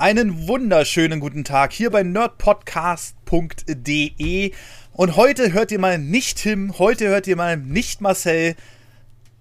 [0.00, 4.52] Einen wunderschönen guten Tag hier bei nerdpodcast.de.
[4.94, 8.54] Und heute hört ihr mal nicht Tim, heute hört ihr mal nicht Marcel,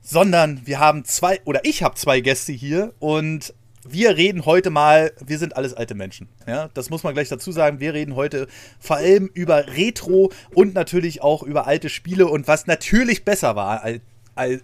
[0.01, 3.53] sondern wir haben zwei, oder ich habe zwei Gäste hier und
[3.87, 6.27] wir reden heute mal, wir sind alles alte Menschen.
[6.45, 7.79] Ja, das muss man gleich dazu sagen.
[7.79, 8.49] Wir reden heute
[8.81, 13.81] vor allem über Retro und natürlich auch über alte Spiele und was natürlich besser war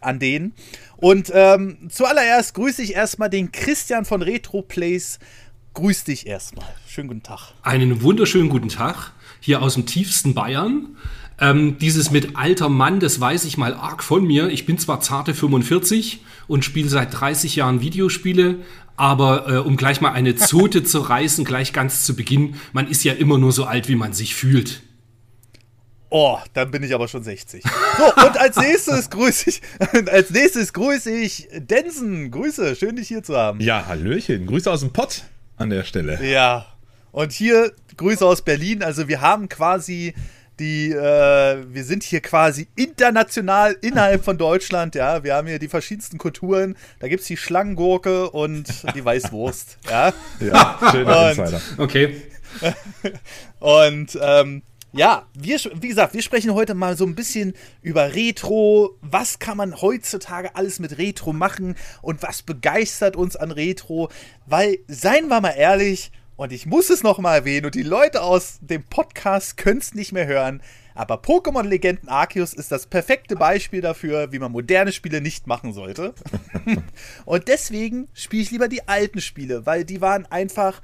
[0.02, 0.54] an denen.
[0.98, 5.20] Und ähm, zuallererst grüße ich erstmal den Christian von Retro Plays.
[5.75, 6.65] Grüß dich erstmal.
[6.87, 7.52] Schönen guten Tag.
[7.61, 9.11] Einen wunderschönen guten Tag
[9.41, 10.95] hier aus dem tiefsten Bayern.
[11.38, 14.47] Ähm, dieses mit alter Mann, das weiß ich mal arg von mir.
[14.47, 18.59] Ich bin zwar zarte 45 und spiele seit 30 Jahren Videospiele,
[18.95, 23.03] aber äh, um gleich mal eine Zote zu reißen, gleich ganz zu Beginn, man ist
[23.03, 24.81] ja immer nur so alt, wie man sich fühlt.
[26.09, 27.63] Oh, dann bin ich aber schon 60.
[27.97, 29.61] So, und als nächstes grüße ich,
[30.09, 32.31] als nächstes grüße ich Densen.
[32.31, 33.59] Grüße, schön dich hier zu haben.
[33.59, 34.45] Ja, Hallöchen.
[34.45, 35.23] Grüße aus dem Pott
[35.58, 36.23] an der Stelle.
[36.23, 36.66] Ja.
[37.12, 38.84] Und hier Grüße aus Berlin.
[38.84, 40.14] Also wir haben quasi
[40.59, 45.23] die, äh, wir sind hier quasi international innerhalb von Deutschland, ja.
[45.23, 46.75] Wir haben hier die verschiedensten Kulturen.
[47.00, 50.14] Da gibt es die Schlangengurke und die Weißwurst, ja.
[50.39, 51.62] Ja, schöner Insider.
[51.78, 52.22] Okay.
[53.59, 54.62] und ähm,
[54.95, 58.97] ja, wir, wie gesagt, wir sprechen heute mal so ein bisschen über Retro.
[59.01, 64.09] Was kann man heutzutage alles mit Retro machen und was begeistert uns an Retro?
[64.45, 68.59] Weil, seien wir mal ehrlich, und ich muss es nochmal erwähnen, und die Leute aus
[68.61, 70.61] dem Podcast können es nicht mehr hören,
[70.93, 75.73] aber Pokémon Legenden Arceus ist das perfekte Beispiel dafür, wie man moderne Spiele nicht machen
[75.73, 76.16] sollte.
[77.25, 80.81] und deswegen spiele ich lieber die alten Spiele, weil die waren einfach,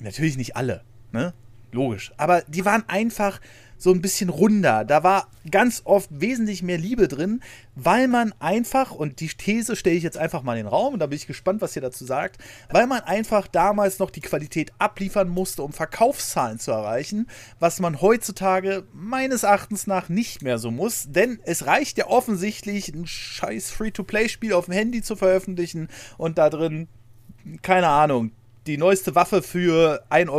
[0.00, 0.82] natürlich nicht alle,
[1.12, 1.34] ne?
[1.74, 2.12] Logisch.
[2.16, 3.40] Aber die waren einfach
[3.76, 4.84] so ein bisschen runder.
[4.84, 7.42] Da war ganz oft wesentlich mehr Liebe drin,
[7.74, 11.00] weil man einfach, und die These stelle ich jetzt einfach mal in den Raum, und
[11.00, 14.72] da bin ich gespannt, was ihr dazu sagt, weil man einfach damals noch die Qualität
[14.78, 17.26] abliefern musste, um Verkaufszahlen zu erreichen,
[17.58, 21.06] was man heutzutage meines Erachtens nach nicht mehr so muss.
[21.08, 26.48] Denn es reicht ja offensichtlich, ein scheiß Free-to-Play-Spiel auf dem Handy zu veröffentlichen und da
[26.48, 26.86] drin,
[27.62, 28.30] keine Ahnung,
[28.66, 30.30] die neueste Waffe für 1,99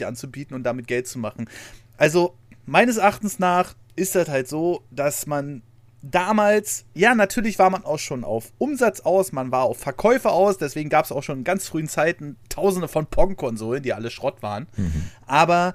[0.00, 1.48] Euro anzubieten und damit Geld zu machen.
[1.96, 2.34] Also,
[2.66, 5.62] meines Erachtens nach ist das halt so, dass man
[6.02, 10.58] damals, ja, natürlich war man auch schon auf Umsatz aus, man war auf Verkäufe aus,
[10.58, 14.42] deswegen gab es auch schon in ganz frühen Zeiten tausende von Pong-Konsolen, die alle Schrott
[14.42, 14.66] waren.
[14.76, 15.04] Mhm.
[15.26, 15.74] Aber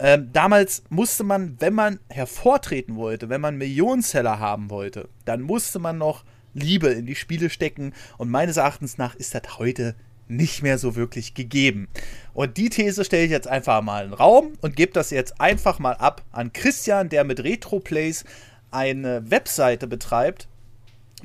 [0.00, 5.78] ähm, damals musste man, wenn man hervortreten wollte, wenn man Millionenseller haben wollte, dann musste
[5.78, 6.24] man noch
[6.54, 7.92] Liebe in die Spiele stecken.
[8.16, 9.94] Und meines Erachtens nach ist das heute
[10.28, 11.88] nicht mehr so wirklich gegeben.
[12.34, 15.40] Und die These stelle ich jetzt einfach mal in den Raum und gebe das jetzt
[15.40, 18.24] einfach mal ab an Christian, der mit RetroPlays
[18.70, 20.48] eine Webseite betreibt,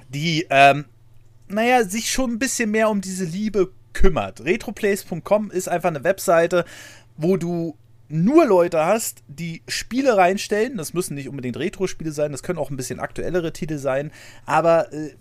[0.10, 0.86] die, ähm,
[1.48, 4.44] naja, sich schon ein bisschen mehr um diese Liebe kümmert.
[4.44, 6.66] Retroplays.com ist einfach eine Webseite,
[7.18, 7.78] wo du
[8.10, 10.78] nur Leute hast, die Spiele reinstellen.
[10.78, 14.12] Das müssen nicht unbedingt Retro-Spiele sein, das können auch ein bisschen aktuellere Titel sein,
[14.46, 15.16] aber äh,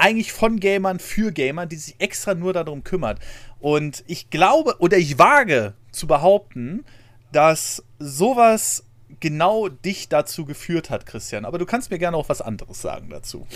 [0.00, 3.20] eigentlich von Gamern für Gamer, die sich extra nur darum kümmert.
[3.58, 6.84] Und ich glaube oder ich wage zu behaupten,
[7.32, 8.84] dass sowas
[9.20, 11.44] genau dich dazu geführt hat, Christian.
[11.44, 13.46] Aber du kannst mir gerne auch was anderes sagen dazu.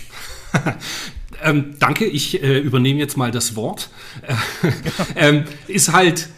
[1.43, 3.91] ähm, danke, ich äh, übernehme jetzt mal das Wort.
[5.17, 6.29] ähm, ist halt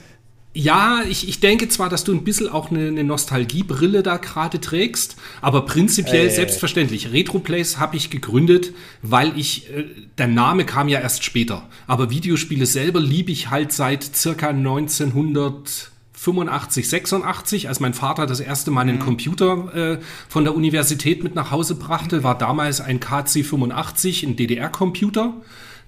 [0.56, 4.58] ja, ich, ich denke zwar, dass du ein bisschen auch eine, eine Nostalgiebrille da gerade
[4.58, 6.30] trägst, aber prinzipiell äh.
[6.30, 7.12] selbstverständlich.
[7.12, 8.72] Retroplays habe ich gegründet,
[9.02, 9.84] weil ich, äh,
[10.16, 11.68] der Name kam ja erst später.
[11.86, 18.70] Aber Videospiele selber liebe ich halt seit circa 1985, 86, als mein Vater das erste
[18.70, 19.00] Mal einen mhm.
[19.00, 25.34] Computer äh, von der Universität mit nach Hause brachte, war damals ein KC85, ein DDR-Computer.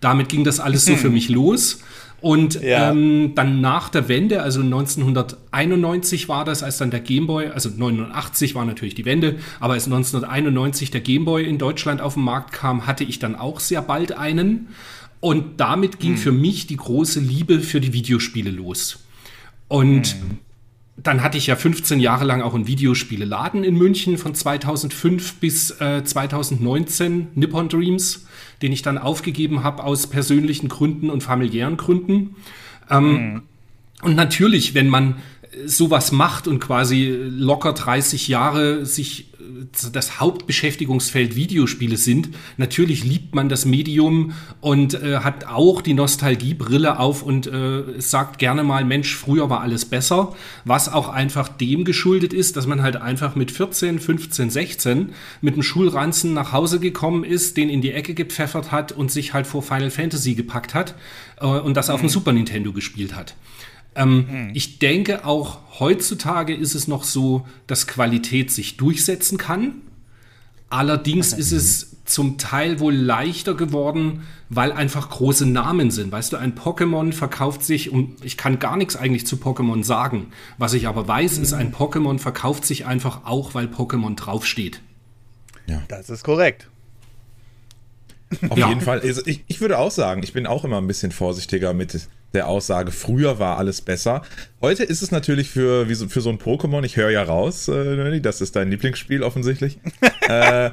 [0.02, 1.78] Damit ging das alles so für mich los.
[2.20, 2.90] Und ja.
[2.90, 8.56] ähm, dann nach der Wende, also 1991 war das, als dann der Gameboy, also 89
[8.56, 12.86] war natürlich die Wende, aber als 1991 der Gameboy in Deutschland auf den Markt kam,
[12.86, 14.68] hatte ich dann auch sehr bald einen.
[15.20, 16.18] Und damit ging hm.
[16.18, 18.98] für mich die große Liebe für die Videospiele los.
[19.68, 20.38] Und hm.
[20.96, 25.70] dann hatte ich ja 15 Jahre lang auch einen Videospieleladen in München von 2005 bis
[25.80, 28.26] äh, 2019, Nippon Dreams
[28.62, 32.36] den ich dann aufgegeben habe aus persönlichen Gründen und familiären Gründen.
[32.90, 33.42] Ähm, mhm.
[34.02, 35.16] Und natürlich, wenn man
[35.66, 43.34] sowas macht und quasi locker 30 Jahre sich äh, das Hauptbeschäftigungsfeld Videospiele sind, natürlich liebt
[43.34, 48.84] man das Medium und äh, hat auch die Nostalgiebrille auf und äh, sagt gerne mal,
[48.84, 50.34] Mensch, früher war alles besser,
[50.64, 55.56] was auch einfach dem geschuldet ist, dass man halt einfach mit 14, 15, 16 mit
[55.56, 59.46] dem Schulranzen nach Hause gekommen ist, den in die Ecke gepfeffert hat und sich halt
[59.46, 60.94] vor Final Fantasy gepackt hat
[61.40, 61.94] äh, und das mhm.
[61.94, 63.34] auf dem Super Nintendo gespielt hat.
[63.98, 64.50] Ähm, hm.
[64.54, 69.82] Ich denke, auch heutzutage ist es noch so, dass Qualität sich durchsetzen kann.
[70.70, 76.12] Allerdings ist es zum Teil wohl leichter geworden, weil einfach große Namen sind.
[76.12, 80.28] Weißt du, ein Pokémon verkauft sich, und ich kann gar nichts eigentlich zu Pokémon sagen.
[80.56, 81.42] Was ich aber weiß, mhm.
[81.42, 84.80] ist, ein Pokémon verkauft sich einfach auch, weil Pokémon draufsteht.
[85.66, 85.82] Ja.
[85.88, 86.68] Das ist korrekt.
[88.48, 88.68] Auf ja.
[88.68, 89.00] jeden Fall.
[89.00, 92.48] Also ich, ich würde auch sagen, ich bin auch immer ein bisschen vorsichtiger mit der
[92.48, 94.22] Aussage, früher war alles besser.
[94.60, 97.68] Heute ist es natürlich für, wie so, für so ein Pokémon, ich höre ja raus,
[97.68, 99.78] äh, das ist dein Lieblingsspiel offensichtlich,
[100.28, 100.70] äh,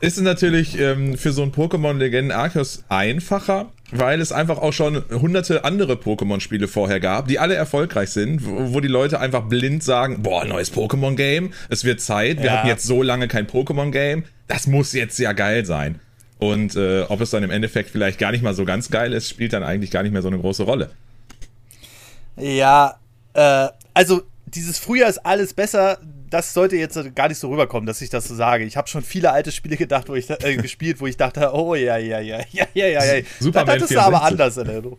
[0.00, 4.72] ist es natürlich ähm, für so ein Pokémon Legenden Arceus einfacher, weil es einfach auch
[4.72, 9.48] schon hunderte andere Pokémon-Spiele vorher gab, die alle erfolgreich sind, wo, wo die Leute einfach
[9.48, 12.52] blind sagen, boah, neues Pokémon-Game, es wird Zeit, wir ja.
[12.58, 16.00] hatten jetzt so lange kein Pokémon-Game, das muss jetzt ja geil sein.
[16.40, 19.28] Und äh, ob es dann im Endeffekt vielleicht gar nicht mal so ganz geil ist,
[19.28, 20.90] spielt dann eigentlich gar nicht mehr so eine große Rolle.
[22.36, 22.96] Ja,
[23.34, 25.98] äh, also dieses Frühjahr ist alles besser,
[26.30, 28.64] das sollte jetzt gar nicht so rüberkommen, dass ich das so sage.
[28.64, 31.74] Ich habe schon viele alte Spiele gedacht, wo ich äh, gespielt, wo ich dachte, oh
[31.74, 33.22] ja, ja, ja, ja, ja, ja, ja.
[33.38, 34.98] Superman das ist aber anders in Erinnerung.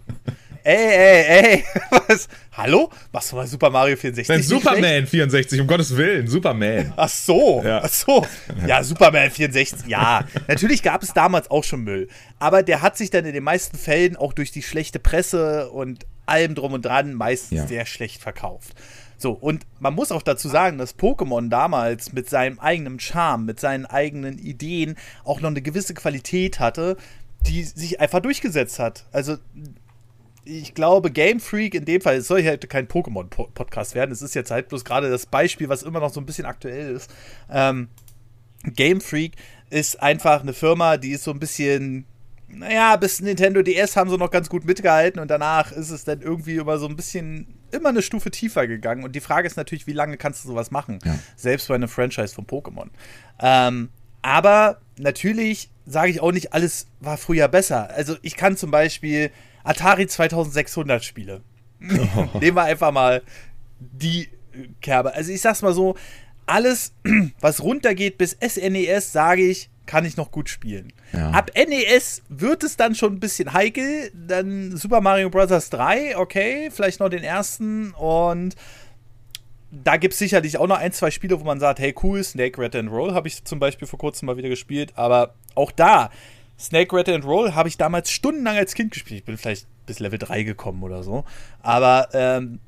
[0.63, 1.65] Ey, ey, ey,
[2.07, 2.27] was?
[2.51, 2.91] Hallo?
[3.11, 4.29] Machst du mal Super Mario 64?
[4.29, 5.09] Nein, Superman schlecht?
[5.09, 6.93] 64, um Gottes Willen, Superman.
[6.95, 7.81] Ach so, ja.
[7.83, 8.25] ach so.
[8.67, 10.25] Ja, Superman 64, ja.
[10.47, 12.09] Natürlich gab es damals auch schon Müll.
[12.37, 16.05] Aber der hat sich dann in den meisten Fällen auch durch die schlechte Presse und
[16.27, 17.67] allem drum und dran meistens ja.
[17.67, 18.73] sehr schlecht verkauft.
[19.17, 23.59] So, und man muss auch dazu sagen, dass Pokémon damals mit seinem eigenen Charme, mit
[23.59, 26.97] seinen eigenen Ideen auch noch eine gewisse Qualität hatte,
[27.45, 29.05] die sich einfach durchgesetzt hat.
[29.11, 29.37] Also
[30.43, 34.11] ich glaube, Game Freak in dem Fall, es soll ja halt kein Pokémon-Podcast werden.
[34.11, 36.95] Es ist jetzt halt bloß gerade das Beispiel, was immer noch so ein bisschen aktuell
[36.95, 37.11] ist.
[37.49, 37.89] Ähm,
[38.63, 39.33] Game Freak
[39.69, 42.05] ist einfach eine Firma, die ist so ein bisschen,
[42.47, 46.21] naja, bis Nintendo DS haben sie noch ganz gut mitgehalten und danach ist es dann
[46.21, 49.03] irgendwie immer so ein bisschen, immer eine Stufe tiefer gegangen.
[49.03, 50.99] Und die Frage ist natürlich, wie lange kannst du sowas machen?
[51.05, 51.17] Ja.
[51.35, 52.89] Selbst bei einem Franchise von Pokémon.
[53.39, 53.89] Ähm,
[54.21, 57.89] aber natürlich sage ich auch nicht, alles war früher besser.
[57.91, 59.31] Also ich kann zum Beispiel
[59.63, 61.41] Atari 2600 Spiele.
[61.81, 62.27] Oh.
[62.39, 63.21] Nehmen wir einfach mal
[63.79, 64.29] die
[64.81, 65.13] Kerbe.
[65.13, 65.95] Also ich sag's mal so,
[66.45, 66.93] alles,
[67.39, 70.93] was runtergeht bis SNES, sage ich, kann ich noch gut spielen.
[71.11, 71.31] Ja.
[71.31, 74.11] Ab NES wird es dann schon ein bisschen heikel.
[74.13, 75.69] Dann Super Mario Bros.
[75.69, 77.91] 3, okay, vielleicht noch den ersten.
[77.91, 78.55] Und
[79.71, 82.61] da gibt es sicherlich auch noch ein, zwei Spiele, wo man sagt, hey cool, Snake
[82.61, 84.93] Rat and Roll habe ich zum Beispiel vor kurzem mal wieder gespielt.
[84.95, 86.09] Aber auch da
[86.61, 89.21] Snake Rattle and Roll habe ich damals stundenlang als Kind gespielt.
[89.21, 91.25] Ich bin vielleicht bis Level 3 gekommen oder so.
[91.61, 92.59] Aber ähm,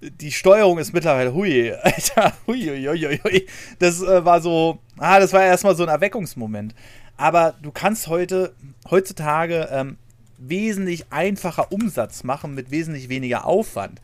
[0.00, 3.46] die Steuerung ist mittlerweile, hui, Alter, hui, hui, hui, hui.
[3.78, 6.74] Das äh, war so, ah, das war erstmal so ein Erweckungsmoment.
[7.16, 8.54] Aber du kannst heute,
[8.90, 9.98] heutzutage ähm,
[10.38, 14.00] wesentlich einfacher Umsatz machen mit wesentlich weniger Aufwand.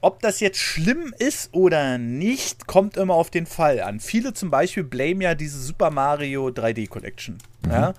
[0.00, 4.00] Ob das jetzt schlimm ist oder nicht, kommt immer auf den Fall an.
[4.00, 7.38] Viele zum Beispiel blame ja diese Super Mario 3D Collection.
[7.64, 7.70] Mhm.
[7.70, 7.94] Ja?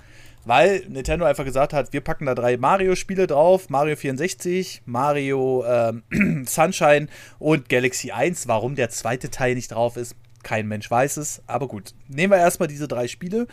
[0.45, 6.45] Weil Nintendo einfach gesagt hat, wir packen da drei Mario-Spiele drauf, Mario 64, Mario ähm,
[6.45, 7.07] Sunshine
[7.40, 8.48] und Galaxy 1.
[8.48, 11.42] Warum der zweite Teil nicht drauf ist, kein Mensch weiß es.
[11.48, 13.48] Aber gut, nehmen wir erstmal diese drei Spiele.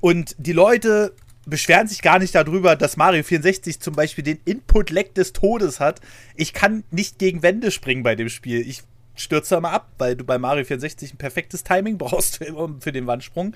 [0.00, 1.14] Und die Leute
[1.46, 6.00] beschweren sich gar nicht darüber, dass Mario 64 zum Beispiel den Input-Lag des Todes hat.
[6.36, 8.60] Ich kann nicht gegen Wände springen bei dem Spiel.
[8.68, 8.82] Ich
[9.16, 12.92] stürze da mal ab, weil du bei Mario 64 ein perfektes Timing brauchst für, für
[12.92, 13.54] den Wandsprung.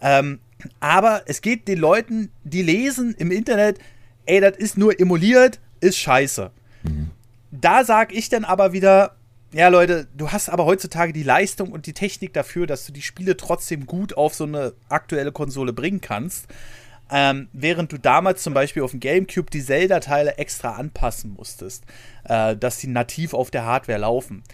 [0.00, 0.40] Ähm,
[0.80, 3.78] aber es geht den Leuten, die lesen im Internet,
[4.26, 6.50] ey, das ist nur emuliert, ist scheiße.
[6.82, 7.10] Mhm.
[7.50, 9.16] Da sag ich dann aber wieder,
[9.52, 13.02] ja, Leute, du hast aber heutzutage die Leistung und die Technik dafür, dass du die
[13.02, 16.46] Spiele trotzdem gut auf so eine aktuelle Konsole bringen kannst.
[17.12, 21.84] Ähm, während du damals zum Beispiel auf dem GameCube die Zelda-Teile extra anpassen musstest,
[22.24, 24.44] äh, dass die nativ auf der Hardware laufen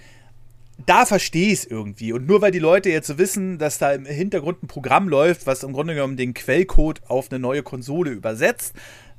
[0.84, 2.12] da verstehe ich es irgendwie.
[2.12, 5.62] Und nur weil die Leute jetzt wissen, dass da im Hintergrund ein Programm läuft, was
[5.62, 8.74] im Grunde genommen den Quellcode auf eine neue Konsole übersetzt,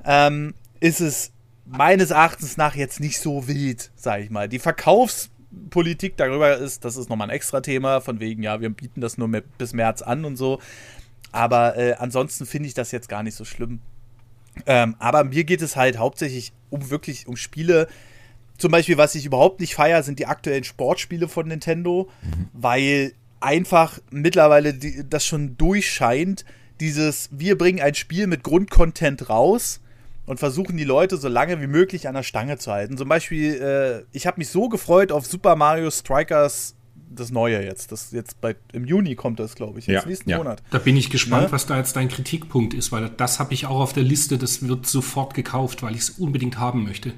[0.05, 1.31] ähm, ist es
[1.65, 4.47] meines Erachtens nach jetzt nicht so wild, sage ich mal.
[4.47, 9.01] Die Verkaufspolitik darüber ist, das ist nochmal ein extra Thema, von wegen, ja, wir bieten
[9.01, 10.59] das nur bis März an und so.
[11.31, 13.79] Aber äh, ansonsten finde ich das jetzt gar nicht so schlimm.
[14.65, 17.87] Ähm, aber mir geht es halt hauptsächlich um wirklich um Spiele,
[18.57, 22.49] zum Beispiel, was ich überhaupt nicht feiere, sind die aktuellen Sportspiele von Nintendo, mhm.
[22.53, 26.43] weil einfach mittlerweile die, das schon durchscheint,
[26.79, 29.79] dieses, wir bringen ein Spiel mit Grundcontent raus
[30.25, 32.97] und versuchen die Leute so lange wie möglich an der Stange zu halten.
[32.97, 36.75] Zum Beispiel, äh, ich habe mich so gefreut auf Super Mario Strikers
[37.09, 37.91] das Neue jetzt.
[37.91, 40.37] Das jetzt bei, im Juni kommt das, glaube ich, jetzt ja, nächsten ja.
[40.37, 40.61] Monat.
[40.71, 41.51] Da bin ich gespannt, ne?
[41.51, 44.37] was da jetzt dein Kritikpunkt ist, weil das habe ich auch auf der Liste.
[44.37, 47.13] Das wird sofort gekauft, weil ich es unbedingt haben möchte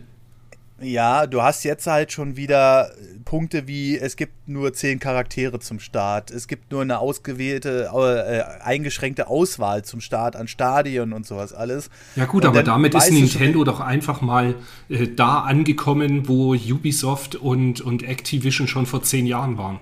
[0.81, 2.91] Ja, du hast jetzt halt schon wieder
[3.25, 8.63] Punkte wie, es gibt nur zehn Charaktere zum Start, es gibt nur eine ausgewählte, äh,
[8.63, 11.89] eingeschränkte Auswahl zum Start an Stadien und sowas alles.
[12.15, 14.55] Ja gut, und aber damit ist Nintendo doch einfach mal
[14.89, 19.79] äh, da angekommen, wo Ubisoft und, und Activision schon vor zehn Jahren waren.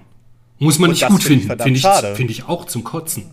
[0.60, 3.32] Muss man nicht gut find finden, finde ich, find ich auch zum Kotzen.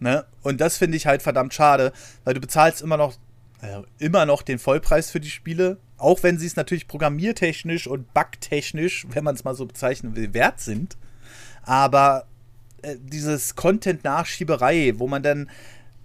[0.00, 0.24] Ne?
[0.42, 1.92] Und das finde ich halt verdammt schade,
[2.24, 3.14] weil du bezahlst immer noch,
[3.62, 8.12] äh, immer noch den Vollpreis für die Spiele auch wenn sie es natürlich programmiertechnisch und
[8.12, 10.96] bugtechnisch, wenn man es mal so bezeichnen will, wert sind.
[11.62, 12.26] Aber
[12.82, 15.50] äh, dieses Content-Nachschieberei, wo man dann,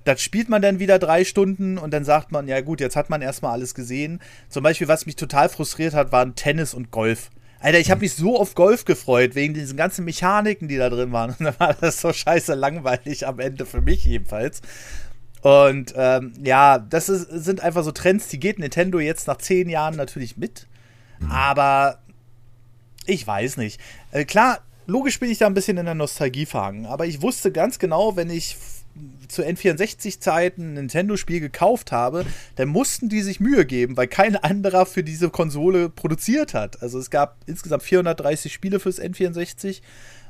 [0.04, 3.10] das spielt man dann wieder drei Stunden und dann sagt man, ja gut, jetzt hat
[3.10, 4.20] man erstmal alles gesehen.
[4.50, 7.30] Zum Beispiel, was mich total frustriert hat, waren Tennis und Golf.
[7.60, 11.12] Alter, ich habe mich so auf Golf gefreut, wegen diesen ganzen Mechaniken, die da drin
[11.12, 11.30] waren.
[11.40, 14.62] Und dann war das so scheiße langweilig am Ende für mich jedenfalls.
[15.42, 19.70] Und ähm, ja, das ist, sind einfach so Trends, die geht Nintendo jetzt nach zehn
[19.70, 20.68] Jahren natürlich mit.
[21.20, 21.32] Mhm.
[21.32, 22.00] Aber
[23.06, 23.80] ich weiß nicht.
[24.12, 26.86] Äh, klar, logisch bin ich da ein bisschen in der Nostalgie verhangen.
[26.86, 28.58] Aber ich wusste ganz genau, wenn ich
[29.28, 34.86] zu N64-Zeiten ein Nintendo-Spiel gekauft habe, dann mussten die sich Mühe geben, weil kein anderer
[34.86, 36.82] für diese Konsole produziert hat.
[36.84, 39.82] Also es gab insgesamt 430 Spiele fürs N64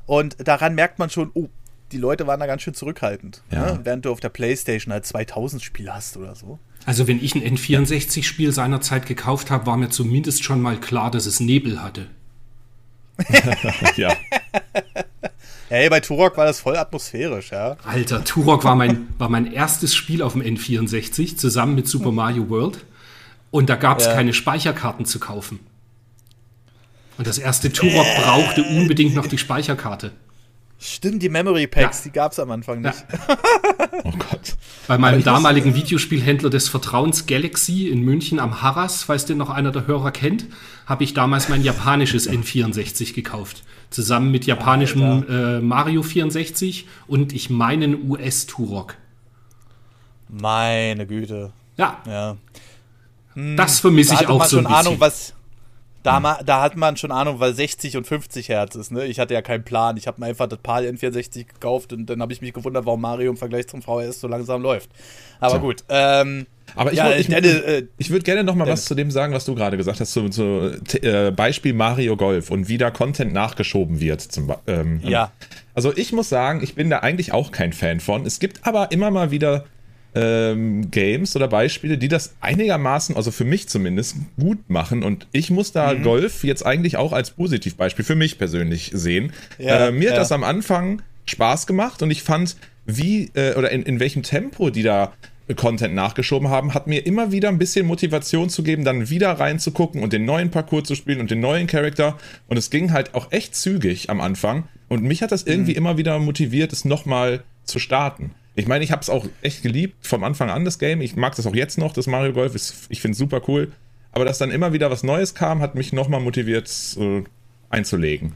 [0.05, 1.49] und daran merkt man schon, oh,
[1.91, 3.41] die Leute waren da ganz schön zurückhaltend.
[3.51, 3.73] Ja.
[3.73, 3.79] Ne?
[3.83, 6.59] Während du auf der Playstation halt 2000 Spiele hast oder so.
[6.85, 11.25] Also wenn ich ein N64-Spiel seinerzeit gekauft habe, war mir zumindest schon mal klar, dass
[11.25, 12.07] es Nebel hatte.
[13.97, 14.15] ja.
[15.69, 17.77] Hey, bei Turok war das voll atmosphärisch, ja.
[17.85, 22.49] Alter, Turok war mein, war mein erstes Spiel auf dem N64, zusammen mit Super Mario
[22.49, 22.83] World.
[23.51, 24.13] Und da gab es ja.
[24.13, 25.59] keine Speicherkarten zu kaufen.
[27.17, 28.21] Und das erste Turok äh.
[28.21, 30.11] brauchte unbedingt noch die Speicherkarte.
[30.83, 32.03] Stimmt, die Memory Packs, ja.
[32.05, 33.05] die gab es am Anfang nicht.
[33.11, 33.37] Ja.
[34.03, 34.55] oh Gott.
[34.87, 39.71] Bei meinem damaligen Videospielhändler des Vertrauens Galaxy in München am Harras, falls den noch einer
[39.71, 40.47] der Hörer kennt,
[40.87, 43.63] habe ich damals mein japanisches N64 gekauft.
[43.91, 48.95] Zusammen mit japanischem äh, Mario 64 und ich meinen US-Turok.
[50.29, 51.53] Meine Güte.
[51.77, 52.01] Ja.
[52.07, 52.37] ja.
[53.55, 54.77] Das vermisse ich auch so ein bisschen.
[54.77, 55.35] Ahnung, was,
[56.03, 56.45] da, hm.
[56.45, 58.91] da hat man schon Ahnung, weil 60 und 50 Hertz ist.
[58.91, 59.05] Ne?
[59.05, 59.97] Ich hatte ja keinen Plan.
[59.97, 63.01] Ich habe mir einfach das PAL N64 gekauft und dann habe ich mich gewundert, warum
[63.01, 64.89] Mario im Vergleich zum VHS so langsam läuft.
[65.39, 65.59] Aber so.
[65.59, 65.83] gut.
[65.89, 69.33] Ähm, aber ich, ja, ich, äh, ich würde gerne noch mal was zu dem sagen,
[69.33, 73.33] was du gerade gesagt hast, zu, zu äh, Beispiel Mario Golf und wie da Content
[73.33, 74.21] nachgeschoben wird.
[74.21, 75.31] Zum, ähm, ja.
[75.73, 78.25] Also ich muss sagen, ich bin da eigentlich auch kein Fan von.
[78.25, 79.65] Es gibt aber immer mal wieder
[80.13, 85.03] ähm, Games oder Beispiele, die das einigermaßen, also für mich zumindest, gut machen.
[85.03, 86.03] Und ich muss da mhm.
[86.03, 89.31] Golf jetzt eigentlich auch als Positivbeispiel für mich persönlich sehen.
[89.57, 90.11] Ja, äh, mir ja.
[90.11, 94.23] hat das am Anfang Spaß gemacht und ich fand, wie äh, oder in, in welchem
[94.23, 95.13] Tempo die da
[95.55, 100.01] Content nachgeschoben haben, hat mir immer wieder ein bisschen Motivation zu geben, dann wieder reinzugucken
[100.01, 102.17] und den neuen Parcours zu spielen und den neuen Charakter.
[102.47, 104.65] Und es ging halt auch echt zügig am Anfang.
[104.87, 105.77] Und mich hat das irgendwie mhm.
[105.77, 108.31] immer wieder motiviert, es nochmal zu starten.
[108.55, 111.01] Ich meine, ich habe es auch echt geliebt vom Anfang an, das Game.
[111.01, 112.53] Ich mag das auch jetzt noch, das Mario Golf.
[112.53, 113.71] Ist, ich finde es super cool.
[114.11, 117.23] Aber dass dann immer wieder was Neues kam, hat mich nochmal motiviert, äh,
[117.69, 118.33] einzulegen.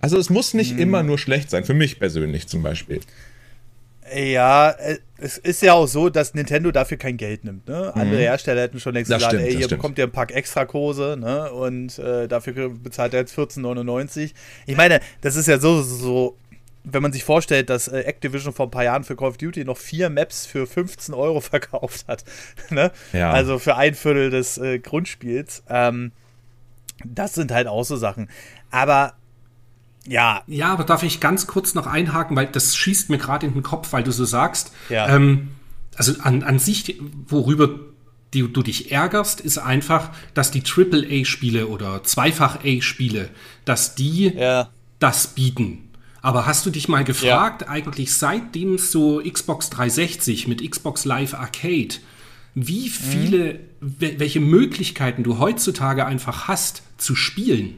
[0.00, 0.78] Also es muss nicht hm.
[0.78, 3.00] immer nur schlecht sein, für mich persönlich zum Beispiel.
[4.14, 7.66] Ja, äh, es ist ja auch so, dass Nintendo dafür kein Geld nimmt.
[7.66, 7.90] Ne?
[7.94, 8.00] Mhm.
[8.00, 9.80] Andere Hersteller hätten schon längst gesagt, ey, hier stimmt.
[9.80, 11.50] bekommt ihr ein Pack Extrakurse ne?
[11.50, 14.32] und äh, dafür bezahlt er jetzt 14,99.
[14.66, 16.36] Ich meine, das ist ja so, so
[16.88, 19.64] wenn man sich vorstellt, dass äh, Activision vor ein paar Jahren für Call of Duty
[19.64, 22.24] noch vier Maps für 15 Euro verkauft hat,
[22.70, 22.92] ne?
[23.12, 23.30] ja.
[23.30, 26.12] also für ein Viertel des äh, Grundspiels, ähm,
[27.04, 28.30] das sind halt auch so Sachen.
[28.70, 29.14] Aber
[30.06, 30.42] ja.
[30.46, 33.62] Ja, aber darf ich ganz kurz noch einhaken, weil das schießt mir gerade in den
[33.62, 34.72] Kopf, weil du so sagst.
[34.88, 35.14] Ja.
[35.14, 35.48] Ähm,
[35.96, 37.70] also an, an sich, worüber
[38.32, 43.30] die, du dich ärgerst, ist einfach, dass die AAA-Spiele oder Zweifach-A-Spiele,
[43.64, 44.68] dass die ja.
[45.00, 45.85] das bieten.
[46.26, 47.68] Aber hast du dich mal gefragt, ja.
[47.68, 51.94] eigentlich seitdem es so Xbox 360 mit Xbox Live Arcade,
[52.52, 53.94] wie viele, mhm.
[54.18, 57.74] welche Möglichkeiten du heutzutage einfach hast zu spielen?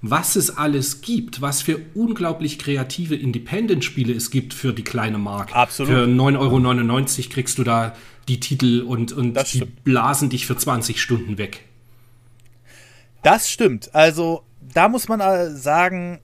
[0.00, 5.54] Was es alles gibt, was für unglaublich kreative Independent-Spiele es gibt für die kleine Mark.
[5.54, 5.92] Absolut.
[5.92, 7.94] Für 9,99 Euro kriegst du da
[8.28, 11.66] die Titel und, und die blasen dich für 20 Stunden weg.
[13.22, 13.94] Das stimmt.
[13.94, 16.20] Also, da muss man äh, sagen,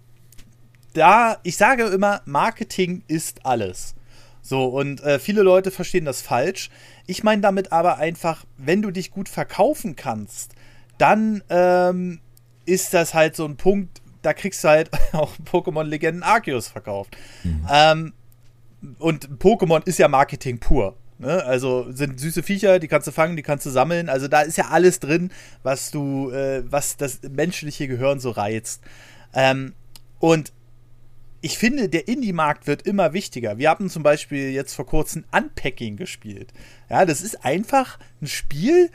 [0.96, 3.94] da, ich sage immer, Marketing ist alles.
[4.42, 6.70] So, und äh, viele Leute verstehen das falsch.
[7.06, 10.52] Ich meine damit aber einfach, wenn du dich gut verkaufen kannst,
[10.98, 12.20] dann ähm,
[12.64, 17.16] ist das halt so ein Punkt, da kriegst du halt auch Pokémon Legenden Arceus verkauft.
[17.42, 17.66] Mhm.
[17.70, 18.12] Ähm,
[18.98, 20.96] und Pokémon ist ja Marketing pur.
[21.18, 21.44] Ne?
[21.44, 24.08] Also sind süße Viecher, die kannst du fangen, die kannst du sammeln.
[24.08, 25.30] Also da ist ja alles drin,
[25.62, 28.82] was du, äh, was das menschliche Gehirn so reizt.
[29.34, 29.74] Ähm,
[30.18, 30.52] und
[31.46, 33.56] ich finde, der Indie-Markt wird immer wichtiger.
[33.56, 36.52] Wir haben zum Beispiel jetzt vor kurzem Unpacking gespielt.
[36.90, 38.90] Ja, das ist einfach ein Spiel,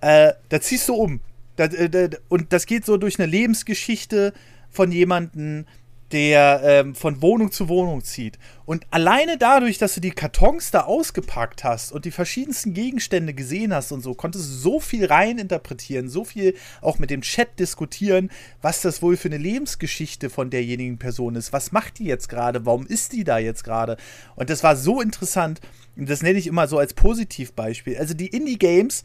[0.00, 1.20] äh, da ziehst du um.
[1.56, 4.34] Da, äh, da, und das geht so durch eine Lebensgeschichte
[4.70, 5.66] von jemandem,
[6.12, 8.38] der ähm, von Wohnung zu Wohnung zieht.
[8.64, 13.74] Und alleine dadurch, dass du die Kartons da ausgepackt hast und die verschiedensten Gegenstände gesehen
[13.74, 17.58] hast und so, konntest du so viel rein interpretieren, so viel auch mit dem Chat
[17.58, 18.30] diskutieren,
[18.62, 21.52] was das wohl für eine Lebensgeschichte von derjenigen Person ist.
[21.52, 22.64] Was macht die jetzt gerade?
[22.66, 23.96] Warum ist die da jetzt gerade?
[24.36, 25.60] Und das war so interessant.
[25.96, 27.98] Und das nenne ich immer so als Positivbeispiel.
[27.98, 29.02] Also die Indie-Games,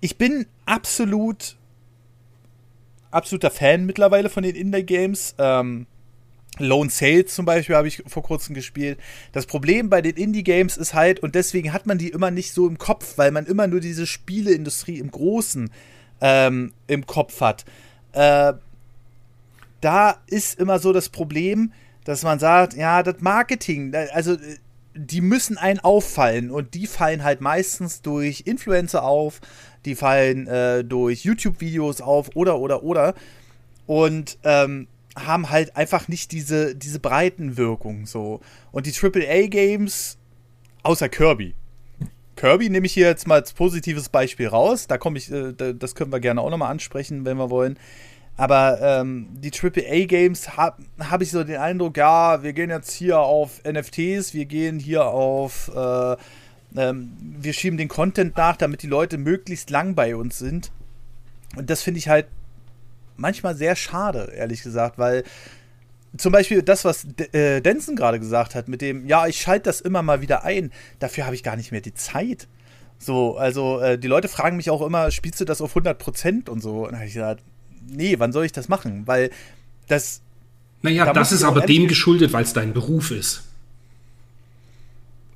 [0.00, 1.56] ich bin absolut
[3.14, 5.34] absoluter Fan mittlerweile von den Indie-Games.
[5.38, 5.86] Ähm,
[6.58, 8.98] Lone Sales zum Beispiel habe ich vor kurzem gespielt.
[9.32, 12.68] Das Problem bei den Indie-Games ist halt, und deswegen hat man die immer nicht so
[12.68, 15.70] im Kopf, weil man immer nur diese Spieleindustrie im Großen
[16.20, 17.64] ähm, im Kopf hat.
[18.12, 18.54] Äh,
[19.80, 21.72] da ist immer so das Problem,
[22.04, 24.36] dass man sagt, ja, das Marketing, also
[24.94, 29.40] die müssen einen auffallen und die fallen halt meistens durch Influencer auf,
[29.84, 33.14] die fallen äh, durch YouTube-Videos auf oder oder oder
[33.86, 38.40] und ähm, haben halt einfach nicht diese, diese Breitenwirkung so.
[38.72, 40.18] Und die AAA-Games,
[40.82, 41.54] außer Kirby.
[42.36, 44.88] Kirby nehme ich hier jetzt mal als positives Beispiel raus.
[44.88, 47.78] Da komme ich, äh, das können wir gerne auch nochmal ansprechen, wenn wir wollen.
[48.36, 53.20] Aber ähm, die AAA-Games habe hab ich so den Eindruck, ja, wir gehen jetzt hier
[53.20, 56.16] auf NFTs, wir gehen hier auf, äh,
[56.76, 60.72] ähm, wir schieben den Content nach, damit die Leute möglichst lang bei uns sind.
[61.56, 62.26] Und das finde ich halt
[63.16, 65.24] manchmal sehr schade, ehrlich gesagt, weil
[66.16, 69.64] zum Beispiel das, was D äh, Denson gerade gesagt hat, mit dem, ja, ich schalte
[69.64, 72.46] das immer mal wieder ein, dafür habe ich gar nicht mehr die Zeit.
[72.98, 76.62] So, also äh, die Leute fragen mich auch immer, spielst du das auf 100% und
[76.62, 76.82] so?
[76.82, 77.42] Und dann habe ich gesagt,
[77.86, 79.06] nee, wann soll ich das machen?
[79.06, 79.30] Weil
[79.88, 80.22] das.
[80.82, 83.44] Naja, da das ist aber dem geschuldet, weil es dein Beruf ist.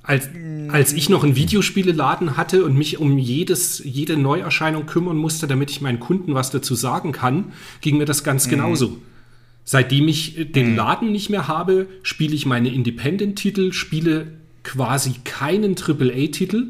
[0.09, 0.27] Als,
[0.69, 5.69] als ich noch einen Videospieleladen hatte und mich um jedes, jede Neuerscheinung kümmern musste, damit
[5.69, 8.49] ich meinen Kunden was dazu sagen kann, ging mir das ganz mhm.
[8.49, 8.97] genauso.
[9.65, 10.77] Seitdem ich den mhm.
[10.77, 16.69] Laden nicht mehr habe, spiele ich meine Independent-Titel, spiele quasi keinen AAA-Titel,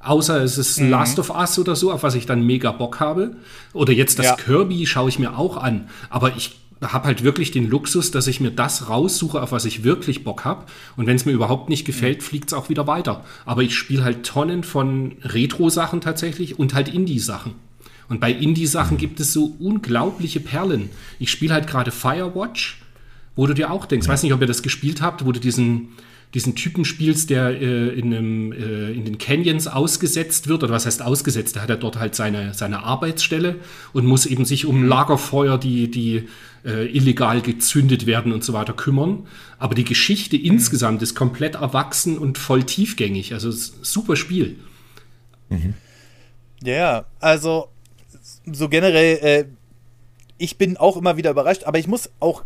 [0.00, 0.88] Außer es ist mhm.
[0.88, 3.36] Last of Us oder so, auf was ich dann mega Bock habe.
[3.74, 4.36] Oder jetzt das ja.
[4.36, 5.90] Kirby schaue ich mir auch an.
[6.08, 9.84] Aber ich habe halt wirklich den Luxus, dass ich mir das raussuche, auf was ich
[9.84, 10.66] wirklich Bock habe.
[10.96, 13.24] Und wenn es mir überhaupt nicht gefällt, fliegt es auch wieder weiter.
[13.44, 17.54] Aber ich spiele halt Tonnen von Retro-Sachen tatsächlich und halt Indie-Sachen.
[18.08, 19.00] Und bei Indie-Sachen mhm.
[19.00, 20.90] gibt es so unglaubliche Perlen.
[21.18, 22.80] Ich spiele halt gerade Firewatch,
[23.36, 25.40] wo du dir auch denkst, ich weiß nicht, ob ihr das gespielt habt, wo du
[25.40, 25.88] diesen,
[26.34, 30.84] diesen Typen spielst, der äh, in, einem, äh, in den Canyons ausgesetzt wird, oder was
[30.84, 31.56] heißt ausgesetzt?
[31.56, 33.56] Da hat er dort halt seine, seine Arbeitsstelle
[33.92, 36.28] und muss eben sich um Lagerfeuer, die, die
[36.64, 39.26] äh, illegal gezündet werden und so weiter kümmern.
[39.58, 40.44] Aber die Geschichte mhm.
[40.44, 43.32] insgesamt ist komplett erwachsen und voll tiefgängig.
[43.32, 44.56] Also super Spiel.
[45.48, 45.74] Mhm.
[46.62, 47.68] Ja, also
[48.44, 49.44] so generell, äh,
[50.36, 52.44] ich bin auch immer wieder überrascht, aber ich muss auch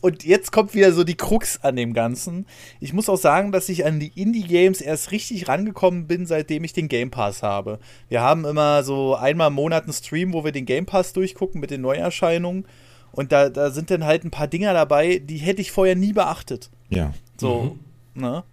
[0.00, 2.46] und jetzt kommt wieder so die Krux an dem Ganzen.
[2.80, 6.72] Ich muss auch sagen, dass ich an die Indie-Games erst richtig rangekommen bin, seitdem ich
[6.72, 7.78] den Game Pass habe.
[8.08, 11.60] Wir haben immer so einmal im Monat einen Stream, wo wir den Game Pass durchgucken
[11.60, 12.64] mit den Neuerscheinungen.
[13.12, 16.12] Und da, da sind dann halt ein paar Dinger dabei, die hätte ich vorher nie
[16.12, 16.70] beachtet.
[16.88, 17.12] Ja.
[17.36, 17.76] So,
[18.14, 18.22] mhm.
[18.22, 18.44] ne?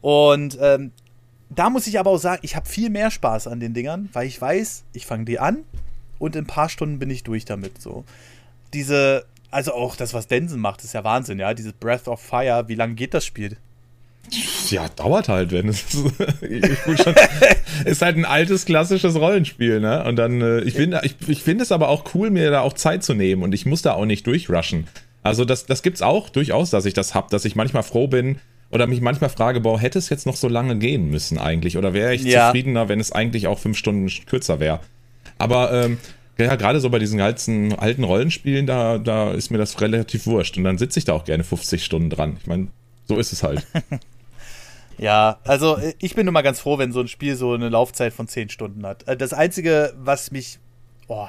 [0.00, 0.92] Und ähm,
[1.48, 4.26] da muss ich aber auch sagen, ich habe viel mehr Spaß an den Dingern, weil
[4.26, 5.64] ich weiß, ich fange die an
[6.18, 7.80] und in ein paar Stunden bin ich durch damit.
[7.80, 8.04] So.
[8.72, 11.54] Diese also auch das, was Densen macht, ist ja Wahnsinn, ja.
[11.54, 13.58] Dieses Breath of Fire, wie lange geht das Spiel?
[14.70, 17.14] Ja, dauert halt, wenn es schon,
[17.84, 20.04] ist halt ein altes klassisches Rollenspiel, ne?
[20.04, 22.72] Und dann äh, ich finde ich, ich finde es aber auch cool mir da auch
[22.72, 24.86] Zeit zu nehmen und ich muss da auch nicht durchrushen.
[25.22, 28.38] Also das das gibt's auch durchaus, dass ich das hab, dass ich manchmal froh bin
[28.70, 31.92] oder mich manchmal frage, boah, hätte es jetzt noch so lange gehen müssen eigentlich oder
[31.92, 32.46] wäre ich ja.
[32.46, 34.80] zufriedener, wenn es eigentlich auch fünf Stunden kürzer wäre.
[35.36, 35.98] Aber ähm,
[36.38, 40.56] ja, gerade so bei diesen alten, alten Rollenspielen, da, da ist mir das relativ wurscht.
[40.56, 42.36] Und dann sitze ich da auch gerne 50 Stunden dran.
[42.40, 42.68] Ich meine,
[43.06, 43.66] so ist es halt.
[44.98, 48.12] ja, also äh, ich bin immer ganz froh, wenn so ein Spiel so eine Laufzeit
[48.12, 49.06] von 10 Stunden hat.
[49.06, 50.58] Äh, das Einzige, was mich.
[51.08, 51.28] Oh,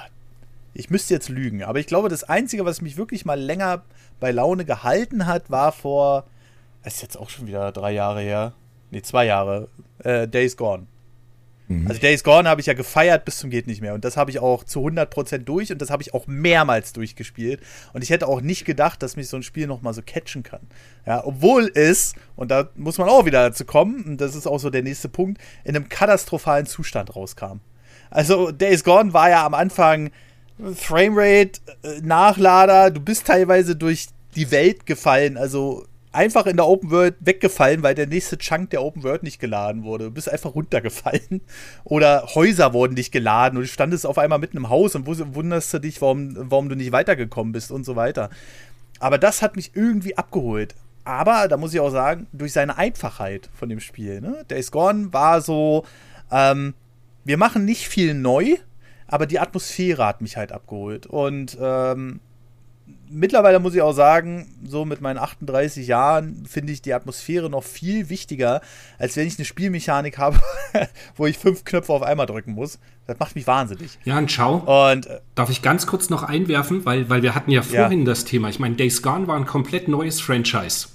[0.73, 3.83] ich müsste jetzt lügen, aber ich glaube, das Einzige, was mich wirklich mal länger
[4.19, 6.25] bei Laune gehalten hat, war vor.
[6.83, 8.53] Das ist jetzt auch schon wieder drei Jahre her.
[8.91, 9.67] Nee, zwei Jahre.
[9.99, 10.87] Äh, Days Gone.
[11.67, 11.87] Mhm.
[11.87, 14.31] Also Days Gone habe ich ja gefeiert bis zum geht nicht mehr und das habe
[14.31, 17.61] ich auch zu 100% durch und das habe ich auch mehrmals durchgespielt
[17.93, 20.43] und ich hätte auch nicht gedacht, dass mich so ein Spiel noch mal so catchen
[20.43, 20.61] kann.
[21.05, 24.59] Ja, obwohl es und da muss man auch wieder dazu kommen und das ist auch
[24.59, 27.59] so der nächste Punkt, in einem katastrophalen Zustand rauskam.
[28.09, 30.11] Also Days Gone war ja am Anfang
[30.75, 36.91] Framerate, äh, Nachlader, du bist teilweise durch die Welt gefallen, also einfach in der Open
[36.91, 40.05] World weggefallen, weil der nächste Chunk der Open World nicht geladen wurde.
[40.05, 41.41] Du bist einfach runtergefallen.
[41.83, 45.73] Oder Häuser wurden nicht geladen und du standest auf einmal mitten im Haus und wunderst
[45.73, 48.29] du dich, warum, warum du nicht weitergekommen bist und so weiter.
[48.99, 50.75] Aber das hat mich irgendwie abgeholt.
[51.03, 54.21] Aber da muss ich auch sagen, durch seine Einfachheit von dem Spiel.
[54.21, 54.45] Ne?
[54.49, 55.83] Days Gone war so,
[56.31, 56.73] ähm,
[57.25, 58.55] wir machen nicht viel neu,
[59.07, 61.05] aber die Atmosphäre hat mich halt abgeholt.
[61.05, 62.21] Und ähm,
[63.13, 67.63] mittlerweile muss ich auch sagen, so mit meinen 38 Jahren finde ich die Atmosphäre noch
[67.63, 68.61] viel wichtiger,
[68.97, 70.39] als wenn ich eine Spielmechanik habe,
[71.15, 72.79] wo ich fünf Knöpfe auf einmal drücken muss.
[73.05, 73.99] Das macht mich wahnsinnig.
[74.05, 74.91] Ja, und schau.
[74.91, 78.05] Und, äh, darf ich ganz kurz noch einwerfen, weil, weil wir hatten ja vorhin ja.
[78.05, 78.49] das Thema.
[78.49, 80.87] Ich meine, Days Gone war ein komplett neues Franchise.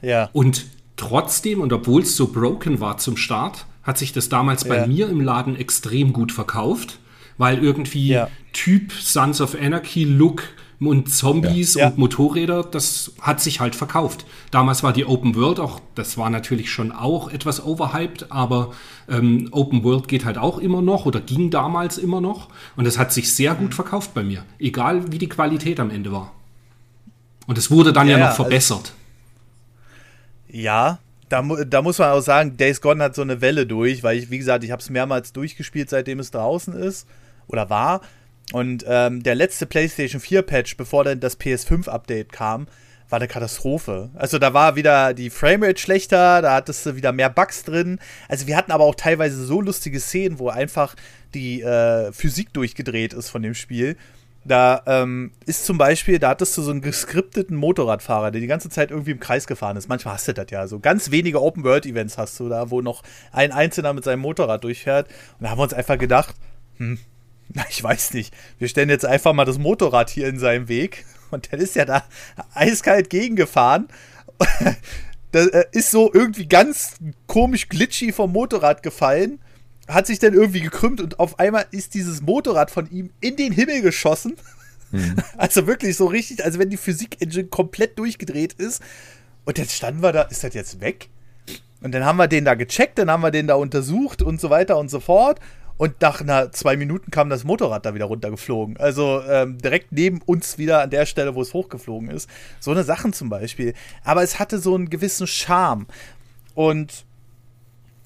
[0.00, 0.30] Ja.
[0.32, 4.68] Und trotzdem, und obwohl es so broken war zum Start, hat sich das damals ja.
[4.68, 7.00] bei mir im Laden extrem gut verkauft,
[7.36, 8.28] weil irgendwie ja.
[8.52, 10.42] Typ Sons of Anarchy Look
[10.80, 11.86] und Zombies ja, ja.
[11.88, 14.24] und Motorräder, das hat sich halt verkauft.
[14.50, 18.72] Damals war die Open World auch, das war natürlich schon auch etwas overhyped, aber
[19.08, 22.98] ähm, Open World geht halt auch immer noch oder ging damals immer noch und es
[22.98, 26.32] hat sich sehr gut verkauft bei mir, egal wie die Qualität am Ende war.
[27.46, 28.92] Und es wurde dann ja, ja noch also verbessert.
[30.48, 34.02] Also, ja, da, da, muss man auch sagen, Days Gone hat so eine Welle durch,
[34.02, 37.06] weil ich, wie gesagt, ich habe es mehrmals durchgespielt, seitdem es draußen ist
[37.48, 38.00] oder war.
[38.52, 42.66] Und ähm, der letzte PlayStation 4 Patch, bevor dann das PS5 Update kam,
[43.10, 44.10] war eine Katastrophe.
[44.14, 47.98] Also da war wieder die Framerate schlechter, da hattest du wieder mehr Bugs drin.
[48.28, 50.94] Also wir hatten aber auch teilweise so lustige Szenen, wo einfach
[51.34, 53.96] die äh, Physik durchgedreht ist von dem Spiel.
[54.44, 58.70] Da ähm, ist zum Beispiel, da hattest du so einen geskripteten Motorradfahrer, der die ganze
[58.70, 59.88] Zeit irgendwie im Kreis gefahren ist.
[59.88, 60.66] Manchmal hast du das ja.
[60.66, 65.08] So ganz wenige Open-World-Events hast du da, wo noch ein Einzelner mit seinem Motorrad durchfährt.
[65.38, 66.34] Und da haben wir uns einfach gedacht,
[66.78, 66.98] hm,
[67.54, 68.34] na, ich weiß nicht.
[68.58, 71.04] Wir stellen jetzt einfach mal das Motorrad hier in seinem Weg.
[71.30, 72.04] Und der ist ja da
[72.54, 73.88] eiskalt gegengefahren.
[75.32, 79.40] das äh, ist so irgendwie ganz komisch glitchy vom Motorrad gefallen.
[79.86, 83.52] Hat sich dann irgendwie gekrümmt und auf einmal ist dieses Motorrad von ihm in den
[83.52, 84.36] Himmel geschossen.
[84.90, 85.16] Mhm.
[85.36, 88.82] Also wirklich so richtig, als wenn die Physik-Engine komplett durchgedreht ist.
[89.44, 91.08] Und jetzt standen wir da, ist das jetzt weg?
[91.80, 94.50] Und dann haben wir den da gecheckt, dann haben wir den da untersucht und so
[94.50, 95.40] weiter und so fort.
[95.78, 98.76] Und nach einer zwei Minuten kam das Motorrad da wieder runtergeflogen.
[98.76, 102.28] Also ähm, direkt neben uns wieder an der Stelle, wo es hochgeflogen ist.
[102.60, 103.74] So eine Sachen zum Beispiel.
[104.04, 105.86] Aber es hatte so einen gewissen Charme.
[106.54, 107.06] Und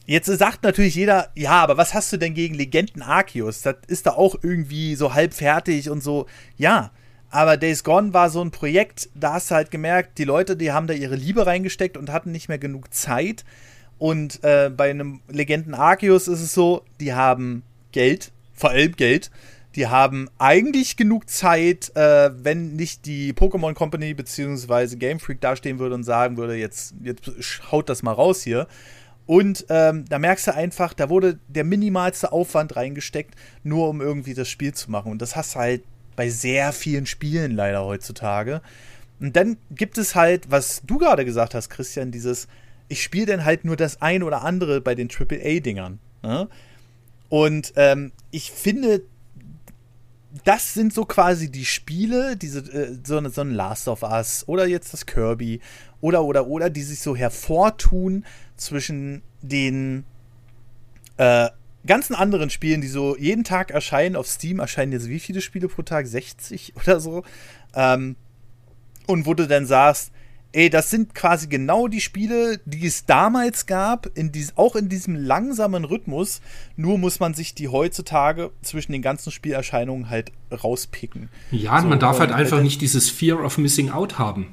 [0.04, 3.62] Jetzt sagt natürlich jeder, ja, aber was hast du denn gegen Legenden Arceus?
[3.62, 6.26] Das ist da auch irgendwie so halb fertig und so.
[6.56, 6.90] Ja,
[7.30, 10.72] aber Days Gone war so ein Projekt, da hast du halt gemerkt, die Leute, die
[10.72, 13.44] haben da ihre Liebe reingesteckt und hatten nicht mehr genug Zeit.
[14.02, 17.62] Und äh, bei einem Legenden Arceus ist es so, die haben
[17.92, 19.30] Geld, vor allem Geld.
[19.76, 24.96] Die haben eigentlich genug Zeit, äh, wenn nicht die Pokémon Company bzw.
[24.96, 27.30] Game Freak dastehen würde und sagen würde, jetzt, jetzt
[27.70, 28.66] haut das mal raus hier.
[29.26, 34.34] Und ähm, da merkst du einfach, da wurde der minimalste Aufwand reingesteckt, nur um irgendwie
[34.34, 35.12] das Spiel zu machen.
[35.12, 35.84] Und das hast du halt
[36.16, 38.62] bei sehr vielen Spielen leider heutzutage.
[39.20, 42.48] Und dann gibt es halt, was du gerade gesagt hast, Christian, dieses,
[42.92, 45.98] ich spiele dann halt nur das ein oder andere bei den AAA-Dingern.
[46.22, 46.48] Ne?
[47.30, 49.02] Und ähm, ich finde,
[50.44, 54.66] das sind so quasi die Spiele, diese, äh, so, so ein Last of Us oder
[54.66, 55.60] jetzt das Kirby
[56.02, 58.26] oder, oder, oder, die sich so hervortun
[58.56, 60.04] zwischen den
[61.16, 61.48] äh,
[61.86, 64.16] ganzen anderen Spielen, die so jeden Tag erscheinen.
[64.16, 66.06] Auf Steam erscheinen jetzt wie viele Spiele pro Tag?
[66.06, 67.24] 60 oder so.
[67.74, 68.16] Ähm,
[69.06, 70.12] und wo du dann sagst,
[70.52, 74.88] ey, das sind quasi genau die Spiele, die es damals gab, in dies, auch in
[74.88, 76.40] diesem langsamen Rhythmus.
[76.76, 81.28] Nur muss man sich die heutzutage zwischen den ganzen Spielerscheinungen halt rauspicken.
[81.50, 84.48] Ja, so, man darf halt einfach äh, nicht dieses Fear of Missing Out haben.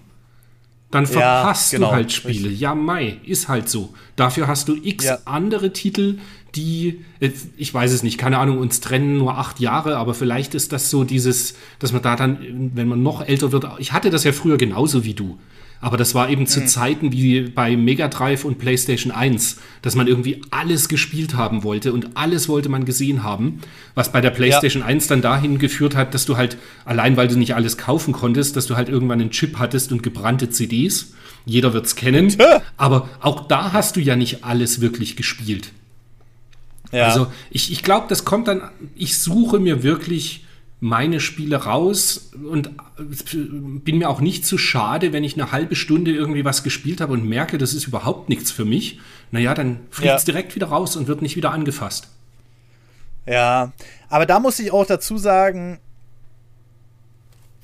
[0.91, 2.45] Dann verpasst ja, genau, du halt Spiele.
[2.45, 2.59] Richtig.
[2.61, 3.93] Ja, Mai, ist halt so.
[4.15, 5.19] Dafür hast du x ja.
[5.25, 6.17] andere Titel,
[6.55, 10.55] die, äh, ich weiß es nicht, keine Ahnung, uns trennen nur acht Jahre, aber vielleicht
[10.55, 14.09] ist das so dieses, dass man da dann, wenn man noch älter wird, ich hatte
[14.09, 15.37] das ja früher genauso wie du.
[15.81, 16.67] Aber das war eben zu mhm.
[16.67, 21.93] Zeiten wie bei Mega Drive und PlayStation 1, dass man irgendwie alles gespielt haben wollte
[21.93, 23.61] und alles wollte man gesehen haben,
[23.95, 24.87] was bei der PlayStation ja.
[24.87, 28.57] 1 dann dahin geführt hat, dass du halt, allein weil du nicht alles kaufen konntest,
[28.57, 31.13] dass du halt irgendwann einen Chip hattest und gebrannte CDs.
[31.45, 32.35] Jeder wird's kennen.
[32.77, 35.71] Aber auch da hast du ja nicht alles wirklich gespielt.
[36.91, 37.05] Ja.
[37.05, 40.43] Also ich, ich glaube, das kommt dann, ich suche mir wirklich
[40.81, 46.11] meine Spiele raus und bin mir auch nicht zu schade, wenn ich eine halbe Stunde
[46.11, 48.99] irgendwie was gespielt habe und merke, das ist überhaupt nichts für mich.
[49.31, 50.25] Naja, dann fliegt es ja.
[50.25, 52.07] direkt wieder raus und wird nicht wieder angefasst.
[53.25, 53.73] Ja,
[54.07, 55.79] aber da muss ich auch dazu sagen,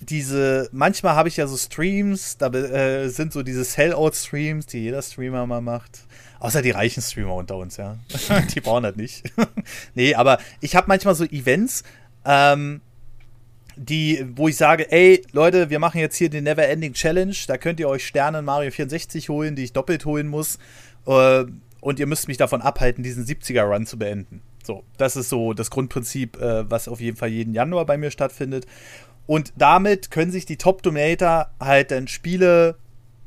[0.02, 5.02] diese, manchmal habe ich ja so Streams, da äh, sind so diese Sellout-Streams, die jeder
[5.02, 6.06] Streamer mal macht.
[6.40, 7.98] Außer die reichen Streamer unter uns, ja.
[8.54, 9.32] die brauchen das nicht.
[9.96, 11.84] nee, aber ich habe manchmal so Events,
[12.26, 12.82] ähm,
[13.76, 17.58] die, wo ich sage, ey, Leute, wir machen jetzt hier den Never Ending Challenge, da
[17.58, 20.58] könnt ihr euch Sterne in Mario 64 holen, die ich doppelt holen muss.
[21.06, 21.46] Äh,
[21.82, 24.42] und ihr müsst mich davon abhalten, diesen 70er-Run zu beenden.
[24.64, 28.10] So, das ist so das Grundprinzip, äh, was auf jeden Fall jeden Januar bei mir
[28.10, 28.66] stattfindet.
[29.28, 32.76] Und damit können sich die Top-Donator halt dann Spiele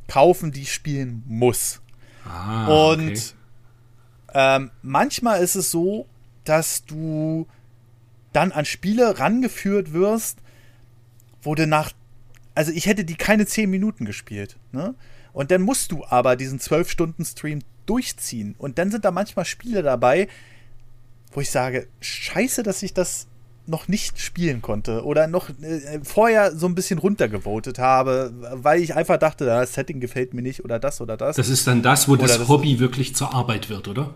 [0.09, 1.81] kaufen, die ich spielen muss.
[2.25, 3.21] Ah, und okay.
[4.35, 6.07] ähm, manchmal ist es so,
[6.45, 7.47] dass du
[8.33, 10.39] dann an Spiele rangeführt wirst,
[11.43, 11.93] wo du nach.
[12.55, 14.57] Also ich hätte die keine 10 Minuten gespielt.
[14.73, 14.95] Ne?
[15.33, 18.55] Und dann musst du aber diesen 12-Stunden-Stream durchziehen.
[18.59, 20.29] Und dann sind da manchmal Spiele dabei,
[21.33, 23.29] wo ich sage, scheiße, dass ich das
[23.69, 28.97] noch nicht spielen konnte oder noch äh, vorher so ein bisschen runtergevotet habe, weil ich
[28.97, 31.37] einfach dachte, das Setting gefällt mir nicht oder das oder das.
[31.37, 34.15] Das ist dann das, wo oder das, das Hobby wirklich zur Arbeit wird, oder?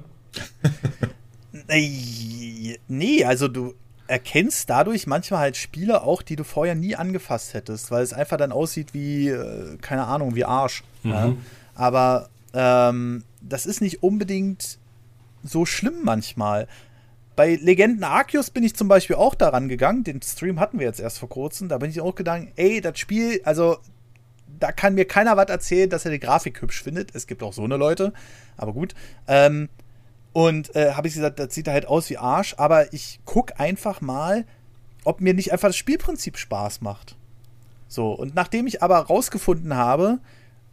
[2.88, 3.74] nee, also du
[4.12, 8.36] erkennst dadurch manchmal halt Spiele auch, die du vorher nie angefasst hättest, weil es einfach
[8.36, 10.84] dann aussieht wie, äh, keine Ahnung, wie Arsch.
[11.02, 11.10] Mhm.
[11.10, 11.32] Ja?
[11.74, 14.78] Aber ähm, das ist nicht unbedingt
[15.42, 16.68] so schlimm manchmal.
[17.36, 20.04] Bei Legenden Arceus bin ich zum Beispiel auch daran gegangen.
[20.04, 21.70] Den Stream hatten wir jetzt erst vor kurzem.
[21.70, 23.78] Da bin ich auch gedacht, ey, das Spiel, also
[24.60, 27.14] da kann mir keiner was erzählen, dass er die Grafik hübsch findet.
[27.14, 28.12] Es gibt auch so eine Leute,
[28.58, 28.94] aber gut.
[29.26, 29.70] Ähm,
[30.32, 34.00] und äh, habe ich gesagt, das sieht halt aus wie Arsch, aber ich gucke einfach
[34.00, 34.46] mal,
[35.04, 37.16] ob mir nicht einfach das Spielprinzip Spaß macht.
[37.88, 40.20] So, und nachdem ich aber rausgefunden habe,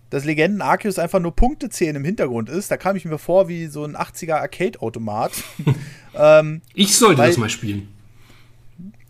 [0.09, 3.47] dass Legenden Arceus einfach nur Punkte zählen im Hintergrund ist, da kam ich mir vor
[3.47, 5.31] wie so ein 80er Arcade-Automat.
[6.15, 7.89] ähm, ich sollte weil, das mal spielen.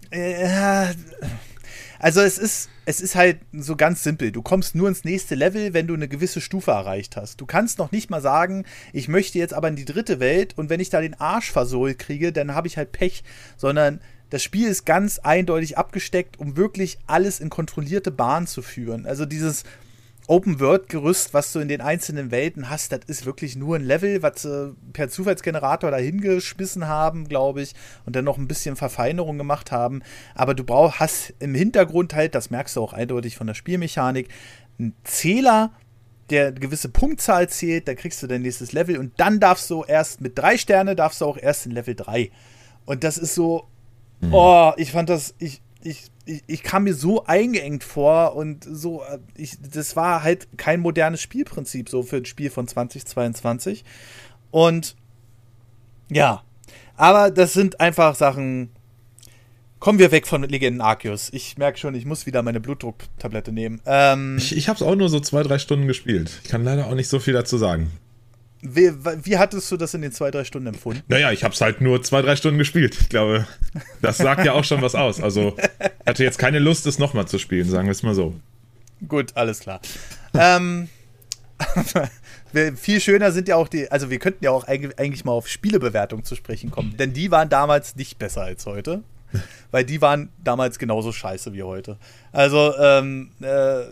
[0.09, 0.87] Äh,
[1.99, 4.31] also es ist, es ist halt so ganz simpel.
[4.31, 7.39] Du kommst nur ins nächste Level, wenn du eine gewisse Stufe erreicht hast.
[7.41, 10.69] Du kannst noch nicht mal sagen, ich möchte jetzt aber in die dritte Welt und
[10.69, 13.23] wenn ich da den Arsch versohlt kriege, dann habe ich halt Pech.
[13.57, 19.05] Sondern das Spiel ist ganz eindeutig abgesteckt, um wirklich alles in kontrollierte Bahnen zu führen.
[19.05, 19.63] Also dieses
[20.29, 24.43] Open-World-Gerüst, was du in den einzelnen Welten hast, das ist wirklich nur ein Level, was
[24.43, 27.73] sie per Zufallsgenerator dahin geschmissen haben, glaube ich,
[28.05, 30.03] und dann noch ein bisschen Verfeinerung gemacht haben.
[30.35, 34.29] Aber du brauchst, hast im Hintergrund halt, das merkst du auch eindeutig von der Spielmechanik,
[34.77, 35.71] einen Zähler,
[36.29, 39.83] der eine gewisse Punktzahl zählt, da kriegst du dein nächstes Level und dann darfst du
[39.83, 42.29] erst mit drei Sterne, darfst du auch erst in Level 3.
[42.85, 43.67] Und das ist so,
[44.21, 44.33] mhm.
[44.33, 49.03] oh, ich fand das, ich, ich ich, ich, kam mir so eingeengt vor und so,
[49.03, 53.83] äh, ich, das war halt kein modernes Spielprinzip so für ein Spiel von 2022.
[54.51, 54.95] Und
[56.09, 56.43] ja,
[56.95, 58.69] aber das sind einfach Sachen.
[59.79, 61.29] Kommen wir weg von Legenden Arceus.
[61.31, 63.81] Ich merke schon, ich muss wieder meine Blutdrucktablette nehmen.
[63.85, 66.41] Ähm, ich ich habe es auch nur so zwei, drei Stunden gespielt.
[66.43, 67.91] Ich kann leider auch nicht so viel dazu sagen.
[68.61, 68.91] Wie,
[69.23, 71.01] wie, hattest du das in den zwei, drei Stunden empfunden?
[71.07, 72.97] Naja, ich habe es halt nur zwei, drei Stunden gespielt.
[72.99, 73.47] Ich glaube,
[74.01, 75.21] das sagt ja auch schon was aus.
[75.21, 78.35] Also, ich hatte jetzt keine Lust, es nochmal zu spielen, sagen wir es mal so.
[79.07, 79.79] Gut, alles klar.
[80.33, 80.89] ähm,
[82.75, 86.23] viel schöner sind ja auch die, also wir könnten ja auch eigentlich mal auf Spielebewertung
[86.23, 89.03] zu sprechen kommen, denn die waren damals nicht besser als heute,
[89.71, 91.97] weil die waren damals genauso scheiße wie heute.
[92.31, 93.83] Also, ähm, äh,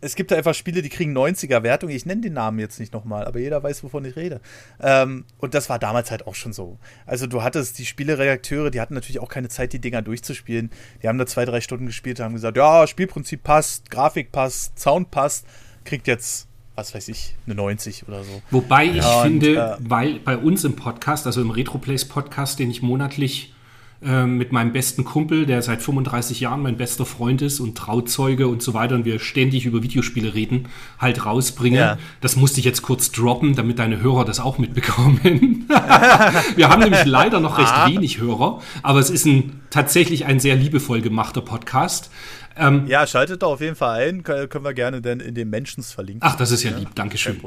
[0.00, 1.90] es gibt einfach Spiele, die kriegen 90er-Wertung.
[1.90, 4.40] Ich nenne den Namen jetzt nicht nochmal, aber jeder weiß, wovon ich rede.
[4.80, 6.78] Ähm, und das war damals halt auch schon so.
[7.06, 10.70] Also du hattest die Spieleredakteure, die hatten natürlich auch keine Zeit, die Dinger durchzuspielen.
[11.02, 14.78] Die haben da zwei, drei Stunden gespielt und haben gesagt, ja, Spielprinzip passt, Grafik passt,
[14.78, 15.46] Sound passt,
[15.84, 18.42] kriegt jetzt was weiß ich, eine 90 oder so.
[18.50, 22.58] Wobei ich ja, finde, und, äh, weil bei uns im Podcast, also im Retroplays Podcast,
[22.58, 23.54] den ich monatlich
[24.00, 28.62] mit meinem besten Kumpel, der seit 35 Jahren mein bester Freund ist und Trauzeuge und
[28.62, 31.78] so weiter und wir ständig über Videospiele reden, halt rausbringen.
[31.78, 31.98] Ja.
[32.20, 35.66] Das musste ich jetzt kurz droppen, damit deine Hörer das auch mitbekommen.
[36.56, 37.88] wir haben nämlich leider noch recht ah.
[37.88, 42.10] wenig Hörer, aber es ist ein, tatsächlich ein sehr liebevoll gemachter Podcast.
[42.58, 44.22] Ähm, ja, schaltet da auf jeden Fall ein.
[44.22, 46.22] Können wir gerne dann in den Mentions verlinken.
[46.22, 47.40] Ach, das ist ja, ja lieb, Dankeschön.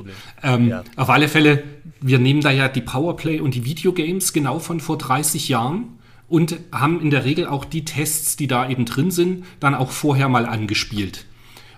[0.43, 0.83] Ähm, ja.
[0.95, 1.63] Auf alle Fälle,
[2.01, 5.98] wir nehmen da ja die Powerplay und die Videogames genau von vor 30 Jahren
[6.29, 9.91] und haben in der Regel auch die Tests, die da eben drin sind, dann auch
[9.91, 11.25] vorher mal angespielt.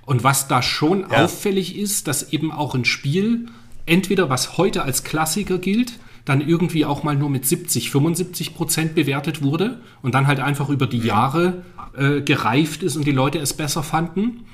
[0.05, 1.23] Und was da schon ja.
[1.23, 3.47] auffällig ist, dass eben auch ein Spiel,
[3.85, 5.93] entweder was heute als Klassiker gilt,
[6.25, 10.69] dann irgendwie auch mal nur mit 70, 75 Prozent bewertet wurde und dann halt einfach
[10.69, 11.63] über die Jahre
[11.97, 14.45] äh, gereift ist und die Leute es besser fanden.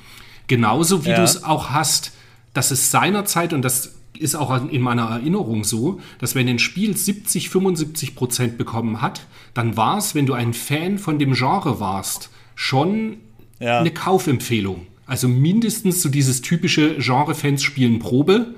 [0.47, 1.17] Genauso wie ja.
[1.17, 2.13] du es auch hast,
[2.53, 6.95] dass es seinerzeit, und das ist auch in meiner Erinnerung so, dass wenn ein Spiel
[6.95, 11.79] 70, 75 Prozent bekommen hat, dann war es, wenn du ein Fan von dem Genre
[11.79, 13.17] warst, schon
[13.59, 13.79] ja.
[13.79, 14.87] eine Kaufempfehlung.
[15.05, 18.55] Also mindestens so dieses typische Genre-Fans spielen Probe,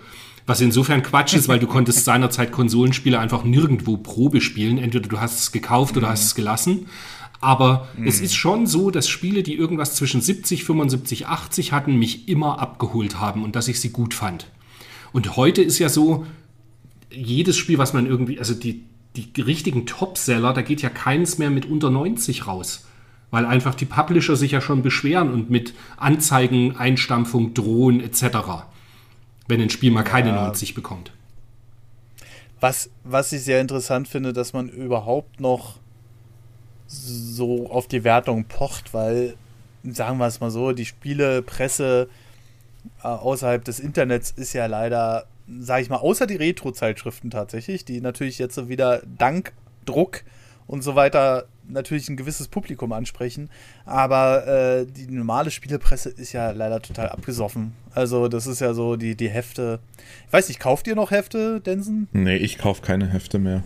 [0.48, 4.80] was insofern Quatsch ist, weil du konntest seinerzeit Konsolenspiele einfach nirgendwo Probe spielen.
[4.80, 6.12] Entweder du hast es gekauft oder mhm.
[6.12, 6.88] hast es gelassen.
[7.40, 8.08] Aber mhm.
[8.08, 12.60] es ist schon so, dass Spiele, die irgendwas zwischen 70, 75, 80 hatten, mich immer
[12.60, 14.48] abgeholt haben und dass ich sie gut fand.
[15.12, 16.26] Und heute ist ja so,
[17.12, 18.84] jedes Spiel, was man irgendwie, also die,
[19.16, 22.86] die richtigen Topseller, da geht ja keins mehr mit unter 90 raus.
[23.32, 28.38] Weil einfach die Publisher sich ja schon beschweren und mit Anzeigen, Einstampfung drohen etc.
[29.48, 30.46] Wenn ein Spiel mal keine ja.
[30.46, 31.12] 90 bekommt.
[32.60, 35.78] Was, was ich sehr interessant finde, dass man überhaupt noch
[36.88, 39.36] so auf die Wertung pocht, weil,
[39.84, 42.10] sagen wir es mal so, die Spielepresse
[43.04, 45.26] äh, außerhalb des Internets ist ja leider,
[45.60, 49.54] sage ich mal, außer die Retro-Zeitschriften tatsächlich, die natürlich jetzt so wieder dank
[49.86, 50.24] Druck
[50.68, 53.50] und so weiter natürlich ein gewisses Publikum ansprechen.
[53.86, 57.74] Aber äh, die normale Spielepresse ist ja leider total abgesoffen.
[57.94, 59.80] Also, das ist ja so die, die Hefte.
[60.28, 62.08] Ich weiß nicht, kauft ihr noch Hefte, Densen?
[62.12, 63.64] Nee, ich kaufe keine Hefte mehr.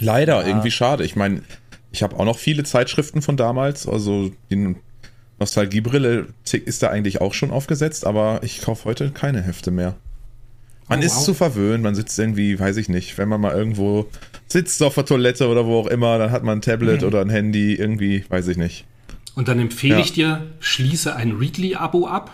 [0.00, 0.46] Leider, ja.
[0.46, 1.04] irgendwie schade.
[1.04, 1.42] Ich meine,
[1.92, 4.76] ich habe auch noch viele Zeitschriften von damals, also die
[5.38, 9.96] Nostalgiebrille ist da eigentlich auch schon aufgesetzt, aber ich kaufe heute keine Hefte mehr.
[10.88, 11.24] Man oh, ist wow.
[11.24, 14.06] zu verwöhnt, man sitzt irgendwie, weiß ich nicht, wenn man mal irgendwo
[14.46, 17.06] sitzt auf der Toilette oder wo auch immer, dann hat man ein Tablet mhm.
[17.06, 18.84] oder ein Handy, irgendwie, weiß ich nicht.
[19.34, 20.00] Und dann empfehle ja.
[20.00, 22.30] ich dir, schließe ein Readly-Abo ab,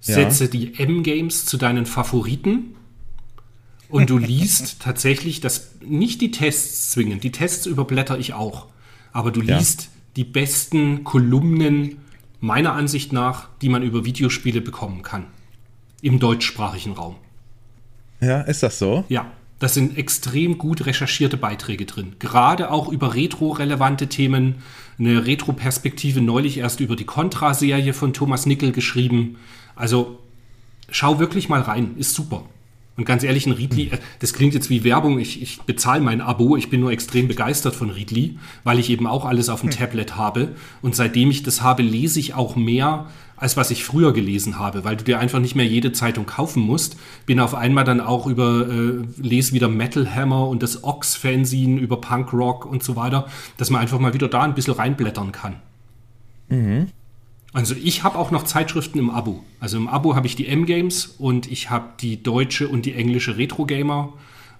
[0.00, 0.50] setze ja.
[0.50, 2.76] die M-Games zu deinen Favoriten
[3.88, 8.66] und du liest tatsächlich das, nicht die Tests zwingend, die Tests überblätter ich auch,
[9.12, 9.90] aber du liest.
[10.18, 11.98] Die besten Kolumnen
[12.40, 15.26] meiner Ansicht nach, die man über Videospiele bekommen kann.
[16.02, 17.14] Im deutschsprachigen Raum.
[18.20, 19.04] Ja, ist das so?
[19.08, 22.16] Ja, das sind extrem gut recherchierte Beiträge drin.
[22.18, 24.56] Gerade auch über retro-relevante Themen.
[24.98, 29.36] Eine Retro-Perspektive neulich erst über die Contra-Serie von Thomas Nickel geschrieben.
[29.76, 30.18] Also
[30.90, 32.44] schau wirklich mal rein, ist super.
[32.98, 36.20] Und ganz ehrlich, ein Readly, äh, das klingt jetzt wie Werbung, ich, ich bezahle mein
[36.20, 39.70] Abo, ich bin nur extrem begeistert von Readly, weil ich eben auch alles auf dem
[39.70, 39.78] hm.
[39.78, 40.56] Tablet habe.
[40.82, 43.06] Und seitdem ich das habe, lese ich auch mehr,
[43.36, 46.60] als was ich früher gelesen habe, weil du dir einfach nicht mehr jede Zeitung kaufen
[46.60, 46.96] musst.
[47.24, 52.00] Bin auf einmal dann auch über, äh, lese wieder Metal Hammer und das Ox-Fanzine über
[52.00, 55.54] Punk Rock und so weiter, dass man einfach mal wieder da ein bisschen reinblättern kann.
[56.48, 56.88] Mhm.
[57.52, 59.42] Also ich habe auch noch Zeitschriften im Abo.
[59.58, 63.38] Also im Abo habe ich die M-Games und ich habe die deutsche und die englische
[63.38, 64.12] Retro Gamer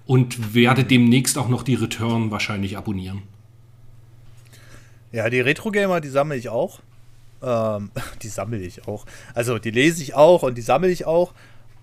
[0.06, 3.22] und werde demnächst auch noch die Return wahrscheinlich abonnieren.
[5.12, 6.80] Ja, die Retro Gamer, die sammle ich auch.
[7.42, 7.90] Ähm,
[8.22, 9.04] die sammle ich auch.
[9.34, 11.34] Also die lese ich auch und die sammle ich auch.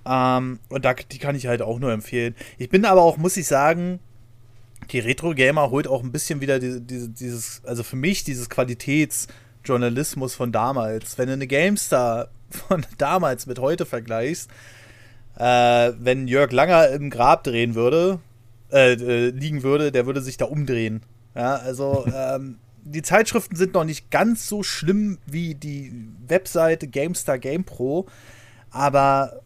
[0.08, 2.36] Ähm, und da, die kann ich halt auch nur empfehlen.
[2.58, 4.00] Ich bin aber auch, muss ich sagen,
[4.92, 8.50] die Retro Gamer holt auch ein bisschen wieder die, die, dieses, also für mich dieses
[8.50, 9.28] Qualitäts-
[9.66, 11.18] Journalismus von damals.
[11.18, 14.50] Wenn du eine GameStar von damals mit heute vergleichst,
[15.38, 18.20] äh, wenn Jörg Langer im Grab drehen würde,
[18.72, 21.02] äh, äh, liegen würde, der würde sich da umdrehen.
[21.36, 25.92] Ja, also ähm, die Zeitschriften sind noch nicht ganz so schlimm wie die
[26.28, 28.08] Webseite GameStar GamePro,
[28.72, 29.42] aber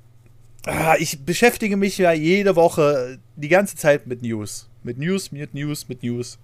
[0.67, 4.69] äh, ich beschäftige mich ja jede Woche die ganze Zeit mit News.
[4.83, 6.37] Mit News, mit News, mit News.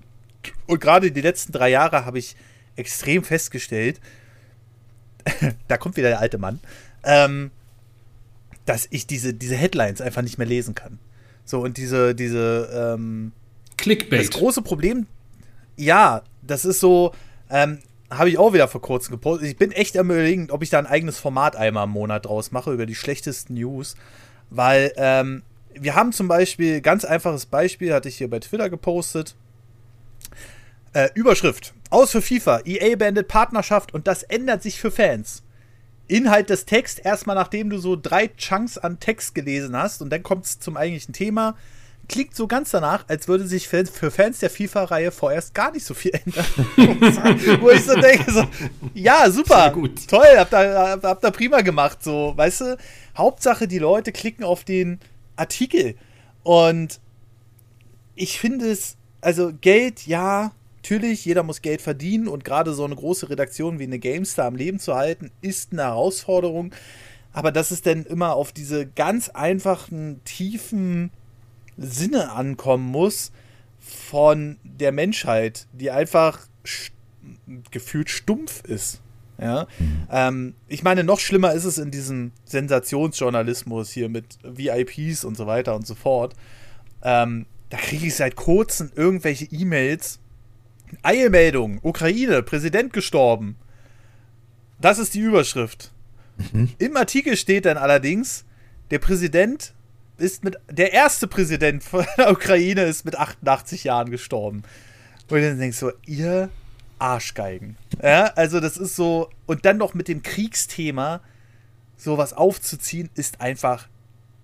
[0.68, 2.36] Und gerade die letzten drei Jahre habe ich
[2.76, 4.00] extrem festgestellt,
[5.68, 6.60] da kommt wieder der alte Mann,
[7.04, 7.52] ähm,
[8.66, 11.00] dass ich diese, diese Headlines einfach nicht mehr lesen kann.
[11.46, 13.32] So, und diese, diese, ähm,
[13.78, 14.22] Clickbait.
[14.22, 15.06] Das große Problem,
[15.78, 17.14] ja, das ist so,
[17.50, 19.48] ähm, habe ich auch wieder vor kurzem gepostet.
[19.48, 22.52] Ich bin echt am überlegen, ob ich da ein eigenes Format einmal im Monat draus
[22.52, 23.96] mache über die schlechtesten News.
[24.50, 29.36] Weil, ähm, wir haben zum Beispiel, ganz einfaches Beispiel, hatte ich hier bei Twitter gepostet.
[30.94, 31.74] Äh, Überschrift.
[31.96, 32.60] Aus für FIFA.
[32.66, 35.44] EA beendet Partnerschaft und das ändert sich für Fans.
[36.10, 40.22] Inhalt des Texts, erstmal nachdem du so drei Chunks an Text gelesen hast und dann
[40.22, 41.56] kommt es zum eigentlichen Thema.
[42.10, 45.93] Klingt so ganz danach, als würde sich für Fans der FIFA-Reihe vorerst gar nicht so
[45.93, 46.46] viel ändern.
[47.62, 48.43] Wo ich so denke, so,
[48.93, 50.06] ja, super, gut.
[50.10, 52.78] toll, habt ihr, habt ihr prima gemacht, so, weißt du?
[53.18, 55.00] Hauptsache, die Leute klicken auf den
[55.38, 55.96] Artikel.
[56.43, 57.00] Und
[58.16, 60.52] ich finde es, also Geld, ja,
[60.86, 64.56] Natürlich, jeder muss Geld verdienen und gerade so eine große Redaktion wie eine GameStar am
[64.56, 66.76] Leben zu halten, ist eine Herausforderung.
[67.34, 71.10] Aber das ist dann immer auf diese ganz einfachen, tiefen
[71.76, 73.32] Sinne ankommen muss
[73.80, 76.42] von der Menschheit, die einfach
[77.72, 79.02] gefühlt stumpf ist.
[79.40, 80.08] Ja, mhm.
[80.12, 85.48] ähm, ich meine, noch schlimmer ist es in diesem Sensationsjournalismus hier mit VIPs und so
[85.48, 86.36] weiter und so fort.
[87.02, 90.20] Ähm, da kriege ich seit kurzem irgendwelche E-Mails.
[91.02, 93.56] Eilmeldung, Ukraine, Präsident gestorben.
[94.80, 95.92] Das ist die Überschrift.
[96.52, 96.70] Mhm.
[96.78, 98.46] Im Artikel steht dann allerdings,
[98.92, 99.74] der Präsident
[100.18, 104.64] ist mit, der erste Präsident von der Ukraine ist mit 88 Jahren gestorben.
[105.30, 106.50] Und dann denkst du, ihr
[107.00, 107.78] Arschgeigen.
[108.02, 111.22] Ja, also das ist so, und dann noch mit dem Kriegsthema
[111.98, 113.88] sowas aufzuziehen, ist einfach,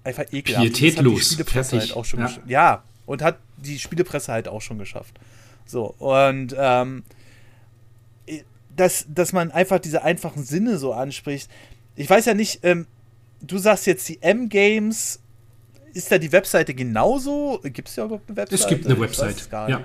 [0.04, 0.66] einfach ekelhaft.
[0.66, 1.38] Pietätlos.
[1.54, 2.32] Halt auch schon ja.
[2.48, 5.20] ja, und hat die Spielepresse halt auch schon geschafft.
[5.66, 7.04] So, und ähm,
[8.76, 11.50] dass, dass man einfach diese einfachen Sinne so anspricht.
[11.96, 12.88] Ich weiß ja nicht, ähm,
[13.42, 15.20] du sagst jetzt die M-Games,
[15.94, 17.60] ist da die Webseite genauso?
[17.64, 18.62] Gibt es ja überhaupt eine Webseite?
[18.62, 19.84] Es gibt eine Webseite, ja.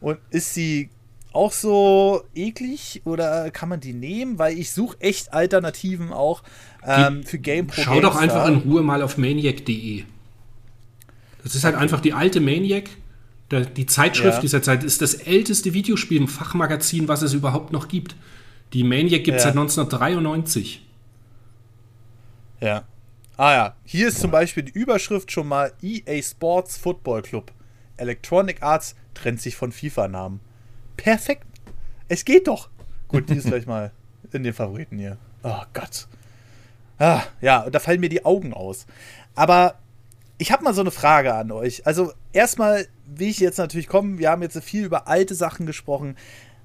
[0.00, 0.90] Und ist sie
[1.32, 4.38] auch so eklig oder kann man die nehmen?
[4.38, 6.42] Weil ich suche echt Alternativen auch
[6.86, 7.80] ähm, für Game Pro.
[7.82, 10.04] Schau doch einfach in Ruhe mal auf maniac.de.
[11.42, 12.90] Das ist halt einfach die alte Maniac.
[13.62, 14.40] Die Zeitschrift ja.
[14.40, 18.16] dieser Zeit ist das älteste Videospiel im Fachmagazin, was es überhaupt noch gibt.
[18.72, 19.50] Die Maniac gibt es ja.
[19.50, 20.84] seit 1993.
[22.60, 22.84] Ja.
[23.36, 27.52] Ah ja, hier ist zum Beispiel die Überschrift schon mal EA Sports Football Club.
[27.96, 30.40] Electronic Arts trennt sich von FIFA-Namen.
[30.96, 31.46] Perfekt.
[32.08, 32.68] Es geht doch.
[33.08, 33.92] Gut, die ist gleich mal
[34.32, 35.18] in den Favoriten hier.
[35.42, 36.06] Oh Gott.
[36.98, 38.86] Ah, ja, da fallen mir die Augen aus.
[39.34, 39.78] Aber
[40.38, 41.86] ich habe mal so eine Frage an euch.
[41.86, 44.18] Also, erstmal will ich jetzt natürlich kommen.
[44.18, 46.16] Wir haben jetzt viel über alte Sachen gesprochen.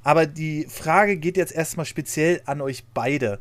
[0.03, 3.39] Aber die Frage geht jetzt erstmal speziell an euch beide.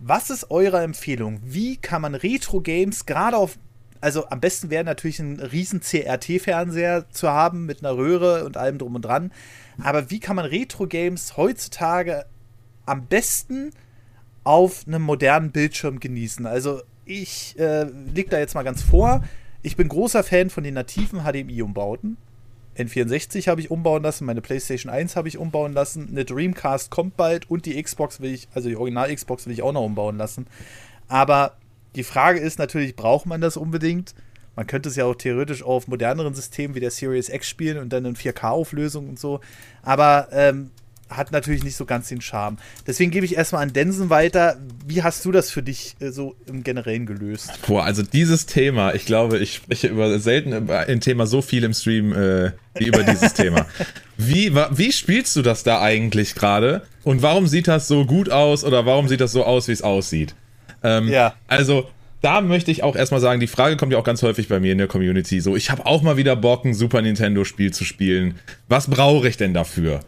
[0.00, 1.40] Was ist eure Empfehlung?
[1.44, 3.58] Wie kann man Retro-Games gerade auf
[4.00, 8.78] also am besten wäre natürlich ein riesen CRT-Fernseher zu haben mit einer Röhre und allem
[8.78, 9.30] drum und dran.
[9.82, 12.24] Aber wie kann man Retro-Games heutzutage
[12.86, 13.72] am besten
[14.42, 16.46] auf einem modernen Bildschirm genießen?
[16.46, 19.22] Also ich äh, leg da jetzt mal ganz vor.
[19.62, 22.16] Ich bin großer Fan von den nativen HDMI-Umbauten.
[22.78, 27.16] N64 habe ich umbauen lassen, meine PlayStation 1 habe ich umbauen lassen, eine Dreamcast kommt
[27.16, 30.46] bald und die Xbox will ich, also die Original-Xbox will ich auch noch umbauen lassen.
[31.08, 31.56] Aber
[31.94, 34.14] die Frage ist natürlich, braucht man das unbedingt?
[34.56, 37.92] Man könnte es ja auch theoretisch auf moderneren Systemen wie der Series X spielen und
[37.92, 39.40] dann in 4K-Auflösung und so.
[39.82, 40.70] Aber ähm,
[41.10, 42.56] hat natürlich nicht so ganz den Charme.
[42.86, 44.56] Deswegen gebe ich erstmal an Densen weiter.
[44.86, 47.50] Wie hast du das für dich äh, so im Generellen gelöst?
[47.66, 51.64] Boah, also dieses Thema, ich glaube, ich spreche über selten über ein Thema so viel
[51.64, 53.66] im Stream äh, wie über dieses Thema.
[54.22, 56.82] Wie, wie spielst du das da eigentlich gerade?
[57.04, 59.80] Und warum sieht das so gut aus oder warum sieht das so aus, wie es
[59.80, 60.34] aussieht?
[60.82, 61.32] Ähm, ja.
[61.48, 61.88] Also,
[62.20, 64.72] da möchte ich auch erstmal sagen, die Frage kommt ja auch ganz häufig bei mir
[64.72, 65.40] in der Community.
[65.40, 68.38] So, ich habe auch mal wieder Bock, ein Super Nintendo-Spiel zu spielen.
[68.68, 70.00] Was brauche ich denn dafür?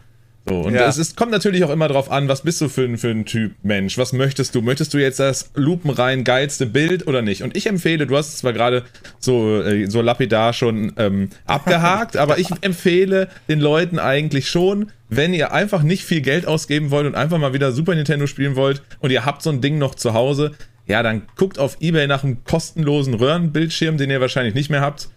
[0.45, 0.87] So, und ja.
[0.87, 3.23] es ist, kommt natürlich auch immer drauf an, was bist du für, ein, für ein
[3.23, 3.97] Typ Mensch?
[3.97, 4.61] Was möchtest du?
[4.61, 7.43] Möchtest du jetzt das lupenrein geilste Bild oder nicht?
[7.43, 8.83] Und ich empfehle, du hast es zwar gerade
[9.19, 15.33] so, äh, so lapidar schon ähm, abgehakt, aber ich empfehle den Leuten eigentlich schon, wenn
[15.33, 18.81] ihr einfach nicht viel Geld ausgeben wollt und einfach mal wieder Super Nintendo spielen wollt
[18.99, 20.51] und ihr habt so ein Ding noch zu Hause,
[20.85, 25.07] ja, dann guckt auf Ebay nach einem kostenlosen Röhrenbildschirm, den ihr wahrscheinlich nicht mehr habt,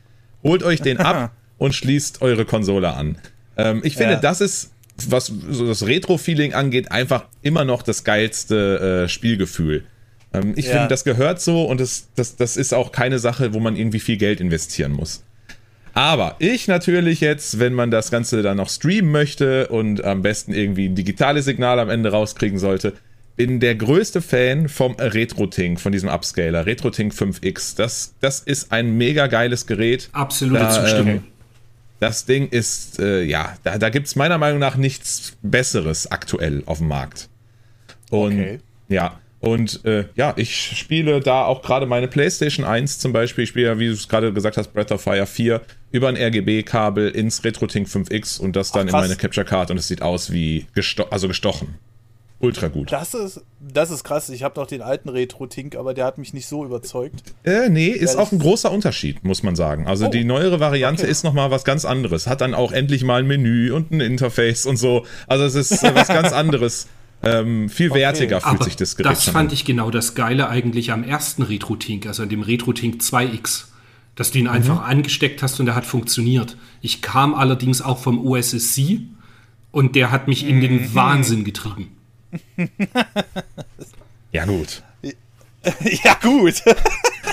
[0.45, 3.19] holt euch den ab und schließt eure Konsole an.
[3.57, 4.21] Ähm, ich finde, ja.
[4.21, 4.73] das ist
[5.09, 9.85] was so das Retro-Feeling angeht, einfach immer noch das geilste äh, Spielgefühl.
[10.33, 10.73] Ähm, ich ja.
[10.73, 14.01] finde, das gehört so und das, das, das ist auch keine Sache, wo man irgendwie
[14.01, 15.23] viel Geld investieren muss.
[15.93, 20.53] Aber ich natürlich jetzt, wenn man das Ganze dann noch streamen möchte und am besten
[20.53, 22.93] irgendwie ein digitales Signal am Ende rauskriegen sollte,
[23.37, 27.77] bin der größte Fan vom RetroTink, von diesem Upscaler, RetroTink 5X.
[27.77, 30.11] Das, das ist ein mega geiles Gerät.
[30.13, 31.15] Absolute da, Zustimmung.
[31.15, 31.25] Ähm,
[32.01, 36.63] das Ding ist, äh, ja, da, da gibt es meiner Meinung nach nichts Besseres aktuell
[36.67, 37.29] auf dem Markt.
[38.11, 38.59] Und okay.
[38.89, 43.45] ja, und äh, ja, ich spiele da auch gerade meine PlayStation 1 zum Beispiel.
[43.45, 45.61] Ich spiele ja, wie du es gerade gesagt hast, Breath of Fire 4
[45.93, 49.79] über ein RGB-Kabel ins RetroTink 5X und das dann Ach, in meine Capture Card und
[49.79, 51.77] es sieht aus wie gesto also gestochen.
[52.39, 52.93] Ultra gut.
[52.93, 54.29] Das ist, das ist krass.
[54.29, 57.35] Ich habe noch den alten Retro-Tink, aber der hat mich nicht so überzeugt.
[57.45, 59.87] Äh, nee, ist ja, auch ein großer Unterschied, muss man sagen.
[59.87, 61.11] Also oh, die neuere Variante okay.
[61.11, 62.27] ist nochmal was ganz anderes.
[62.27, 65.07] Hat dann auch endlich mal ein Menü und ein Interface und so.
[65.27, 66.89] Also es ist äh, was ganz anderes.
[67.23, 68.01] Ähm, viel okay.
[68.01, 69.55] wertiger fühlt aber sich das Gerät Das fand an.
[69.55, 73.69] ich genau das Geile eigentlich am ersten Retro-Tink, also an dem Retro-Tink 2X.
[74.15, 74.51] Dass du ihn mhm.
[74.51, 76.59] einfach angesteckt hast und er hat funktioniert.
[76.83, 79.01] Ich kam allerdings auch vom OSSC
[79.73, 80.95] und der hat mich in den mhm.
[80.95, 81.96] Wahnsinn getrieben.
[84.33, 84.83] ja, gut.
[86.05, 86.63] Ja, gut.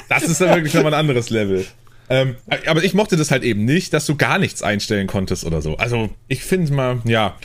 [0.09, 1.65] Das ist dann wirklich nochmal ein anderes Level.
[2.09, 2.35] Ähm,
[2.67, 5.77] aber ich mochte das halt eben nicht, dass du gar nichts einstellen konntest oder so.
[5.77, 7.35] Also ich finde mal, ja,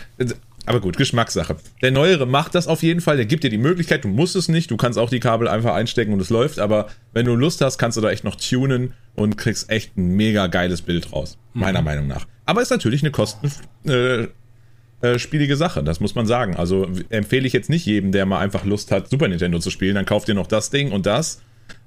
[0.68, 1.56] aber gut, Geschmackssache.
[1.80, 3.16] Der neuere macht das auf jeden Fall.
[3.16, 4.70] Der gibt dir die Möglichkeit, du musst es nicht.
[4.70, 6.58] Du kannst auch die Kabel einfach einstecken und es läuft.
[6.58, 10.08] Aber wenn du Lust hast, kannst du da echt noch tunen und kriegst echt ein
[10.16, 11.38] mega geiles Bild raus.
[11.54, 11.84] Meiner mhm.
[11.86, 12.26] Meinung nach.
[12.44, 14.28] Aber ist natürlich eine kostenspielige äh,
[15.00, 16.56] äh, Sache, das muss man sagen.
[16.56, 19.94] Also empfehle ich jetzt nicht jedem, der mal einfach Lust hat, Super Nintendo zu spielen,
[19.94, 21.40] dann kauft ihr noch das Ding und das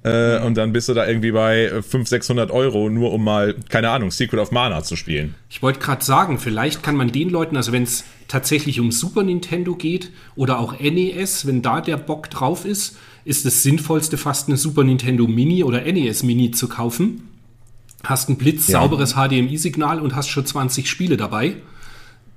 [0.04, 0.46] äh, mhm.
[0.46, 4.10] Und dann bist du da irgendwie bei 500, 600 Euro, nur um mal, keine Ahnung,
[4.10, 5.36] Secret of Mana zu spielen.
[5.50, 9.24] Ich wollte gerade sagen, vielleicht kann man den Leuten, also wenn es tatsächlich um Super
[9.24, 14.48] Nintendo geht oder auch NES, wenn da der Bock drauf ist, ist das Sinnvollste fast
[14.48, 17.28] eine Super Nintendo Mini oder NES Mini zu kaufen.
[18.04, 19.28] Hast ein blitzsauberes ja.
[19.28, 21.58] HDMI-Signal und hast schon 20 Spiele dabei,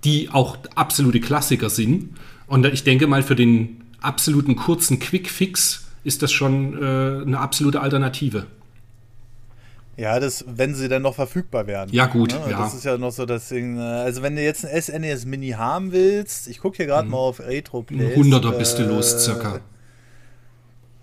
[0.04, 2.10] die auch absolute Klassiker sind.
[2.46, 7.80] Und ich denke mal, für den absoluten kurzen Quick-Fix ist das schon äh, eine absolute
[7.80, 8.46] Alternative.
[9.96, 11.90] Ja, das, wenn sie dann noch verfügbar werden.
[11.92, 12.32] Ja, gut.
[12.32, 12.50] Ne?
[12.50, 12.58] Ja.
[12.58, 13.78] Das ist ja noch so das Ding.
[13.78, 17.12] Äh, also, wenn du jetzt ein SNES Mini haben willst, ich gucke hier gerade mhm.
[17.12, 18.16] mal auf Retro Plays.
[18.16, 19.60] 100er bist du los, circa.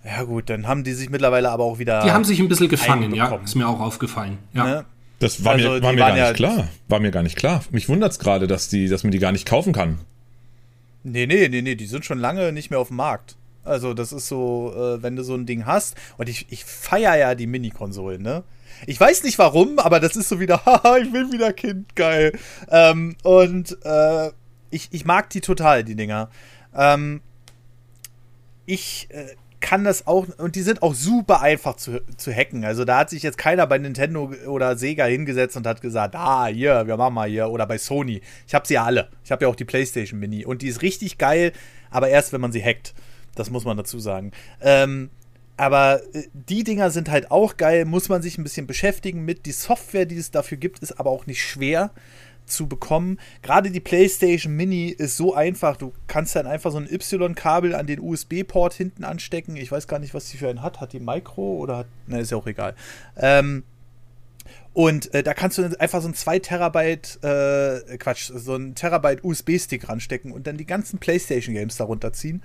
[0.03, 2.03] Ja, gut, dann haben die sich mittlerweile aber auch wieder.
[2.03, 3.35] Die haben sich ein bisschen gefangen, ja.
[3.35, 4.39] Ist mir auch aufgefallen.
[4.53, 4.65] Ja.
[4.65, 4.85] Ne?
[5.21, 6.67] Das war also, mir, war mir gar nicht ja klar.
[6.87, 7.63] War mir gar nicht klar.
[7.69, 9.99] Mich wundert es gerade, dass, dass man die gar nicht kaufen kann.
[11.03, 13.35] Nee, nee, nee, nee, die sind schon lange nicht mehr auf dem Markt.
[13.63, 15.95] Also, das ist so, äh, wenn du so ein Ding hast.
[16.17, 18.43] Und ich, ich feiere ja die Mini-Konsolen, ne?
[18.87, 22.31] Ich weiß nicht warum, aber das ist so wieder, haha, ich bin wieder Kind, geil.
[22.71, 24.31] Ähm, und äh,
[24.71, 26.31] ich, ich mag die total, die Dinger.
[26.75, 27.21] Ähm,
[28.65, 32.65] ich äh, kann das auch, und die sind auch super einfach zu, zu hacken.
[32.65, 36.47] Also da hat sich jetzt keiner bei Nintendo oder Sega hingesetzt und hat gesagt, ah,
[36.47, 38.21] hier, wir machen mal hier, oder bei Sony.
[38.47, 39.09] Ich habe sie ja alle.
[39.23, 41.53] Ich habe ja auch die PlayStation Mini und die ist richtig geil,
[41.89, 42.93] aber erst, wenn man sie hackt.
[43.35, 44.31] Das muss man dazu sagen.
[44.59, 45.09] Ähm,
[45.57, 49.45] aber äh, die Dinger sind halt auch geil, muss man sich ein bisschen beschäftigen mit.
[49.45, 51.91] Die Software, die es dafür gibt, ist aber auch nicht schwer
[52.51, 53.19] zu bekommen.
[53.41, 55.77] Gerade die PlayStation Mini ist so einfach.
[55.77, 59.55] Du kannst dann einfach so ein Y-Kabel an den USB-Port hinten anstecken.
[59.55, 60.79] Ich weiß gar nicht, was die für einen hat.
[60.79, 61.87] Hat die Micro oder hat.
[62.07, 62.75] Ne, ist ja auch egal.
[63.17, 63.63] Ähm,
[64.73, 69.23] und äh, da kannst du einfach so ein 2 Terabyte, äh, Quatsch, so ein Terabyte
[69.23, 72.41] USB-Stick ranstecken und dann die ganzen PlayStation-Games darunter ziehen.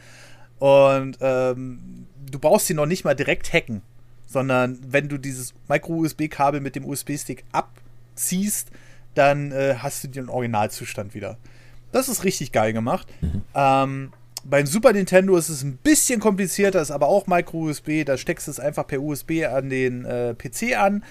[0.59, 3.83] Und ähm, du brauchst sie noch nicht mal direkt hacken,
[4.27, 8.71] sondern wenn du dieses Micro-USB-Kabel mit dem USB-Stick abziehst,
[9.17, 11.39] dann äh, hast du den Originalzustand wieder.
[11.93, 13.07] Das ist richtig geil gemacht.
[13.21, 13.43] Mhm.
[13.55, 14.12] Ähm,
[14.45, 18.05] beim Super Nintendo ist es ein bisschen komplizierter, ist aber auch Micro-USB.
[18.05, 21.03] Da steckst du es einfach per USB an den äh, PC an.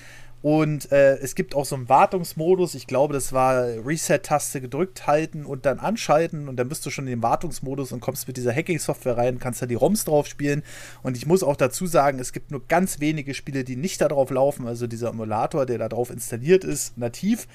[0.42, 2.76] Und äh, es gibt auch so einen Wartungsmodus.
[2.76, 6.48] Ich glaube, das war Reset-Taste gedrückt halten und dann anschalten.
[6.48, 9.64] Und dann bist du schon in dem Wartungsmodus und kommst mit dieser Hacking-Software rein, kannst
[9.64, 10.62] da die ROMs drauf spielen.
[11.02, 14.30] Und ich muss auch dazu sagen, es gibt nur ganz wenige Spiele, die nicht darauf
[14.30, 14.68] laufen.
[14.68, 17.48] Also dieser Emulator, der da drauf installiert ist, nativ,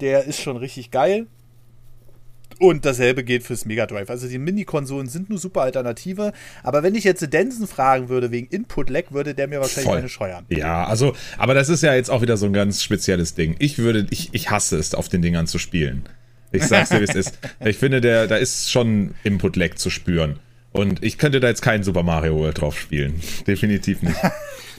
[0.00, 1.26] der ist schon richtig geil.
[2.58, 4.10] Und dasselbe gilt fürs Mega Drive.
[4.10, 6.32] Also die Mini-Konsolen sind nur super Alternative.
[6.64, 9.98] Aber wenn ich jetzt Densen fragen würde wegen Input-Lag, würde der mir wahrscheinlich Voll.
[9.98, 10.44] meine scheuern.
[10.48, 13.54] Ja, also, aber das ist ja jetzt auch wieder so ein ganz spezielles Ding.
[13.60, 16.04] Ich würde, ich, ich hasse es, auf den Dingern zu spielen.
[16.50, 17.38] Ich sag's dir, wie es ist.
[17.64, 20.40] Ich finde, der, da ist schon Input-Lag zu spüren.
[20.72, 23.20] Und ich könnte da jetzt keinen Super Mario World drauf spielen.
[23.46, 24.16] Definitiv nicht.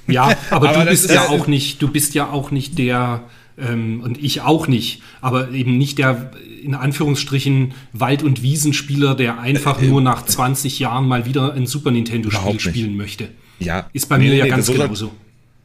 [0.08, 3.24] Ja, aber, aber du bist ja auch nicht, du bist ja auch nicht der,
[3.60, 6.32] ähm, und ich auch nicht, aber eben nicht der
[6.64, 11.68] in Anführungsstrichen Wald- und Wiesenspieler, der einfach äh, nur nach 20 Jahren mal wieder ein
[11.68, 13.30] Super Nintendo-Spiel spielen möchte.
[13.60, 13.90] Ja.
[13.94, 15.12] Ist bei nee, mir nee, ja nee, ganz so genauso.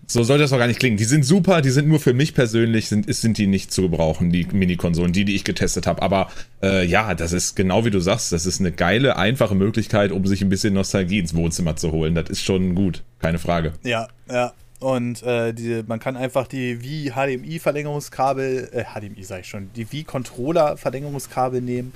[0.06, 0.96] So soll das auch gar nicht klingen.
[0.96, 4.30] Die sind super, die sind nur für mich persönlich, sind, sind die nicht zu gebrauchen,
[4.30, 6.02] die Mini-Konsolen, die, die ich getestet habe.
[6.02, 6.30] Aber
[6.62, 10.26] äh, ja, das ist genau wie du sagst, das ist eine geile, einfache Möglichkeit, um
[10.26, 12.14] sich ein bisschen Nostalgie ins Wohnzimmer zu holen.
[12.14, 13.72] Das ist schon gut, keine Frage.
[13.82, 14.52] Ja, ja.
[14.84, 19.90] Und äh, die, man kann einfach die Wii HDMI-Verlängerungskabel, äh, HDMI sage ich schon, die
[19.90, 21.94] Wii-Controller-Verlängerungskabel nehmen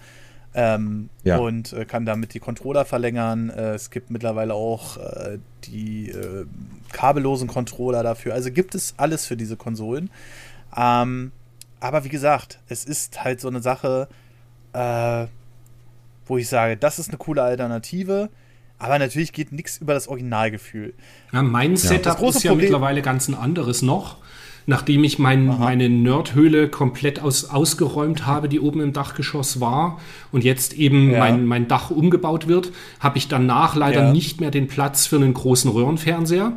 [0.55, 1.37] ähm, ja.
[1.37, 3.51] und äh, kann damit die Controller verlängern.
[3.51, 6.47] Äh, es gibt mittlerweile auch äh, die äh,
[6.91, 8.33] kabellosen Controller dafür.
[8.33, 10.09] Also gibt es alles für diese Konsolen.
[10.75, 11.33] Ähm,
[11.81, 14.09] aber wie gesagt, es ist halt so eine Sache,
[16.27, 18.29] wo ich sage, das ist eine coole Alternative
[18.79, 20.95] aber natürlich geht nichts über das Originalgefühl.
[21.33, 24.19] Ja, mein Setup ist ja Problem mittlerweile ganz ein anderes noch.
[24.67, 29.99] Nachdem ich mein, meine Nerdhöhle komplett aus, ausgeräumt habe, die oben im Dachgeschoss war
[30.31, 31.21] und jetzt eben ja.
[31.21, 32.71] mein, mein Dach umgebaut wird,
[33.01, 34.13] habe ich danach leider ja.
[34.13, 36.53] nicht mehr den Platz für einen großen Röhrenfernseher.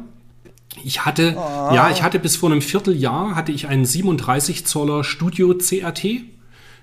[0.83, 1.73] Ich hatte, oh.
[1.73, 6.05] ja, ich hatte bis vor einem Vierteljahr hatte ich einen 37 Zoller Studio CRT,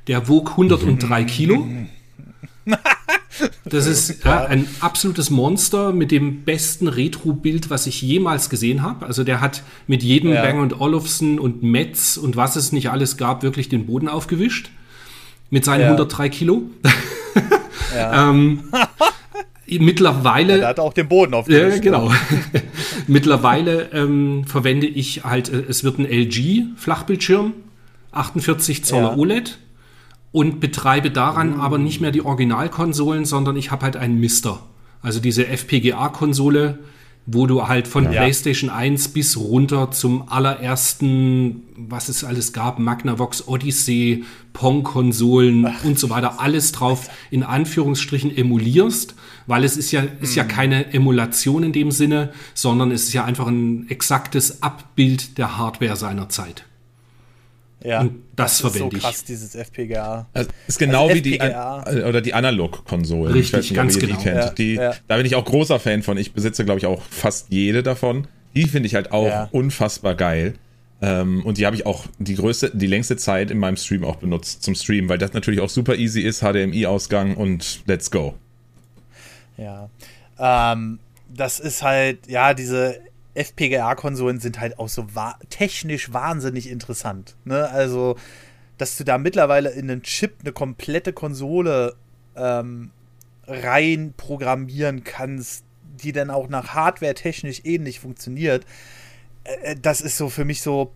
[0.07, 1.67] der wog 103 Kilo.
[3.65, 9.07] Das ist ja, ein absolutes Monster mit dem besten Retro-Bild, was ich jemals gesehen habe.
[9.07, 10.43] Also der hat mit jedem ja.
[10.43, 14.71] Bang Olufsen und Metz und was es nicht alles gab, wirklich den Boden aufgewischt.
[15.51, 15.87] Mit seinen ja.
[15.89, 16.63] 103 Kilo.
[17.95, 18.31] Ja.
[18.31, 18.65] ähm,
[19.67, 20.61] mittlerweile.
[20.61, 21.77] er hat auch den Boden aufgewischt.
[21.77, 22.13] Ja, genau.
[23.07, 27.53] mittlerweile ähm, verwende ich halt, äh, es wird ein LG-Flachbildschirm,
[28.13, 29.59] 48 Zoll OLED
[30.33, 31.61] und betreibe daran mhm.
[31.61, 34.61] aber nicht mehr die Originalkonsolen, sondern ich habe halt einen Mister.
[35.01, 36.79] Also diese FPGA-Konsole,
[37.31, 38.11] wo du halt von ja.
[38.11, 44.25] PlayStation 1 bis runter zum allerersten, was es alles gab, Magnavox Odyssey,
[44.55, 49.15] Pong-Konsolen und so weiter, alles drauf in Anführungsstrichen emulierst,
[49.47, 50.49] weil es ist ja, ist ja mhm.
[50.49, 55.97] keine Emulation in dem Sinne, sondern es ist ja einfach ein exaktes Abbild der Hardware
[55.97, 56.65] seiner Zeit.
[57.83, 60.27] Ja, und das, das verwende so krass, dieses FPGA.
[60.33, 63.33] Also ist genau also wie die oder die Analog-Konsolen.
[63.33, 64.17] Richtig, ich nicht, ganz genau.
[64.17, 64.37] die kennt.
[64.37, 64.95] Ja, die, ja.
[65.07, 66.19] Da bin ich auch großer Fan von.
[66.19, 68.27] Ich besitze, glaube ich, auch fast jede davon.
[68.55, 69.49] Die finde ich halt auch ja.
[69.53, 70.55] unfassbar geil.
[71.01, 74.17] Ähm, und die habe ich auch die größte, die längste Zeit in meinem Stream auch
[74.17, 78.35] benutzt zum Streamen, weil das natürlich auch super easy ist, HDMI-Ausgang und let's go.
[79.57, 79.89] Ja.
[80.39, 80.99] Ähm,
[81.33, 82.99] das ist halt, ja, diese
[83.39, 87.37] FPGA-Konsolen sind halt auch so wa technisch wahnsinnig interessant.
[87.45, 87.69] Ne?
[87.69, 88.17] Also,
[88.77, 91.97] dass du da mittlerweile in einen Chip eine komplette Konsole
[92.37, 92.91] ähm,
[93.47, 95.65] rein programmieren kannst,
[96.03, 98.65] die dann auch nach Hardware technisch ähnlich funktioniert,
[99.45, 100.93] äh, äh das ist so für mich so,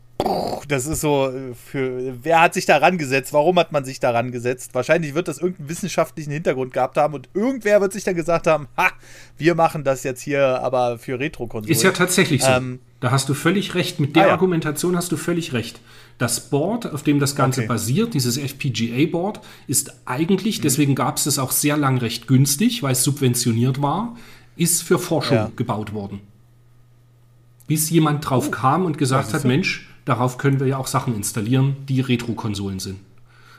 [0.68, 3.32] das ist so äh, für wer hat sich daran gesetzt?
[3.32, 4.74] Warum hat man sich daran gesetzt?
[4.74, 8.68] Wahrscheinlich wird das irgendeinen wissenschaftlichen Hintergrund gehabt haben und irgendwer wird sich dann gesagt haben,
[8.76, 8.90] ha,
[9.38, 11.70] wir machen das jetzt hier aber für Retro-Konsolen.
[11.70, 12.50] Ist ja tatsächlich so.
[12.50, 14.00] Ähm, da hast du völlig recht.
[14.00, 14.32] Mit der ah, ja.
[14.32, 15.80] Argumentation hast du völlig recht.
[16.18, 17.68] Das Board, auf dem das Ganze okay.
[17.68, 20.62] basiert, dieses FPGA-Board, ist eigentlich, mhm.
[20.62, 24.16] deswegen gab es es auch sehr lang recht günstig, weil es subventioniert war,
[24.56, 25.50] ist für Forschung ja.
[25.56, 26.20] gebaut worden.
[27.66, 28.50] Bis jemand drauf oh.
[28.50, 32.98] kam und gesagt hat, Mensch, Darauf können wir ja auch Sachen installieren, die Retro-Konsolen sind.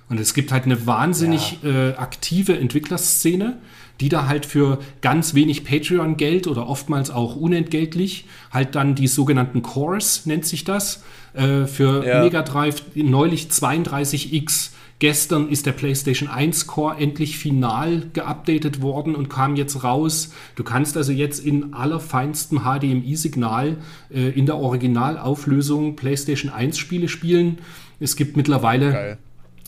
[0.10, 1.90] Und es gibt halt eine wahnsinnig ja.
[1.90, 3.58] äh, aktive Entwicklerszene,
[4.00, 9.62] die da halt für ganz wenig Patreon-Geld oder oftmals auch unentgeltlich halt dann die sogenannten
[9.62, 12.22] Cores, nennt sich das, äh, für ja.
[12.22, 19.30] Mega Drive neulich 32X Gestern ist der PlayStation 1 Core endlich final geupdatet worden und
[19.30, 20.32] kam jetzt raus.
[20.56, 23.78] Du kannst also jetzt in allerfeinstem HDMI-Signal
[24.10, 27.58] äh, in der Originalauflösung PlayStation 1 Spiele spielen.
[28.00, 29.18] Es gibt mittlerweile Geil.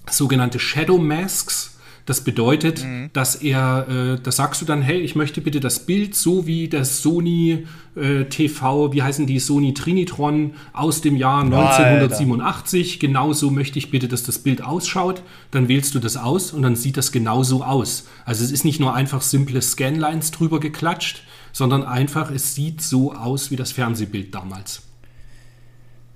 [0.09, 1.74] sogenannte Shadow Masks
[2.05, 3.09] das bedeutet, mhm.
[3.13, 6.69] dass er, äh, da sagst du dann, hey, ich möchte bitte das Bild so wie
[6.69, 12.91] das Sony äh, TV, wie heißen die Sony Trinitron aus dem Jahr 1987.
[12.93, 12.99] Alter.
[13.07, 15.23] Genauso möchte ich bitte, dass das Bild ausschaut.
[15.49, 18.07] Dann wählst du das aus und dann sieht das genauso aus.
[18.23, 23.13] Also es ist nicht nur einfach simple Scanlines drüber geklatscht, sondern einfach, es sieht so
[23.13, 24.83] aus wie das Fernsehbild damals.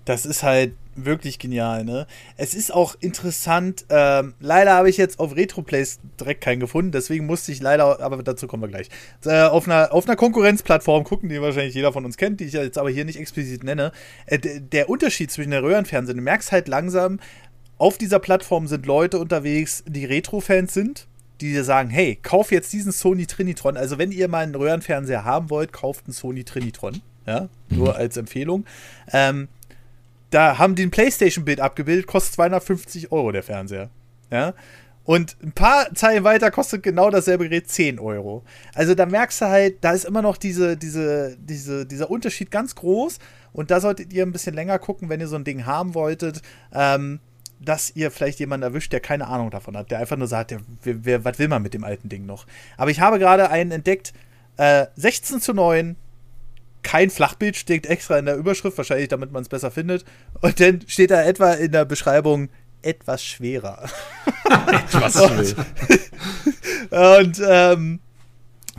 [0.05, 2.07] Das ist halt wirklich genial, ne?
[2.37, 7.25] Es ist auch interessant, ähm, leider habe ich jetzt auf Retroplays direkt keinen gefunden, deswegen
[7.25, 8.89] musste ich leider, aber dazu kommen wir gleich,
[9.25, 12.53] äh, auf, einer, auf einer Konkurrenzplattform gucken, die wahrscheinlich jeder von uns kennt, die ich
[12.53, 13.91] jetzt aber hier nicht explizit nenne.
[14.25, 17.19] Äh, der Unterschied zwischen der Röhrenfernsehen, du merkst halt langsam,
[17.77, 21.07] auf dieser Plattform sind Leute unterwegs, die Retro-Fans sind,
[21.39, 23.77] die dir sagen, hey, kauf jetzt diesen Sony Trinitron.
[23.77, 27.01] Also wenn ihr mal einen Röhrenfernseher haben wollt, kauft einen Sony Trinitron.
[27.25, 27.95] Ja, nur mhm.
[27.95, 28.65] als Empfehlung.
[29.13, 29.47] Ähm,
[30.29, 33.89] da haben die ein PlayStation-Bild abgebildet, kostet 250 Euro der Fernseher.
[34.31, 34.53] Ja.
[35.03, 38.43] Und ein paar Zeilen weiter kostet genau dasselbe Gerät 10 Euro.
[38.75, 42.75] Also da merkst du halt, da ist immer noch diese, diese, diese, dieser Unterschied ganz
[42.75, 43.17] groß.
[43.51, 46.43] Und da solltet ihr ein bisschen länger gucken, wenn ihr so ein Ding haben wolltet,
[46.71, 47.19] ähm,
[47.59, 50.59] dass ihr vielleicht jemanden erwischt, der keine Ahnung davon hat, der einfach nur sagt, der,
[50.83, 52.45] wer, wer, was will man mit dem alten Ding noch?
[52.77, 54.13] Aber ich habe gerade einen entdeckt,
[54.57, 55.95] äh, 16 zu 9,
[56.83, 60.05] kein Flachbild steht extra in der Überschrift, wahrscheinlich damit man es besser findet.
[60.41, 62.49] Und dann steht da etwa in der Beschreibung
[62.81, 63.89] etwas schwerer.
[64.45, 65.65] etwas schwerer.
[67.19, 67.99] und, und ähm,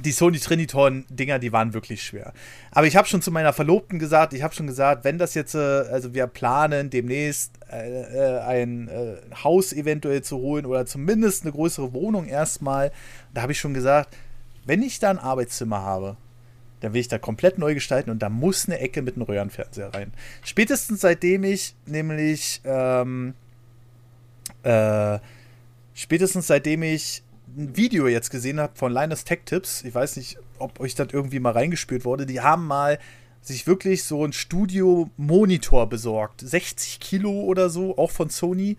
[0.04, 2.32] die Sony Triniton-Dinger, die waren wirklich schwer.
[2.70, 5.54] Aber ich habe schon zu meiner Verlobten gesagt, ich habe schon gesagt, wenn das jetzt,
[5.54, 11.44] äh, also wir planen demnächst äh, äh, ein äh, Haus eventuell zu holen oder zumindest
[11.44, 12.92] eine größere Wohnung erstmal,
[13.34, 14.16] da habe ich schon gesagt,
[14.64, 16.16] wenn ich da ein Arbeitszimmer habe,
[16.80, 19.94] dann will ich da komplett neu gestalten und da muss eine Ecke mit einem Röhrenfernseher
[19.94, 20.12] rein.
[20.42, 23.34] Spätestens seitdem ich nämlich, ähm,
[24.62, 25.18] äh,
[25.94, 27.22] spätestens seitdem ich
[27.56, 31.08] ein Video jetzt gesehen habe von Linus Tech Tips, ich weiß nicht, ob euch das
[31.12, 32.98] irgendwie mal reingespürt wurde, die haben mal
[33.42, 36.42] sich wirklich so ein Studio-Monitor besorgt.
[36.42, 38.76] 60 Kilo oder so, auch von Sony.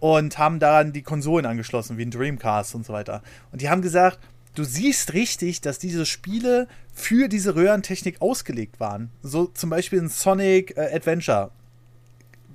[0.00, 3.22] Und haben daran die Konsolen angeschlossen, wie ein Dreamcast und so weiter.
[3.50, 4.20] Und die haben gesagt,
[4.54, 6.68] du siehst richtig, dass diese Spiele
[6.98, 9.10] für diese Röhrentechnik ausgelegt waren.
[9.22, 11.50] So zum Beispiel ein Sonic äh, Adventure.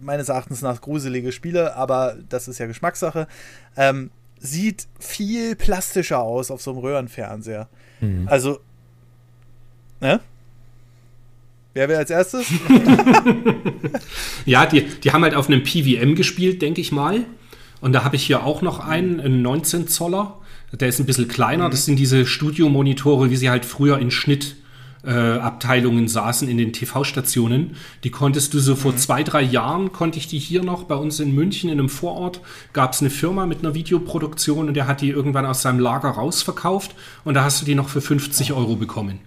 [0.01, 3.27] Meines Erachtens nach gruselige Spiele, aber das ist ja Geschmackssache.
[3.77, 7.69] Ähm, sieht viel plastischer aus auf so einem Röhrenfernseher.
[8.01, 8.27] Mhm.
[8.27, 8.59] Also,
[10.01, 10.19] ne?
[11.73, 12.45] Wer wäre als erstes?
[14.45, 17.25] ja, die, die haben halt auf einem PVM gespielt, denke ich mal.
[17.79, 20.37] Und da habe ich hier auch noch einen, einen 19 Zoller.
[20.79, 21.67] Der ist ein bisschen kleiner.
[21.67, 21.71] Mhm.
[21.71, 24.55] Das sind diese Studiomonitore, wie sie halt früher in Schnitt
[25.05, 27.75] äh, Abteilungen saßen in den TV-Stationen.
[28.03, 28.97] Die konntest du so vor mhm.
[28.97, 32.41] zwei, drei Jahren, konnte ich die hier noch bei uns in München in einem Vorort,
[32.71, 36.09] gab es eine Firma mit einer Videoproduktion und der hat die irgendwann aus seinem Lager
[36.09, 39.19] rausverkauft und da hast du die noch für 50 Euro bekommen.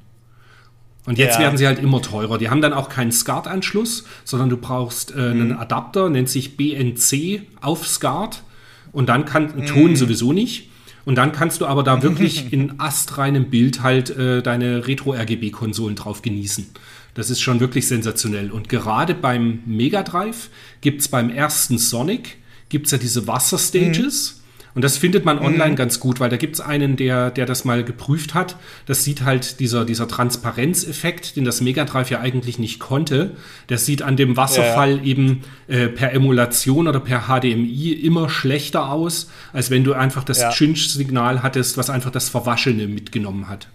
[1.05, 1.43] Und jetzt ja.
[1.43, 2.37] werden sie halt immer teurer.
[2.37, 5.59] Die haben dann auch keinen SCART-Anschluss, sondern du brauchst äh, einen mhm.
[5.59, 8.43] Adapter, nennt sich BNC auf SCART.
[8.91, 9.67] Und dann kann mhm.
[9.67, 10.69] Ton sowieso nicht.
[11.07, 16.21] Und dann kannst du aber da wirklich in astreinem Bild halt äh, deine Retro-RGB-Konsolen drauf
[16.21, 16.67] genießen.
[17.15, 18.51] Das ist schon wirklich sensationell.
[18.51, 20.51] Und gerade beim Mega Drive
[20.83, 22.37] gibt es beim ersten Sonic
[22.69, 24.35] gibt's ja diese Wasser-Stages.
[24.37, 24.46] Mhm.
[24.77, 25.77] Und das findet man online mhm.
[25.77, 28.57] ganz gut, weil da gibt es einen, der, der das mal geprüft hat.
[28.85, 33.39] Das sieht halt dieser, dieser Transparenzeffekt, den das Mega Drive ja eigentlich nicht konnte.
[33.69, 35.03] Das sieht an dem Wasserfall ja.
[35.03, 40.43] eben äh, per Emulation oder per HDMI immer schlechter aus, als wenn du einfach das
[40.43, 40.51] ja.
[40.51, 43.69] Chinch-Signal hattest, was einfach das Verwaschene mitgenommen hat.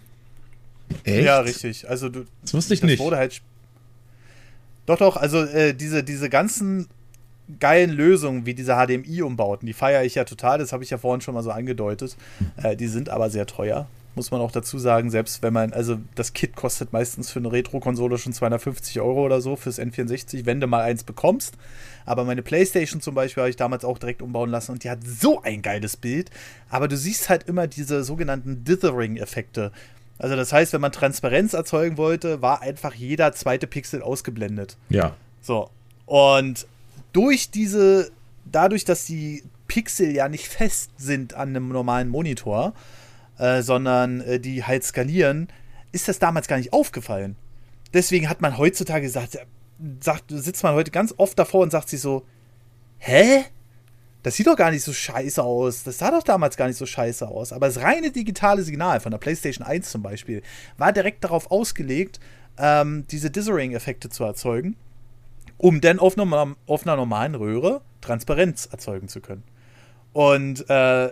[1.04, 1.26] Echt?
[1.26, 1.90] Ja, richtig.
[1.90, 3.00] Also du, das wusste ich das nicht.
[3.00, 3.42] Wurde halt
[4.86, 6.88] doch, doch, also äh, diese, diese ganzen
[7.60, 11.22] geilen Lösungen wie diese HDMI-Umbauten, die feiere ich ja total, das habe ich ja vorhin
[11.22, 12.16] schon mal so angedeutet.
[12.62, 15.10] Äh, die sind aber sehr teuer, muss man auch dazu sagen.
[15.10, 19.42] Selbst wenn man, also das Kit kostet meistens für eine Retro-Konsole schon 250 Euro oder
[19.42, 21.56] so fürs N64, wenn du mal eins bekommst.
[22.06, 25.00] Aber meine Playstation zum Beispiel habe ich damals auch direkt umbauen lassen und die hat
[25.04, 26.30] so ein geiles Bild.
[26.70, 29.72] Aber du siehst halt immer diese sogenannten Dithering-Effekte.
[30.18, 34.78] Also das heißt, wenn man Transparenz erzeugen wollte, war einfach jeder zweite Pixel ausgeblendet.
[34.90, 35.16] Ja.
[35.42, 35.72] So.
[36.06, 36.68] Und
[37.14, 38.12] durch diese,
[38.46, 42.74] dadurch, dass die Pixel ja nicht fest sind an einem normalen Monitor,
[43.38, 45.48] äh, sondern äh, die halt skalieren,
[45.92, 47.36] ist das damals gar nicht aufgefallen.
[47.94, 49.38] Deswegen hat man heutzutage gesagt,
[50.00, 52.26] sagt, sitzt man heute ganz oft davor und sagt sich so,
[53.00, 53.46] hä?
[54.24, 55.84] Das sieht doch gar nicht so scheiße aus.
[55.84, 57.52] Das sah doch damals gar nicht so scheiße aus.
[57.52, 60.44] Aber das reine digitale Signal von der PlayStation 1 zum Beispiel
[60.78, 62.20] war direkt darauf ausgelegt,
[62.58, 64.76] ähm, diese Dithering-Effekte zu erzeugen
[65.62, 69.44] um dann auf einer, auf einer normalen Röhre Transparenz erzeugen zu können.
[70.12, 71.12] Und äh,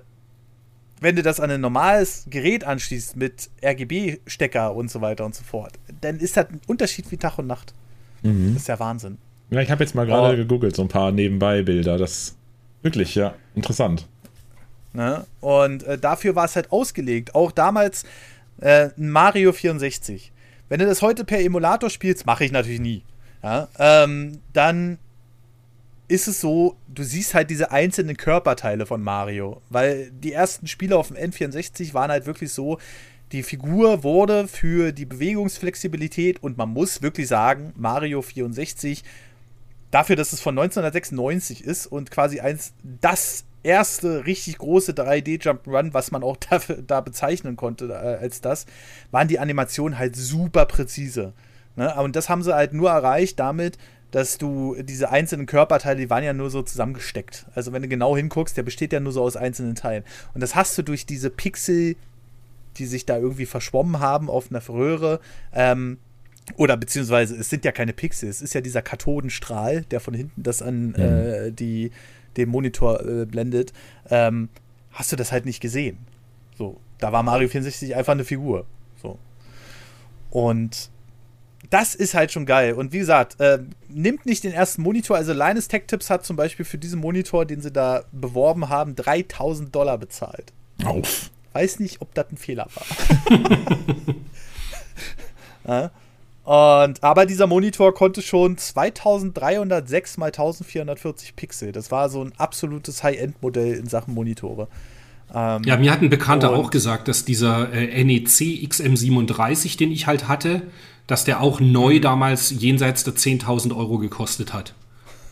[1.01, 5.43] wenn du das an ein normales Gerät anschließt mit RGB-Stecker und so weiter und so
[5.43, 7.75] fort, dann ist das ein Unterschied wie Tag und Nacht.
[8.23, 8.53] Mhm.
[8.53, 9.19] Das ist ja Wahnsinn.
[9.51, 10.37] Ja, ich habe jetzt mal gerade oh.
[10.37, 11.99] gegoogelt, so ein paar Nebenbei-Bilder.
[11.99, 12.37] Das ist
[12.81, 14.07] wirklich, ja, interessant.
[14.93, 15.25] Ne?
[15.41, 17.35] Und äh, dafür war es halt ausgelegt.
[17.35, 18.03] Auch damals
[18.61, 20.31] äh, Mario 64.
[20.69, 23.03] Wenn du das heute per Emulator spielst, mache ich natürlich nie
[23.43, 24.97] ja, ähm, dann
[26.07, 30.97] ist es so, du siehst halt diese einzelnen Körperteile von Mario, weil die ersten Spiele
[30.97, 32.79] auf dem N64 waren halt wirklich so,
[33.31, 39.03] die Figur wurde für die Bewegungsflexibilität und man muss wirklich sagen, Mario 64,
[39.91, 45.93] dafür, dass es von 1996 ist und quasi eins das erste richtig große 3D Jump'n'Run,
[45.93, 48.65] was man auch dafür, da bezeichnen konnte äh, als das,
[49.11, 51.33] waren die Animationen halt super präzise.
[51.79, 51.95] Ne?
[51.95, 53.77] Und das haben sie halt nur erreicht damit,
[54.11, 57.45] dass du diese einzelnen Körperteile, die waren ja nur so zusammengesteckt.
[57.55, 60.03] Also wenn du genau hinguckst, der besteht ja nur so aus einzelnen Teilen.
[60.33, 61.95] Und das hast du durch diese Pixel,
[62.75, 65.21] die sich da irgendwie verschwommen haben auf einer Röhre,
[65.53, 65.99] ähm,
[66.57, 70.43] oder beziehungsweise es sind ja keine Pixel, es ist ja dieser Kathodenstrahl, der von hinten
[70.43, 70.95] das an mhm.
[70.95, 71.91] äh, die,
[72.35, 73.71] den Monitor äh, blendet,
[74.09, 74.49] ähm,
[74.91, 75.97] hast du das halt nicht gesehen.
[76.57, 78.65] So, da war Mario 64 einfach eine Figur.
[79.01, 79.17] So.
[80.29, 80.89] Und
[81.69, 82.73] das ist halt schon geil.
[82.73, 83.59] Und wie gesagt, äh,
[83.89, 85.17] nimmt nicht den ersten Monitor.
[85.17, 88.95] Also Linus Tech Tips hat zum Beispiel für diesen Monitor, den sie da beworben haben,
[88.95, 90.51] 3000 Dollar bezahlt.
[90.83, 91.29] Auf.
[91.53, 92.85] Weiß nicht, ob das ein Fehler war.
[95.91, 95.91] ja.
[96.49, 101.71] Und, aber dieser Monitor konnte schon 2306 mal 1440 Pixel.
[101.71, 104.67] Das war so ein absolutes High-End-Modell in Sachen Monitore.
[105.31, 110.07] Ähm, ja, mir hat ein Bekannter auch gesagt, dass dieser äh, NEC XM37, den ich
[110.07, 110.63] halt hatte,
[111.09, 114.75] dass der auch neu damals jenseits der 10.000 Euro gekostet hat.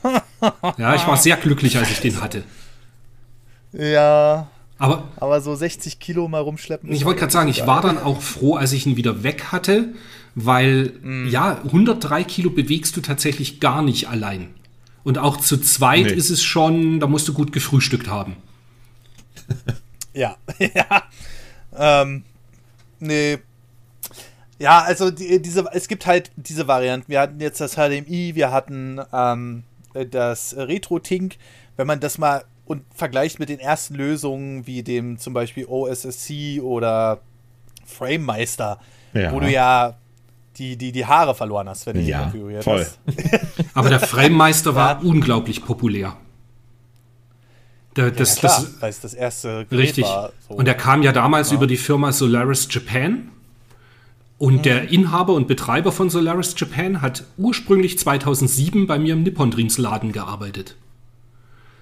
[0.78, 2.44] ja, ich war sehr glücklich, als ich den hatte.
[3.74, 4.48] Ja.
[4.80, 6.92] Aber, aber so 60 Kilo mal rumschleppen.
[6.92, 9.94] Ich wollte gerade sagen, ich war dann auch froh, als ich ihn wieder weg hatte,
[10.34, 11.30] weil, mm.
[11.30, 14.50] ja, 103 Kilo bewegst du tatsächlich gar nicht allein.
[15.04, 16.14] Und auch zu zweit nee.
[16.14, 18.36] ist es schon, da musst du gut gefrühstückt haben.
[20.14, 21.04] ja, ja.
[21.76, 22.24] Ähm,
[23.00, 23.38] Nee.
[24.60, 27.10] Ja, also die, diese, es gibt halt diese Varianten.
[27.10, 29.64] Wir hatten jetzt das HDMI, wir hatten ähm,
[30.12, 31.36] das Retro-Tink.
[31.76, 36.60] Wenn man das mal und vergleicht mit den ersten Lösungen wie dem zum Beispiel OSSC
[36.62, 37.22] oder
[37.86, 38.80] FrameMeister,
[39.14, 39.32] ja.
[39.32, 39.96] wo du ja
[40.58, 42.80] die, die, die Haare verloren hast, wenn du ja, konfiguriert voll.
[42.80, 43.00] hast.
[43.74, 45.10] Aber der FrameMeister war ja.
[45.10, 46.18] unglaublich populär.
[47.96, 50.04] Der, das, ja, klar, das, weil es das erste Gerät richtig.
[50.04, 50.32] war.
[50.48, 50.56] So.
[50.56, 53.30] Und er kam ja damals über die Firma Solaris Japan.
[54.38, 59.50] Und der Inhaber und Betreiber von Solaris Japan hat ursprünglich 2007 bei mir im Nippon
[59.50, 60.76] Dreams Laden gearbeitet.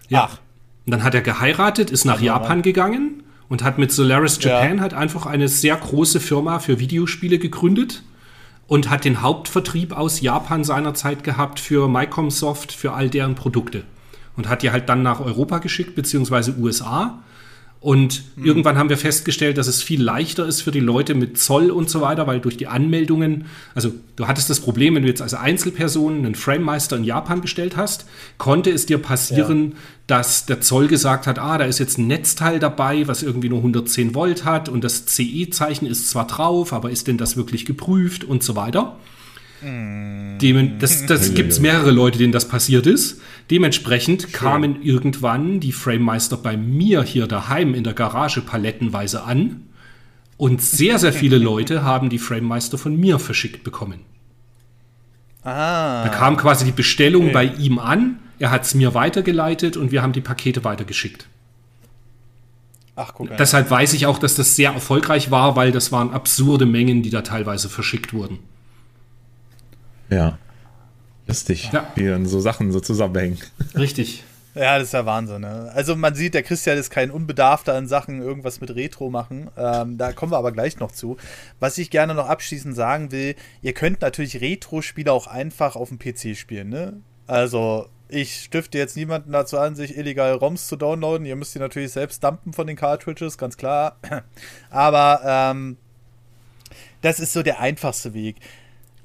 [0.07, 0.29] Ja.
[0.31, 0.39] Ach.
[0.85, 4.81] Und dann hat er geheiratet, ist nach Japan gegangen und hat mit Solaris Japan ja.
[4.81, 8.03] halt einfach eine sehr große Firma für Videospiele gegründet
[8.67, 13.83] und hat den Hauptvertrieb aus Japan seinerzeit gehabt für Microsoft, für all deren Produkte.
[14.37, 17.19] Und hat die halt dann nach Europa geschickt, beziehungsweise USA.
[17.85, 18.45] Und mhm.
[18.45, 21.87] irgendwann haben wir festgestellt, dass es viel leichter ist für die Leute mit Zoll und
[21.87, 25.35] so weiter, weil durch die Anmeldungen, also du hattest das Problem, wenn du jetzt als
[25.35, 28.07] Einzelperson einen Framemeister in Japan gestellt hast,
[28.39, 29.77] konnte es dir passieren, ja.
[30.07, 33.59] dass der Zoll gesagt hat, ah, da ist jetzt ein Netzteil dabei, was irgendwie nur
[33.59, 38.23] 110 Volt hat und das CE-Zeichen ist zwar drauf, aber ist denn das wirklich geprüft
[38.23, 38.95] und so weiter.
[39.61, 43.21] Dem, das das gibt es mehrere Leute, denen das passiert ist.
[43.51, 44.31] Dementsprechend Schön.
[44.31, 49.67] kamen irgendwann die Framemeister bei mir hier daheim in der Garage palettenweise an.
[50.37, 54.01] Und sehr, sehr viele Leute haben die Framemeister von mir verschickt bekommen.
[55.43, 56.03] Ah.
[56.03, 57.33] Da kam quasi die Bestellung okay.
[57.33, 61.27] bei ihm an, er hat es mir weitergeleitet und wir haben die Pakete weitergeschickt.
[62.95, 63.35] Ach, guck mal.
[63.35, 67.09] Deshalb weiß ich auch, dass das sehr erfolgreich war, weil das waren absurde Mengen, die
[67.09, 68.39] da teilweise verschickt wurden.
[70.09, 70.37] Ja.
[71.27, 71.87] Lustig, ja.
[71.95, 73.39] wie dann so Sachen so zusammenhängen.
[73.75, 74.23] Richtig.
[74.55, 75.41] Ja, das ist ja Wahnsinn.
[75.41, 75.69] Ne?
[75.73, 79.49] Also man sieht, der Christian ist kein Unbedarfter in Sachen irgendwas mit Retro machen.
[79.57, 81.17] Ähm, da kommen wir aber gleich noch zu.
[81.59, 85.99] Was ich gerne noch abschließend sagen will, ihr könnt natürlich Retro-Spiele auch einfach auf dem
[85.99, 86.69] PC spielen.
[86.69, 86.93] Ne?
[87.27, 91.25] Also ich stifte jetzt niemanden dazu an, sich illegal ROMs zu downloaden.
[91.25, 93.97] Ihr müsst die natürlich selbst dumpen von den Cartridges, ganz klar.
[94.69, 95.77] Aber ähm,
[97.01, 98.37] das ist so der einfachste Weg.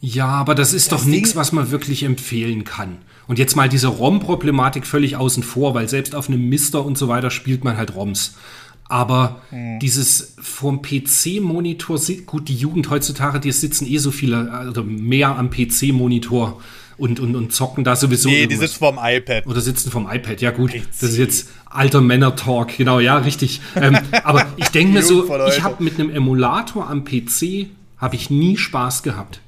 [0.00, 2.98] Ja, aber das ist das doch nichts, was man wirklich empfehlen kann.
[3.26, 7.08] Und jetzt mal diese ROM-Problematik völlig außen vor, weil selbst auf einem Mister und so
[7.08, 8.34] weiter spielt man halt ROMs.
[8.88, 9.78] Aber hm.
[9.78, 15.50] dieses vom PC-Monitor, gut, die Jugend heutzutage, die sitzen eh so viele, also mehr am
[15.50, 16.60] PC-Monitor
[16.96, 18.28] und, und, und zocken da sowieso.
[18.28, 18.58] Nee, irgendwas.
[18.58, 19.46] die sitzen vom iPad.
[19.46, 20.72] Oder sitzen vom iPad, ja gut.
[20.72, 20.82] PC.
[21.00, 23.60] Das ist jetzt alter Männer-Talk, genau, ja, richtig.
[23.76, 28.28] ähm, aber ich denke mir so, ich habe mit einem Emulator am PC, habe ich
[28.28, 29.40] nie Spaß gehabt.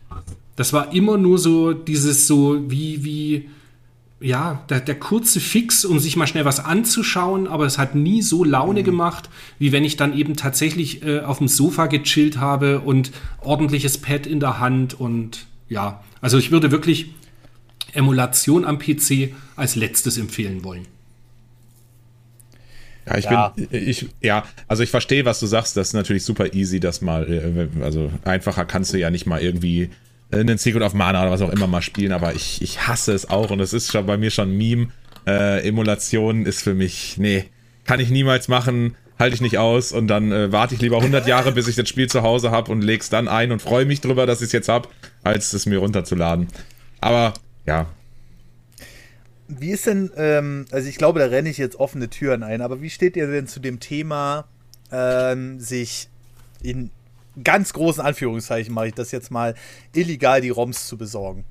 [0.57, 3.49] Das war immer nur so dieses so wie, wie,
[4.21, 8.23] ja, der, der, kurze Fix, um sich mal schnell was anzuschauen, aber es hat nie
[8.23, 8.85] so Laune mhm.
[8.85, 13.99] gemacht, wie wenn ich dann eben tatsächlich äh, auf dem Sofa gechillt habe und ordentliches
[13.99, 17.15] Pad in der Hand und ja, also ich würde wirklich
[17.95, 20.87] Emulation am PC als letztes empfehlen wollen.
[23.07, 23.49] Ja, ich ja.
[23.49, 25.77] bin, ich, ja, also ich verstehe, was du sagst.
[25.77, 29.41] Das ist natürlich super easy, das mal, äh, also einfacher kannst du ja nicht mal
[29.41, 29.91] irgendwie
[30.33, 33.29] einen Secret of Mana oder was auch immer mal spielen, aber ich, ich hasse es
[33.29, 34.89] auch und es ist schon bei mir schon ein Meme.
[35.27, 37.45] Äh, Emulation ist für mich, nee,
[37.85, 41.27] kann ich niemals machen, halte ich nicht aus und dann äh, warte ich lieber 100
[41.27, 44.01] Jahre, bis ich das Spiel zu Hause habe und leg's dann ein und freue mich
[44.01, 44.89] drüber, dass ich es jetzt habe,
[45.23, 46.49] als es mir runterzuladen.
[47.01, 47.35] Aber
[47.67, 47.87] ja.
[49.49, 52.81] Wie ist denn, ähm, also ich glaube, da renne ich jetzt offene Türen ein, aber
[52.81, 54.47] wie steht ihr denn zu dem Thema,
[54.91, 56.09] ähm, sich
[56.63, 56.91] in
[57.43, 59.55] ganz großen Anführungszeichen mache ich das jetzt mal,
[59.95, 61.45] illegal die ROMs zu besorgen.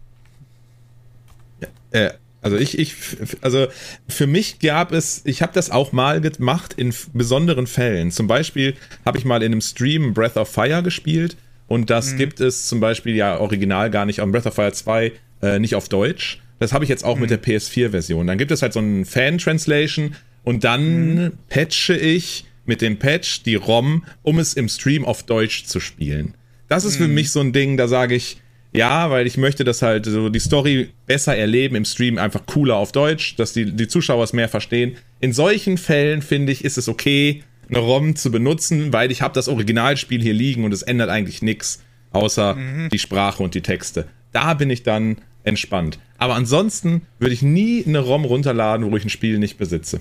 [1.60, 2.96] Ja, äh, also ich, ich,
[3.42, 3.68] also
[4.08, 8.10] für mich gab es, ich habe das auch mal gemacht in besonderen Fällen.
[8.10, 8.74] Zum Beispiel
[9.06, 12.18] habe ich mal in einem Stream Breath of Fire gespielt und das mhm.
[12.18, 15.12] gibt es zum Beispiel ja original gar nicht auf Breath of Fire 2
[15.44, 16.42] äh, nicht auf Deutsch.
[16.58, 17.22] Das habe ich jetzt auch mhm.
[17.22, 18.26] mit der PS4-Version.
[18.26, 21.32] Dann gibt es halt so einen Fan-Translation und dann mhm.
[21.48, 26.36] patche ich mit dem Patch die ROM, um es im Stream auf Deutsch zu spielen.
[26.70, 27.14] Das ist für hm.
[27.14, 28.38] mich so ein Ding, da sage ich,
[28.72, 32.78] ja, weil ich möchte das halt so die Story besser erleben im Stream, einfach cooler
[32.78, 34.96] auf Deutsch, dass die, die Zuschauer es mehr verstehen.
[35.20, 39.34] In solchen Fällen finde ich, ist es okay, eine ROM zu benutzen, weil ich habe
[39.34, 42.88] das Originalspiel hier liegen und es ändert eigentlich nichts, außer mhm.
[42.88, 44.08] die Sprache und die Texte.
[44.32, 46.00] Da bin ich dann entspannt.
[46.18, 50.00] Aber ansonsten würde ich nie eine ROM runterladen, wo ich ein Spiel nicht besitze.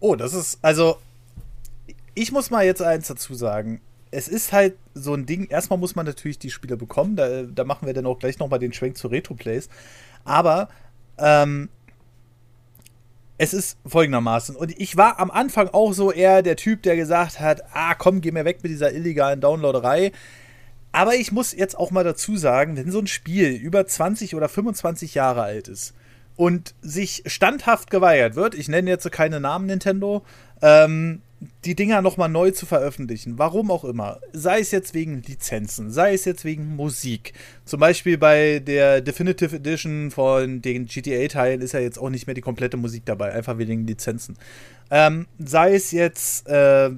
[0.00, 0.98] Oh, das ist, also,
[2.14, 3.80] ich muss mal jetzt eins dazu sagen.
[4.10, 7.64] Es ist halt so ein Ding, erstmal muss man natürlich die Spiele bekommen, da, da
[7.64, 9.68] machen wir dann auch gleich nochmal den Schwenk zu Retro-Plays.
[10.24, 10.68] Aber,
[11.18, 11.68] ähm,
[13.38, 14.54] es ist folgendermaßen.
[14.54, 18.20] Und ich war am Anfang auch so eher der Typ, der gesagt hat: Ah, komm,
[18.20, 20.12] geh mir weg mit dieser illegalen Downloaderei.
[20.92, 24.48] Aber ich muss jetzt auch mal dazu sagen, wenn so ein Spiel über 20 oder
[24.48, 25.94] 25 Jahre alt ist
[26.40, 30.24] und sich standhaft geweigert wird, ich nenne jetzt keine Namen Nintendo,
[30.62, 31.20] ähm,
[31.66, 33.38] die Dinger nochmal neu zu veröffentlichen.
[33.38, 34.20] Warum auch immer.
[34.32, 37.34] Sei es jetzt wegen Lizenzen, sei es jetzt wegen Musik.
[37.66, 42.32] Zum Beispiel bei der Definitive Edition von den GTA-Teilen ist ja jetzt auch nicht mehr
[42.32, 44.38] die komplette Musik dabei, einfach wegen Lizenzen.
[44.90, 46.88] Ähm, sei es jetzt äh,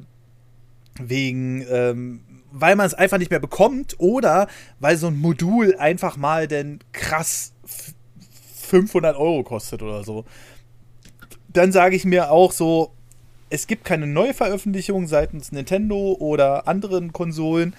[1.00, 2.20] wegen, ähm,
[2.52, 4.46] weil man es einfach nicht mehr bekommt oder
[4.78, 7.52] weil so ein Modul einfach mal denn krass
[8.72, 10.24] 500 Euro kostet oder so.
[11.48, 12.92] Dann sage ich mir auch so,
[13.50, 17.74] es gibt keine neue Veröffentlichung seitens Nintendo oder anderen Konsolen.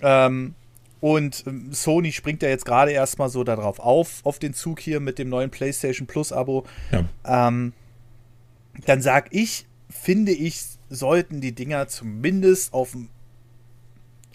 [0.00, 0.54] Ähm,
[1.00, 5.00] und ähm, Sony springt ja jetzt gerade erstmal so darauf auf, auf den Zug hier
[5.00, 6.64] mit dem neuen PlayStation Plus-Abo.
[6.92, 7.48] Ja.
[7.48, 7.72] Ähm,
[8.86, 13.08] dann sag ich, finde ich, sollten die Dinger zumindest auf dem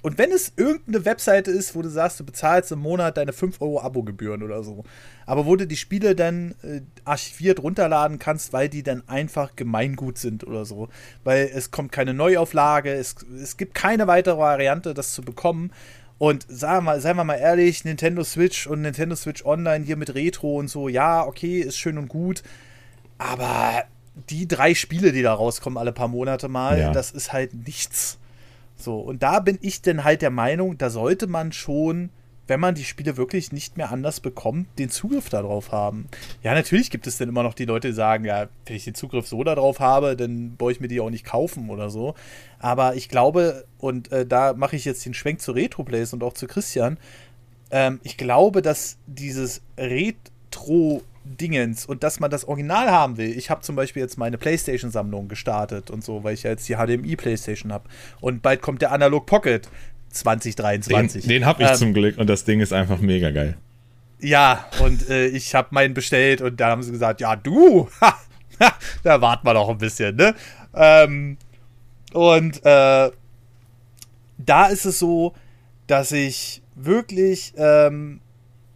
[0.04, 3.62] und wenn es irgendeine Webseite ist, wo du sagst, du bezahlst im Monat deine 5
[3.62, 4.84] Euro Abogebühren oder so,
[5.26, 10.18] aber wo du die Spiele dann äh, archiviert runterladen kannst, weil die dann einfach gemeingut
[10.18, 10.90] sind oder so.
[11.24, 15.72] Weil es kommt keine Neuauflage, es, es gibt keine weitere Variante, das zu bekommen.
[16.18, 20.14] Und sagen wir, seien wir mal ehrlich, Nintendo Switch und Nintendo Switch Online hier mit
[20.14, 22.44] Retro und so, ja, okay, ist schön und gut.
[23.18, 23.86] Aber
[24.30, 26.92] die drei Spiele, die da rauskommen, alle paar Monate mal, ja.
[26.92, 28.20] das ist halt nichts.
[28.76, 32.10] So, und da bin ich dann halt der Meinung, da sollte man schon,
[32.48, 36.08] wenn man die Spiele wirklich nicht mehr anders bekommt, den Zugriff darauf haben.
[36.42, 38.96] Ja, natürlich gibt es dann immer noch die Leute, die sagen, ja, wenn ich den
[38.96, 42.16] Zugriff so darauf habe, dann brauche ich mir die auch nicht kaufen oder so.
[42.60, 46.34] Aber ich glaube, und äh, da mache ich jetzt den Schwenk zu Retro-Plays und auch
[46.34, 46.98] zu Christian,
[47.72, 53.38] ähm, ich glaube, dass dieses Retro- Dingens und dass man das Original haben will.
[53.38, 56.76] Ich habe zum Beispiel jetzt meine PlayStation-Sammlung gestartet und so, weil ich ja jetzt die
[56.76, 57.90] HDMI-PlayStation habe.
[58.20, 59.70] Und bald kommt der Analog Pocket
[60.10, 61.24] 2023.
[61.24, 63.58] Den, den habe ich ähm, zum Glück und das Ding ist einfach mega geil.
[64.20, 67.90] Ja, und äh, ich habe meinen bestellt und da haben sie gesagt, ja, du,
[69.04, 70.36] da warten wir noch ein bisschen, ne?
[70.74, 71.38] Ähm,
[72.14, 73.12] und äh,
[74.38, 75.34] da ist es so,
[75.88, 78.22] dass ich wirklich ähm,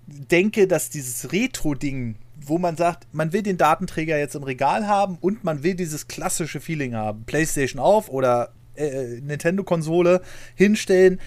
[0.07, 2.15] denke, dass dieses Retro-Ding
[2.49, 6.07] wo man sagt, man will den Datenträger jetzt im Regal haben und man will dieses
[6.07, 7.23] klassische Feeling haben.
[7.25, 10.21] PlayStation auf oder äh, Nintendo-Konsole
[10.55, 11.19] hinstellen,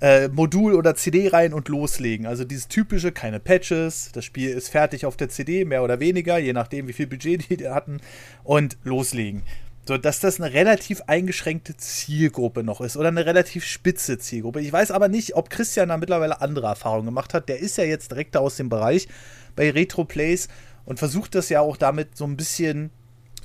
[0.00, 2.26] äh, Modul oder CD rein und loslegen.
[2.26, 6.38] Also dieses typische, keine Patches, das Spiel ist fertig auf der CD, mehr oder weniger,
[6.38, 8.00] je nachdem, wie viel Budget die hatten,
[8.44, 9.42] und loslegen.
[9.88, 14.60] So, dass das eine relativ eingeschränkte Zielgruppe noch ist oder eine relativ spitze Zielgruppe.
[14.60, 17.48] Ich weiß aber nicht, ob Christian da mittlerweile andere Erfahrungen gemacht hat.
[17.48, 19.08] Der ist ja jetzt direkt aus dem Bereich
[19.56, 20.48] bei Retro Plays
[20.88, 22.88] und versucht das ja auch damit so ein bisschen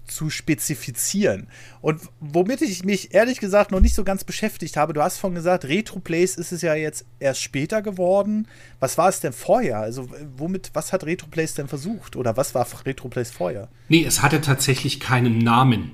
[0.07, 1.47] zu spezifizieren.
[1.81, 5.35] Und womit ich mich ehrlich gesagt noch nicht so ganz beschäftigt habe, du hast vorhin
[5.35, 8.47] gesagt, Retroplays ist es ja jetzt erst später geworden.
[8.79, 9.79] Was war es denn vorher?
[9.79, 12.15] Also womit, was hat Retroplays denn versucht?
[12.15, 13.67] Oder was war Retroplays vorher?
[13.89, 15.91] Nee, es hatte tatsächlich keinen Namen.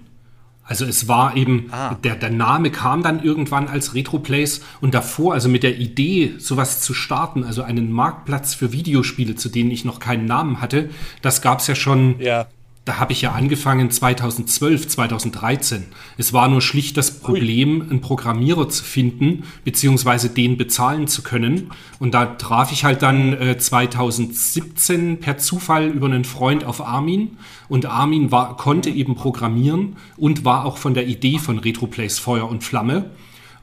[0.69, 1.95] Also es war eben, ah.
[1.95, 6.79] der, der Name kam dann irgendwann als Retroplays und davor, also mit der Idee, sowas
[6.79, 10.91] zu starten, also einen Marktplatz für Videospiele, zu denen ich noch keinen Namen hatte,
[11.23, 12.47] das gab es ja schon ja
[12.89, 15.85] da habe ich ja angefangen 2012, 2013.
[16.17, 21.69] Es war nur schlicht das Problem, einen Programmierer zu finden, beziehungsweise den bezahlen zu können.
[21.99, 27.37] Und da traf ich halt dann äh, 2017 per Zufall über einen Freund auf Armin.
[27.67, 32.49] Und Armin war, konnte eben programmieren und war auch von der Idee von Retroplays Feuer
[32.49, 33.11] und Flamme.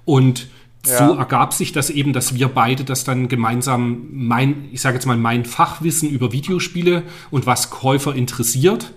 [0.05, 0.47] Und
[0.87, 0.99] ja.
[0.99, 5.07] so ergab sich das eben, dass wir beide das dann gemeinsam mein, ich sage jetzt
[5.07, 7.03] mal, mein Fachwissen über Videospiele
[7.33, 8.93] und was Käufer interessiert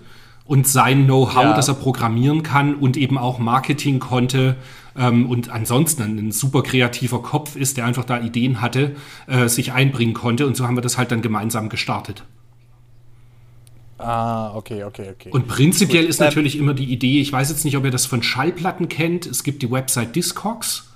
[0.50, 1.52] und sein Know-how, ja.
[1.54, 4.56] das er programmieren kann und eben auch Marketing konnte
[4.98, 8.96] ähm, und ansonsten ein super kreativer Kopf ist, der einfach da Ideen hatte,
[9.28, 10.48] äh, sich einbringen konnte.
[10.48, 12.24] Und so haben wir das halt dann gemeinsam gestartet.
[13.98, 15.30] Ah, okay, okay, okay.
[15.30, 16.10] Und prinzipiell Gut.
[16.10, 19.26] ist natürlich immer die Idee, ich weiß jetzt nicht, ob ihr das von Schallplatten kennt,
[19.26, 20.90] es gibt die Website Discogs.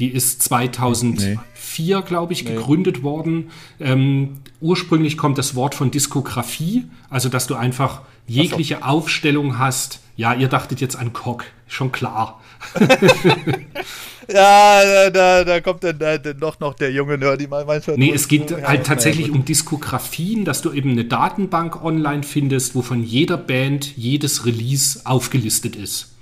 [0.00, 1.42] Die ist 2004,
[1.78, 2.02] nee.
[2.02, 2.54] glaube ich, nee.
[2.54, 3.50] gegründet worden.
[3.80, 8.82] Ähm, ursprünglich kommt das Wort von Diskografie, also dass du einfach jegliche so.
[8.82, 10.00] Aufstellung hast.
[10.16, 12.40] Ja, ihr dachtet jetzt an Cock, schon klar.
[14.28, 17.96] ja, da, da kommt dann da, doch noch der junge Nerdy mal manchmal.
[17.96, 22.74] Nee, es geht ja, halt tatsächlich um Diskografien, dass du eben eine Datenbank online findest,
[22.74, 26.17] wo von jeder Band jedes Release aufgelistet ist.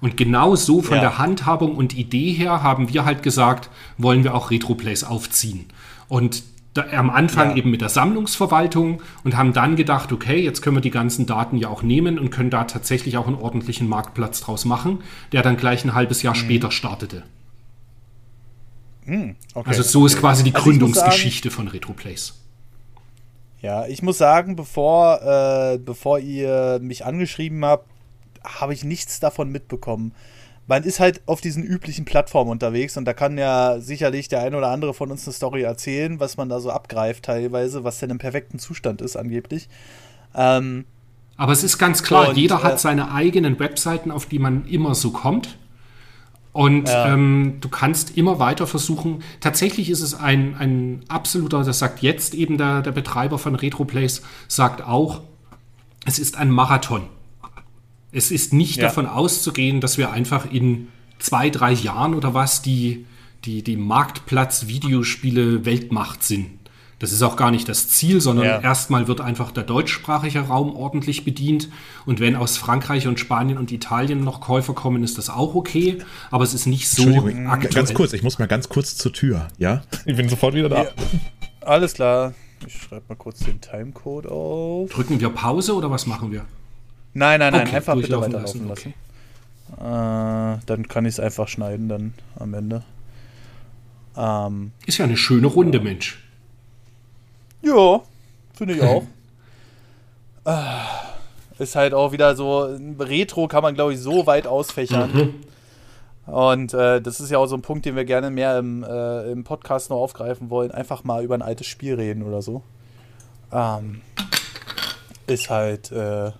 [0.00, 1.00] Und genau so von ja.
[1.02, 5.66] der Handhabung und Idee her haben wir halt gesagt, wollen wir auch Retroplays aufziehen.
[6.08, 6.42] Und
[6.72, 7.56] Da, am Anfang ja.
[7.56, 11.56] eben mit der Sammlungsverwaltung und haben dann gedacht, okay, jetzt können wir die ganzen Daten
[11.56, 15.00] ja auch nehmen und können da tatsächlich auch einen ordentlichen Marktplatz draus machen,
[15.32, 16.38] der dann gleich ein halbes Jahr mhm.
[16.38, 17.24] später startete.
[19.04, 19.68] Mhm, okay.
[19.68, 22.34] Also so ist quasi die also Gründungsgeschichte von RetroPlays.
[23.60, 27.90] Ja, ich muss sagen, bevor, äh, bevor ihr mich angeschrieben habt,
[28.44, 30.12] habe ich nichts davon mitbekommen
[30.70, 34.56] man ist halt auf diesen üblichen Plattformen unterwegs und da kann ja sicherlich der eine
[34.56, 38.10] oder andere von uns eine Story erzählen, was man da so abgreift teilweise, was denn
[38.10, 39.68] im perfekten Zustand ist angeblich.
[40.32, 40.84] Ähm,
[41.36, 44.64] Aber es ist ganz klar, und, jeder hat äh, seine eigenen Webseiten, auf die man
[44.68, 45.58] immer so kommt.
[46.52, 47.14] Und ja.
[47.14, 49.24] ähm, du kannst immer weiter versuchen.
[49.40, 54.22] Tatsächlich ist es ein, ein absoluter, das sagt jetzt eben der, der Betreiber von RetroPlays,
[54.46, 55.22] sagt auch,
[56.06, 57.08] es ist ein Marathon.
[58.12, 58.84] Es ist nicht ja.
[58.84, 60.88] davon auszugehen, dass wir einfach in
[61.18, 63.06] zwei, drei Jahren oder was die,
[63.44, 66.50] die, die Marktplatz-Videospiele-Weltmacht sind.
[66.98, 68.60] Das ist auch gar nicht das Ziel, sondern ja.
[68.60, 71.70] erstmal wird einfach der deutschsprachige Raum ordentlich bedient.
[72.04, 75.96] Und wenn aus Frankreich und Spanien und Italien noch Käufer kommen, ist das auch okay.
[76.30, 77.08] Aber es ist nicht so
[77.46, 77.72] aktuell.
[77.72, 79.80] Ganz kurz, ich muss mal ganz kurz zur Tür, ja?
[80.04, 80.82] Ich bin sofort wieder da.
[80.82, 80.90] Ja.
[81.62, 82.34] Alles klar.
[82.66, 84.90] Ich schreibe mal kurz den Timecode auf.
[84.90, 86.44] Drücken wir Pause oder was machen wir?
[87.12, 88.94] Nein, nein, nein, okay, einfach bitte weiterlaufen lassen.
[89.72, 89.84] Okay.
[89.84, 92.82] Äh, dann kann ich es einfach schneiden dann am Ende.
[94.16, 95.84] Ähm, ist ja eine schöne Runde, ja.
[95.84, 96.22] Mensch.
[97.62, 98.00] Ja,
[98.54, 99.04] finde ich auch.
[100.44, 105.10] äh, ist halt auch wieder so, Retro kann man, glaube ich, so weit ausfächern.
[105.12, 105.34] Mhm.
[106.32, 109.32] Und äh, das ist ja auch so ein Punkt, den wir gerne mehr im, äh,
[109.32, 110.70] im Podcast noch aufgreifen wollen.
[110.70, 112.62] Einfach mal über ein altes Spiel reden oder so.
[113.52, 114.00] Ähm,
[115.26, 116.30] ist halt äh,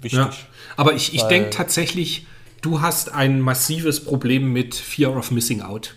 [0.00, 0.18] wichtig.
[0.18, 0.30] Ja.
[0.76, 2.26] Aber ich, ich denke tatsächlich,
[2.60, 5.94] du hast ein massives Problem mit Fear of Missing Out.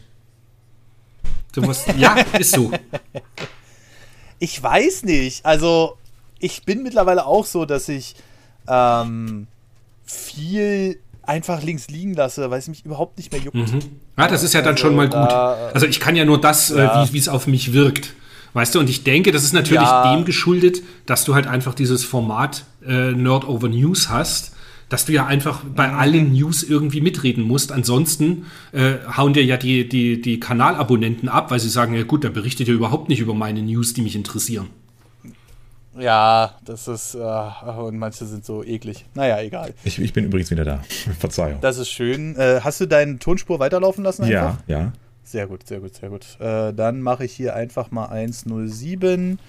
[1.53, 2.71] Du musst, ja, ist so.
[4.39, 5.45] Ich weiß nicht.
[5.45, 5.97] Also,
[6.39, 8.15] ich bin mittlerweile auch so, dass ich
[8.67, 9.47] ähm,
[10.05, 13.55] viel einfach links liegen lasse, weil es mich überhaupt nicht mehr juckt.
[13.55, 13.79] Mhm.
[14.17, 15.13] Ja, das ist ja dann also, schon mal gut.
[15.13, 17.03] Da, also ich kann ja nur das, äh, ja.
[17.03, 18.13] äh, wie es auf mich wirkt.
[18.53, 20.13] Weißt du, und ich denke, das ist natürlich ja.
[20.13, 24.53] dem geschuldet, dass du halt einfach dieses Format äh, Nerd Over News hast,
[24.89, 25.97] dass du ja einfach bei mhm.
[25.97, 27.71] allen News irgendwie mitreden musst.
[27.71, 32.25] Ansonsten äh, hauen dir ja die, die, die Kanalabonnenten ab, weil sie sagen, ja gut,
[32.25, 34.67] der berichtet ja überhaupt nicht über meine News, die mich interessieren.
[35.97, 39.05] Ja, das ist, äh, und manche sind so eklig.
[39.13, 39.73] Naja, egal.
[39.83, 40.81] Ich, ich bin übrigens wieder da.
[41.19, 41.59] Verzeihung.
[41.61, 42.35] Das ist schön.
[42.37, 44.23] Äh, hast du deine Tonspur weiterlaufen lassen?
[44.23, 44.57] Einfach?
[44.67, 44.93] Ja, ja.
[45.31, 46.25] Sehr gut, sehr gut, sehr gut.
[46.41, 49.39] Äh, dann mache ich hier einfach mal 107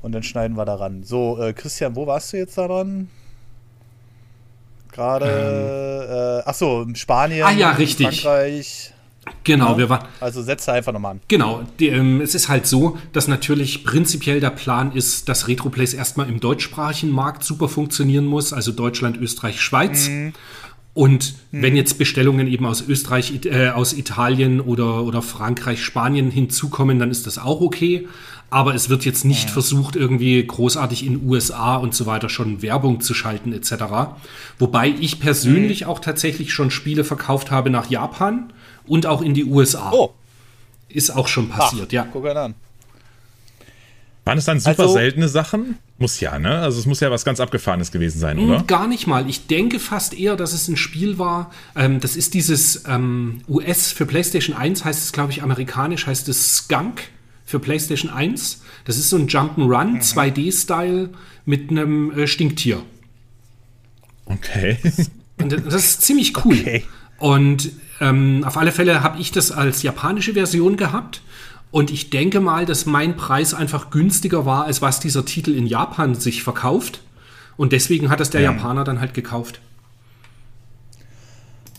[0.00, 1.02] und dann schneiden wir daran.
[1.02, 3.08] So, äh, Christian, wo warst du jetzt daran?
[4.92, 6.44] Gerade, ähm.
[6.46, 8.22] äh, achso, Spanien, ah, ja, richtig.
[8.22, 8.92] Frankreich.
[9.42, 10.06] Genau, ja, wir waren.
[10.20, 11.20] Also setze einfach nochmal an.
[11.26, 15.92] Genau, die, ähm, es ist halt so, dass natürlich prinzipiell der Plan ist, dass Retroplays
[15.92, 20.08] erstmal im deutschsprachigen Markt super funktionieren muss, also Deutschland, Österreich, Schweiz.
[20.08, 20.34] Mhm.
[20.96, 21.60] Und hm.
[21.60, 27.10] wenn jetzt Bestellungen eben aus Österreich, äh, aus Italien oder, oder Frankreich, Spanien hinzukommen, dann
[27.10, 28.08] ist das auch okay.
[28.48, 29.52] Aber es wird jetzt nicht ja.
[29.52, 33.74] versucht, irgendwie großartig in USA und so weiter schon Werbung zu schalten etc.
[34.58, 35.88] Wobei ich persönlich hm.
[35.88, 38.50] auch tatsächlich schon Spiele verkauft habe nach Japan
[38.86, 39.90] und auch in die USA.
[39.92, 40.14] Oh.
[40.88, 42.08] Ist auch schon passiert, Ach, ja.
[42.10, 42.54] Guck an.
[44.26, 45.78] Waren es dann super also, seltene Sachen?
[45.98, 46.58] Muss ja, ne?
[46.58, 48.64] Also es muss ja was ganz Abgefahrenes gewesen sein, oder?
[48.64, 49.30] Gar nicht mal.
[49.30, 51.52] Ich denke fast eher, dass es ein Spiel war.
[51.76, 56.28] Ähm, das ist dieses ähm, US für PlayStation 1, heißt es, glaube ich, amerikanisch heißt
[56.28, 57.02] es Skunk
[57.44, 58.62] für PlayStation 1.
[58.84, 59.98] Das ist so ein Jump'n'Run, mhm.
[60.00, 61.10] 2D-Style
[61.44, 62.82] mit einem äh, Stinktier.
[64.24, 64.78] Okay.
[65.40, 66.58] Und das ist ziemlich cool.
[66.58, 66.84] Okay.
[67.18, 67.70] Und
[68.00, 71.22] ähm, auf alle Fälle habe ich das als japanische Version gehabt.
[71.76, 75.66] Und ich denke mal, dass mein Preis einfach günstiger war, als was dieser Titel in
[75.66, 77.02] Japan sich verkauft.
[77.58, 78.52] Und deswegen hat es der ja.
[78.52, 79.60] Japaner dann halt gekauft.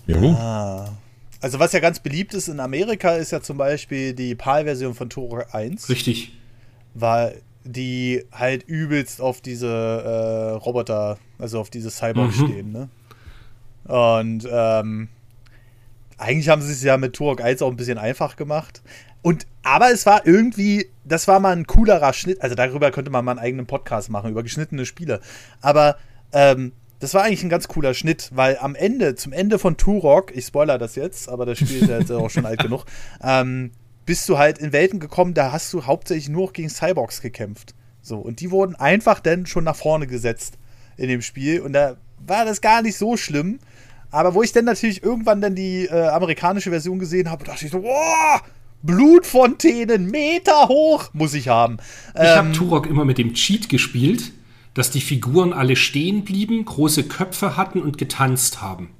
[0.05, 0.17] Ja.
[0.17, 0.97] Ah.
[1.41, 5.09] Also was ja ganz beliebt ist in Amerika, ist ja zum Beispiel die PAL-Version von
[5.09, 5.89] Turok 1.
[5.89, 6.31] Richtig.
[6.93, 12.45] Weil die halt übelst auf diese äh, Roboter, also auf diese Cyborg mhm.
[12.45, 12.89] stehen, ne?
[13.85, 15.09] Und ähm,
[16.19, 18.81] eigentlich haben sie es ja mit Turok 1 auch ein bisschen einfach gemacht.
[19.21, 22.41] Und, aber es war irgendwie, das war mal ein coolerer Schnitt.
[22.41, 25.21] Also darüber könnte man mal einen eigenen Podcast machen, über geschnittene Spiele.
[25.61, 25.97] Aber
[26.31, 30.35] ähm, das war eigentlich ein ganz cooler Schnitt, weil am Ende, zum Ende von Turok,
[30.35, 32.85] ich spoiler das jetzt, aber das Spiel ist ja jetzt auch schon alt genug,
[33.21, 33.71] ähm,
[34.05, 37.75] bist du halt in Welten gekommen, da hast du hauptsächlich nur gegen Cyborgs gekämpft.
[38.01, 40.57] So, und die wurden einfach dann schon nach vorne gesetzt
[40.95, 41.59] in dem Spiel.
[41.59, 43.59] Und da war das gar nicht so schlimm.
[44.09, 47.71] Aber wo ich dann natürlich irgendwann dann die äh, amerikanische Version gesehen habe, dachte ich
[47.71, 48.41] so, wow,
[48.83, 51.77] Blutfontänen, Meter hoch, muss ich haben.
[52.13, 54.31] Ich ähm, habe Turok immer mit dem Cheat gespielt,
[54.73, 58.91] dass die Figuren alle stehen blieben, große Köpfe hatten und getanzt haben.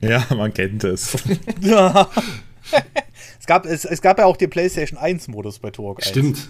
[0.00, 1.16] Ja, man kennt es.
[1.60, 2.08] ja.
[3.38, 6.08] es, gab, es, es gab ja auch den PlayStation 1-Modus bei Turok 1.
[6.08, 6.48] Stimmt.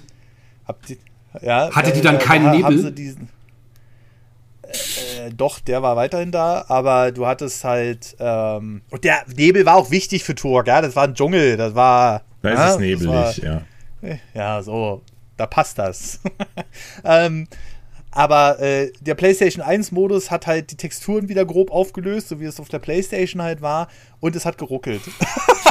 [0.89, 0.99] Die,
[1.43, 2.93] ja, Hatte die dann äh, keinen Nebel?
[2.93, 3.29] Diesen,
[4.63, 8.17] äh, doch, der war weiterhin da, aber du hattest halt.
[8.19, 10.81] Ähm, und der Nebel war auch wichtig für Turok, ja.
[10.81, 12.23] Das war ein Dschungel, das war.
[12.43, 13.63] Da ist es nebelig, war, ja.
[14.35, 15.03] Ja, so,
[15.37, 16.21] da passt das.
[17.05, 17.47] ähm,
[18.11, 22.59] aber äh, der PlayStation 1-Modus hat halt die Texturen wieder grob aufgelöst, so wie es
[22.59, 23.89] auf der PlayStation halt war,
[24.19, 25.03] und es hat geruckelt.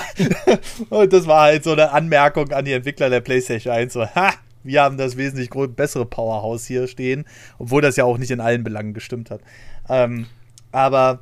[0.89, 4.33] und das war halt so eine Anmerkung an die Entwickler der PlayStation 1, so, ha,
[4.63, 7.25] wir haben das wesentlich bessere Powerhouse hier stehen,
[7.57, 9.41] obwohl das ja auch nicht in allen Belangen gestimmt hat.
[9.89, 10.27] Ähm,
[10.71, 11.19] aber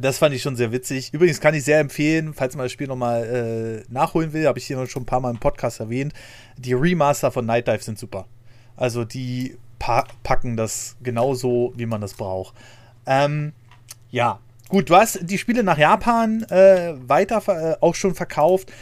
[0.00, 1.12] das fand ich schon sehr witzig.
[1.12, 4.66] Übrigens kann ich sehr empfehlen, falls man das Spiel nochmal äh, nachholen will, habe ich
[4.66, 6.12] hier schon ein paar Mal im Podcast erwähnt.
[6.56, 8.26] Die Remaster von Night Dive sind super.
[8.76, 12.54] Also die pa packen das genauso, wie man das braucht.
[13.06, 13.52] Ähm,
[14.10, 18.72] ja, gut, du hast die Spiele nach Japan äh, weiter äh, auch schon verkauft.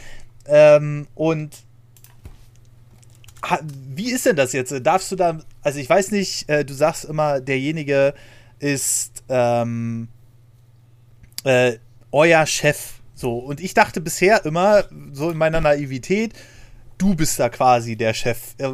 [0.47, 1.63] Ähm, und
[3.71, 4.73] wie ist denn das jetzt?
[4.85, 8.13] Darfst du da, also ich weiß nicht, äh, du sagst immer, derjenige
[8.59, 10.07] ist ähm,
[11.45, 11.77] äh,
[12.11, 12.95] euer Chef.
[13.13, 16.33] So, und ich dachte bisher immer, so in meiner Naivität,
[16.97, 18.55] du bist da quasi der Chef.
[18.57, 18.73] Äh,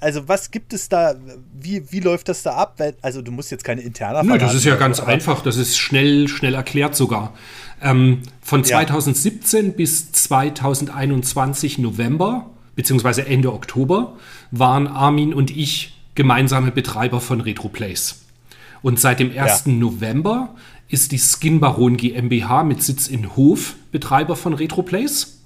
[0.00, 1.14] also was gibt es da,
[1.58, 2.80] wie, wie läuft das da ab?
[3.02, 6.28] Also du musst jetzt keine interne Nö, das ist ja ganz einfach, das ist schnell,
[6.28, 7.32] schnell erklärt sogar.
[7.82, 9.72] Ähm, von 2017 ja.
[9.72, 14.16] bis 2021 November, beziehungsweise Ende Oktober,
[14.50, 18.22] waren Armin und ich gemeinsame Betreiber von RetroPlays.
[18.82, 19.64] Und seit dem 1.
[19.66, 19.72] Ja.
[19.72, 20.54] November
[20.88, 25.40] ist die Skin Baron GmbH mit Sitz in Hof Betreiber von RetroPlays.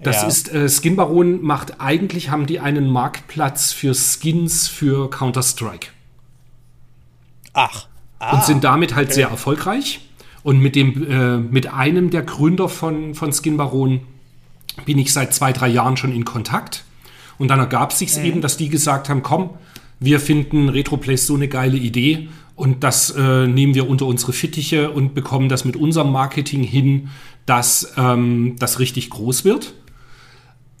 [0.00, 0.28] Das ja.
[0.28, 5.88] ist, äh, Skin Baron macht eigentlich, haben die einen Marktplatz für Skins für Counter-Strike.
[7.54, 7.86] Ach.
[8.18, 9.14] Ah, und sind damit halt okay.
[9.14, 10.00] sehr erfolgreich.
[10.42, 14.00] Und mit, dem, äh, mit einem der Gründer von, von Skin Baron
[14.84, 16.84] bin ich seit zwei, drei Jahren schon in Kontakt.
[17.38, 18.24] Und dann ergab sich mhm.
[18.24, 19.50] eben, dass die gesagt haben, komm,
[20.00, 24.90] wir finden RetroPlays so eine geile Idee und das äh, nehmen wir unter unsere Fittiche
[24.90, 27.08] und bekommen das mit unserem Marketing hin,
[27.46, 29.74] dass ähm, das richtig groß wird.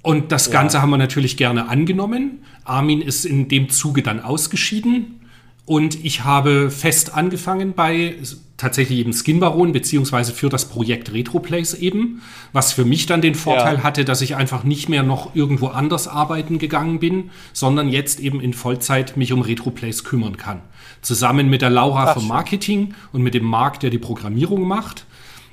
[0.02, 0.82] Und das Ganze ja.
[0.82, 2.44] haben wir natürlich gerne angenommen.
[2.64, 5.20] Armin ist in dem Zuge dann ausgeschieden.
[5.66, 8.16] Und ich habe fest angefangen bei
[8.56, 12.22] tatsächlich eben Skin Baron, beziehungsweise für das Projekt Retroplays eben,
[12.52, 13.82] was für mich dann den Vorteil ja.
[13.82, 18.40] hatte, dass ich einfach nicht mehr noch irgendwo anders arbeiten gegangen bin, sondern jetzt eben
[18.40, 20.60] in Vollzeit mich um Retroplays kümmern kann.
[21.02, 25.04] Zusammen mit der Laura Ach, vom Marketing und mit dem Marc, der die Programmierung macht,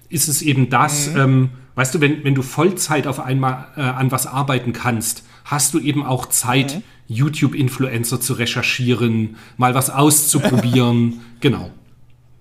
[0.10, 1.20] ist es eben das, mhm.
[1.20, 5.74] ähm, weißt du, wenn, wenn du Vollzeit auf einmal äh, an was arbeiten kannst, hast
[5.74, 6.84] du eben auch Zeit, mhm.
[7.08, 11.22] YouTube-Influencer zu recherchieren, mal was auszuprobieren.
[11.40, 11.72] genau.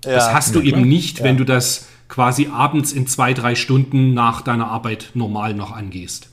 [0.04, 1.24] Ja, das hast du eben nicht, ja.
[1.24, 6.28] wenn du das quasi abends in zwei, drei Stunden nach deiner Arbeit normal noch angehst.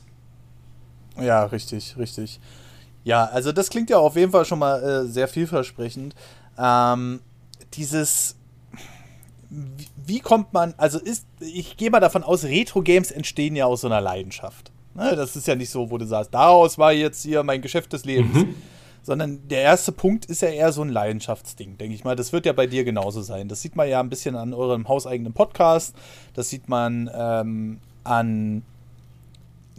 [1.19, 2.39] Ja, richtig, richtig.
[3.03, 6.15] Ja, also das klingt ja auf jeden Fall schon mal äh, sehr vielversprechend.
[6.57, 7.19] Ähm,
[7.73, 8.35] dieses
[9.49, 13.81] wie, wie, kommt man, also ist, ich gehe mal davon aus, Retro-Games entstehen ja aus
[13.81, 14.71] so einer Leidenschaft.
[14.93, 17.93] Ne, das ist ja nicht so, wo du sagst, daraus war jetzt hier mein Geschäft
[17.93, 18.33] des Lebens.
[18.33, 18.55] Mhm.
[19.07, 22.17] Sondern der erste Punkt ist ja eher so ein Leidenschaftsding, denke ich mal.
[22.17, 23.47] Das wird ja bei dir genauso sein.
[23.47, 25.95] Das sieht man ja ein bisschen an eurem hauseigenen Podcast.
[26.33, 28.63] Das sieht man ähm, an,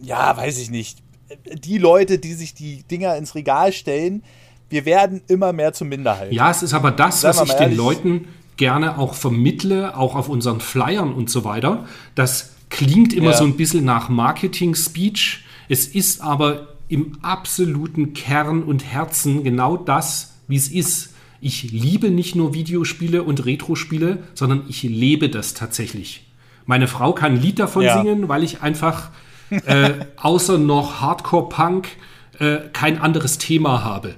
[0.01, 1.01] ja, weiß ich nicht,
[1.53, 4.23] die Leute, die sich die Dinger ins Regal stellen.
[4.71, 6.33] Wir werden immer mehr zur Minderheit.
[6.33, 10.61] Ja, es ist aber das, was ich den Leuten gerne auch vermittle, auch auf unseren
[10.61, 11.85] Flyern und so weiter.
[12.15, 13.37] Das klingt immer ja.
[13.37, 15.45] so ein bisschen nach Marketing-Speech.
[15.69, 21.15] Es ist aber im absoluten Kern und Herzen genau das, wie es ist.
[21.41, 26.27] Ich liebe nicht nur Videospiele und Retro-Spiele, sondern ich lebe das tatsächlich.
[26.67, 27.97] Meine Frau kann ein Lied davon ja.
[27.97, 29.11] singen, weil ich einfach
[29.51, 31.89] äh, außer noch Hardcore-Punk
[32.39, 34.17] äh, kein anderes Thema habe.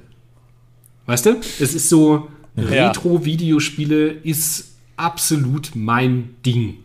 [1.07, 1.41] Weißt du?
[1.59, 6.79] Es ist so, Retro-Videospiele ist absolut mein Ding.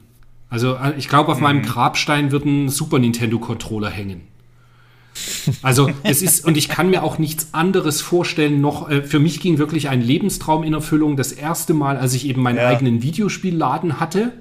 [0.50, 1.44] Also äh, ich glaube, auf mhm.
[1.44, 4.22] meinem Grabstein wird ein Super Nintendo-Controller hängen.
[5.62, 9.40] Also es ist, und ich kann mir auch nichts anderes vorstellen, noch, äh, für mich
[9.40, 11.16] ging wirklich ein Lebenstraum in Erfüllung.
[11.16, 12.68] Das erste Mal, als ich eben meinen ja.
[12.68, 14.34] eigenen Videospielladen hatte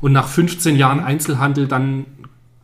[0.00, 2.06] und nach 15 Jahren Einzelhandel dann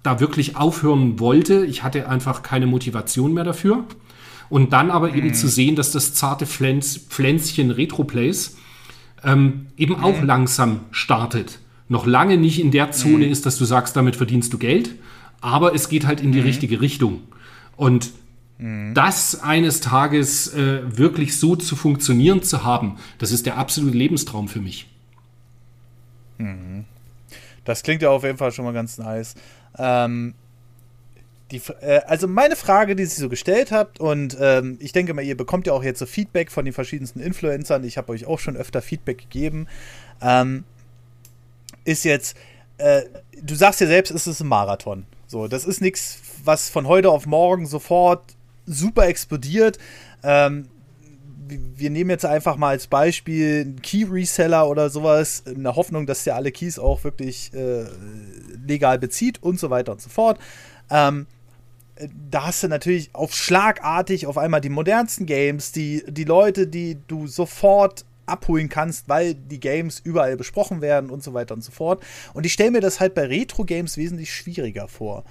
[0.02, 1.64] da wirklich aufhören wollte.
[1.64, 3.84] Ich hatte einfach keine Motivation mehr dafür.
[4.50, 5.18] Und dann aber mhm.
[5.18, 8.56] eben zu sehen, dass das zarte Pflänz, Pflänzchen Retroplays
[9.24, 10.26] ähm, eben auch mhm.
[10.26, 11.58] langsam startet.
[11.88, 13.32] Noch lange nicht in der Zone mhm.
[13.32, 14.90] ist, dass du sagst, damit verdienst du Geld.
[15.40, 16.46] aber es geht halt in die mhm.
[16.46, 17.20] richtige Richtung.
[17.76, 18.12] Und
[18.58, 18.94] mhm.
[18.94, 24.48] das eines Tages äh, wirklich so zu funktionieren zu haben, das ist der absolute Lebenstraum
[24.48, 24.88] für mich.
[26.38, 26.84] Mhm.
[27.64, 29.34] Das klingt ja auf jeden Fall schon mal ganz nice.
[29.78, 30.34] Ähm,
[31.50, 35.22] die, äh, also meine Frage, die Sie so gestellt habt, und ähm, ich denke mal,
[35.22, 37.84] ihr bekommt ja auch jetzt so Feedback von den verschiedensten Influencern.
[37.84, 39.66] Ich habe euch auch schon öfter Feedback gegeben.
[40.20, 40.64] Ähm,
[41.84, 42.36] ist jetzt,
[42.78, 43.02] äh,
[43.42, 45.06] du sagst ja selbst, es ist ein Marathon.
[45.26, 49.78] So, das ist nichts, was von heute auf morgen sofort super explodiert.
[50.22, 50.68] Ähm,
[51.46, 56.24] wir nehmen jetzt einfach mal als Beispiel einen Key-Reseller oder sowas, in der Hoffnung, dass
[56.24, 57.84] der alle Keys auch wirklich äh,
[58.66, 60.38] legal bezieht und so weiter und so fort.
[60.90, 61.26] Ähm,
[62.30, 66.98] da hast du natürlich auf schlagartig auf einmal die modernsten Games, die, die Leute, die
[67.06, 71.72] du sofort abholen kannst, weil die Games überall besprochen werden und so weiter und so
[71.72, 72.02] fort.
[72.32, 75.24] Und ich stelle mir das halt bei Retro-Games wesentlich schwieriger vor,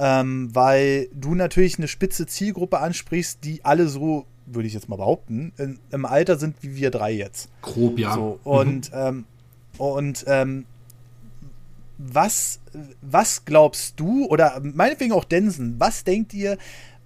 [0.00, 4.96] ähm, weil du natürlich eine spitze Zielgruppe ansprichst, die alle so, würde ich jetzt mal
[4.96, 7.50] behaupten, in, im Alter sind wie wir drei jetzt.
[7.60, 8.14] Grob, ja.
[8.14, 8.98] So, und mhm.
[8.98, 9.24] ähm,
[9.76, 10.64] und ähm,
[11.96, 12.60] was,
[13.02, 16.56] was glaubst du, oder meinetwegen auch Densen, was denkt ihr,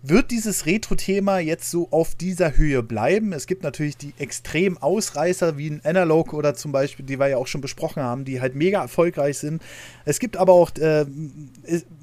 [0.07, 3.33] wird dieses Retro-Thema jetzt so auf dieser Höhe bleiben?
[3.33, 7.39] Es gibt natürlich die extrem Ausreißer wie ein Analog oder zum Beispiel, die wir ja
[7.39, 9.63] auch schon besprochen haben, die halt mega erfolgreich sind.
[10.05, 11.07] Es gibt aber auch äh,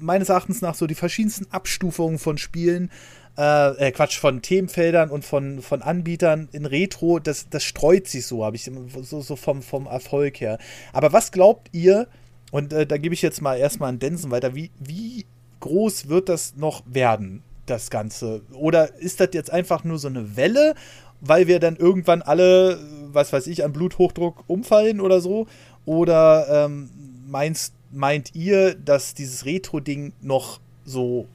[0.00, 2.90] meines Erachtens nach so die verschiedensten Abstufungen von Spielen.
[3.38, 8.26] Äh, äh, Quatsch, von Themenfeldern und von, von Anbietern in Retro, das, das streut sich
[8.26, 8.70] so, habe ich
[9.00, 10.58] so, so vom, vom Erfolg her.
[10.92, 12.08] Aber was glaubt ihr,
[12.50, 15.24] und äh, da gebe ich jetzt mal erstmal an Densen weiter, wie, wie
[15.60, 17.42] groß wird das noch werden?
[17.66, 18.42] Das Ganze?
[18.52, 20.74] Oder ist das jetzt einfach nur so eine Welle,
[21.20, 22.78] weil wir dann irgendwann alle,
[23.12, 25.46] was weiß ich, an Bluthochdruck umfallen oder so?
[25.84, 26.90] Oder ähm,
[27.26, 31.26] meinst, meint ihr, dass dieses Retro-Ding noch so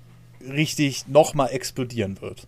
[0.42, 2.46] richtig nochmal explodieren wird?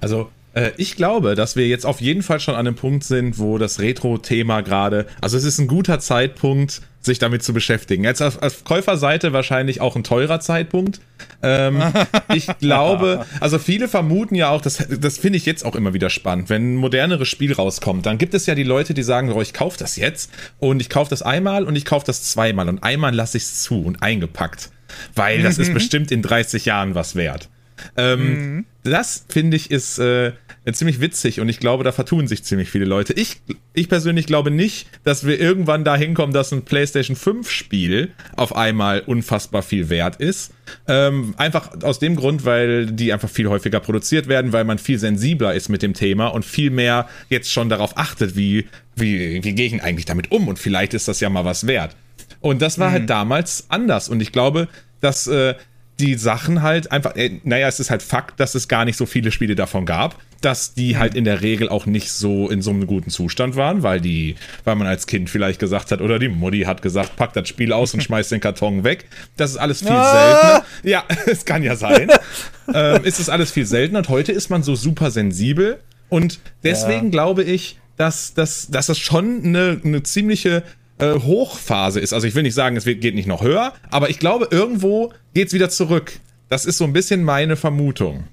[0.00, 3.38] Also äh, ich glaube, dass wir jetzt auf jeden Fall schon an einem Punkt sind,
[3.38, 8.04] wo das Retro-Thema gerade, also es ist ein guter Zeitpunkt, sich damit zu beschäftigen.
[8.04, 11.00] Jetzt auf, auf Käuferseite wahrscheinlich auch ein teurer Zeitpunkt.
[11.42, 11.82] Ähm,
[12.34, 16.08] ich glaube, also viele vermuten ja auch, das, das finde ich jetzt auch immer wieder
[16.08, 19.42] spannend, wenn ein moderneres Spiel rauskommt, dann gibt es ja die Leute, die sagen, oh,
[19.42, 22.82] ich kaufe das jetzt und ich kaufe das einmal und ich kaufe das zweimal und
[22.82, 24.70] einmal lasse ich es zu und eingepackt,
[25.14, 27.48] weil das ist bestimmt in 30 Jahren was wert.
[27.96, 28.64] Ähm, mhm.
[28.84, 30.32] Das finde ich ist äh,
[30.72, 33.12] ziemlich witzig und ich glaube, da vertun sich ziemlich viele Leute.
[33.14, 33.40] Ich,
[33.72, 38.54] ich persönlich glaube nicht, dass wir irgendwann da hinkommen, dass ein PlayStation 5 Spiel auf
[38.54, 40.52] einmal unfassbar viel wert ist.
[40.86, 44.98] Ähm, einfach aus dem Grund, weil die einfach viel häufiger produziert werden, weil man viel
[44.98, 49.54] sensibler ist mit dem Thema und viel mehr jetzt schon darauf achtet, wie, wie, wie
[49.54, 51.96] gehe ich eigentlich damit um und vielleicht ist das ja mal was wert.
[52.40, 53.08] Und das war halt mhm.
[53.08, 54.68] halt damals anders und ich glaube,
[55.00, 55.54] dass äh,
[56.00, 59.06] die Sachen halt einfach, äh, naja, es ist halt Fakt, dass es gar nicht so
[59.06, 60.98] viele Spiele davon gab, dass die mhm.
[60.98, 64.34] halt in der Regel auch nicht so in so einem guten Zustand waren, weil die,
[64.64, 67.72] weil man als Kind vielleicht gesagt hat, oder die Mutti hat gesagt, pack das Spiel
[67.72, 69.06] aus und schmeiß den Karton weg.
[69.36, 70.12] Das ist alles viel ah!
[70.12, 70.66] seltener.
[70.82, 72.08] Ja, es kann ja sein.
[72.74, 77.06] ähm, ist es alles viel seltener und heute ist man so super sensibel und deswegen
[77.06, 77.10] ja.
[77.10, 80.64] glaube ich, dass, dass, dass das schon eine, eine ziemliche
[80.98, 82.12] äh, Hochphase ist.
[82.12, 85.48] Also ich will nicht sagen, es geht nicht noch höher, aber ich glaube, irgendwo geht
[85.48, 86.12] es wieder zurück.
[86.48, 88.24] Das ist so ein bisschen meine Vermutung.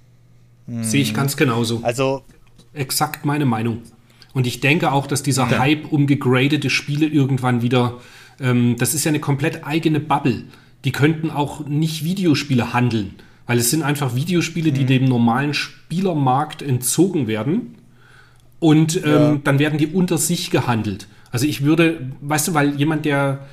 [0.67, 0.83] Hm.
[0.83, 1.79] Sehe ich ganz genauso.
[1.83, 2.23] Also
[2.73, 3.81] exakt meine Meinung.
[4.33, 5.59] Und ich denke auch, dass dieser ja.
[5.59, 7.99] Hype um gegradete Spiele irgendwann wieder,
[8.39, 10.43] ähm, das ist ja eine komplett eigene Bubble.
[10.85, 13.15] Die könnten auch nicht Videospiele handeln,
[13.45, 14.87] weil es sind einfach Videospiele, die mhm.
[14.87, 17.75] dem normalen Spielermarkt entzogen werden.
[18.59, 19.39] Und ähm, ja.
[19.43, 21.07] dann werden die unter sich gehandelt.
[21.31, 23.47] Also ich würde, weißt du, weil jemand, der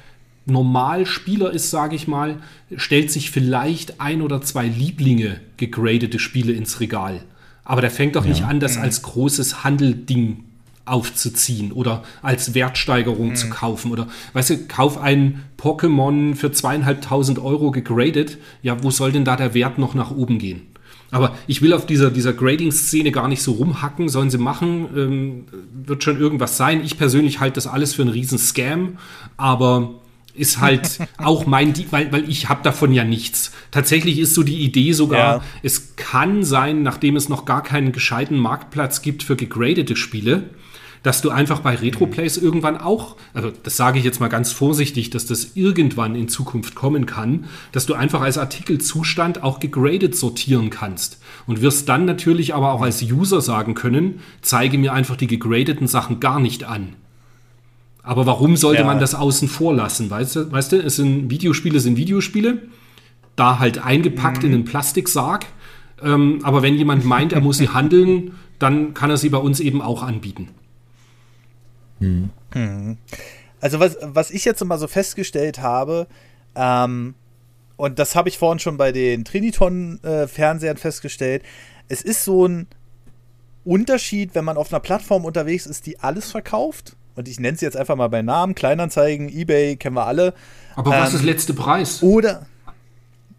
[0.46, 2.36] normal Spieler ist, sage ich mal,
[2.76, 7.22] stellt sich vielleicht ein oder zwei Lieblinge gegradete Spiele ins Regal.
[7.64, 8.30] Aber der fängt doch ja.
[8.30, 8.82] nicht an, das mhm.
[8.82, 10.44] als großes Handelding
[10.86, 13.36] aufzuziehen oder als Wertsteigerung mhm.
[13.36, 13.92] zu kaufen.
[13.92, 18.38] Oder weißt du, kauf ein Pokémon für zweieinhalbtausend Euro gegradet.
[18.62, 20.62] Ja, wo soll denn da der Wert noch nach oben gehen?
[21.10, 25.44] Aber ich will auf dieser, dieser Grading-Szene gar nicht so rumhacken, sollen sie machen, ähm,
[25.86, 26.84] wird schon irgendwas sein.
[26.84, 28.98] Ich persönlich halte das alles für einen riesen Scam,
[29.36, 29.94] aber
[30.34, 33.52] ist halt auch mein, weil, weil ich habe davon ja nichts.
[33.70, 35.42] Tatsächlich ist so die Idee sogar, ja.
[35.62, 40.50] es kann sein, nachdem es noch gar keinen gescheiten Marktplatz gibt für gegradete Spiele,
[41.02, 45.10] dass du einfach bei Retroplays irgendwann auch, also das sage ich jetzt mal ganz vorsichtig,
[45.10, 50.70] dass das irgendwann in Zukunft kommen kann, dass du einfach als Artikelzustand auch gegradet sortieren
[50.70, 55.26] kannst und wirst dann natürlich aber auch als User sagen können, zeige mir einfach die
[55.26, 56.94] gegradeten Sachen gar nicht an.
[58.02, 58.86] Aber warum sollte ja.
[58.86, 60.08] man das außen vor lassen?
[60.08, 62.62] Weißt du, weißt du, es sind Videospiele sind Videospiele.
[63.36, 64.48] da halt eingepackt mhm.
[64.48, 65.46] in einen Plastiksarg.
[66.02, 69.60] Ähm, aber wenn jemand meint, er muss sie handeln, dann kann er sie bei uns
[69.60, 70.48] eben auch anbieten.
[72.00, 72.98] Mhm.
[73.60, 76.06] Also was, was ich jetzt mal so festgestellt habe,
[76.54, 77.14] ähm,
[77.76, 81.42] und das habe ich vorhin schon bei den Triniton-Fernsehern äh, festgestellt,
[81.88, 82.66] es ist so ein
[83.64, 86.96] Unterschied, wenn man auf einer Plattform unterwegs ist, die alles verkauft.
[87.14, 90.34] Und ich nenne es jetzt einfach mal bei Namen, Kleinanzeigen, Ebay, kennen wir alle.
[90.76, 92.02] Aber ähm, was ist letzte Preis?
[92.02, 92.46] Oder.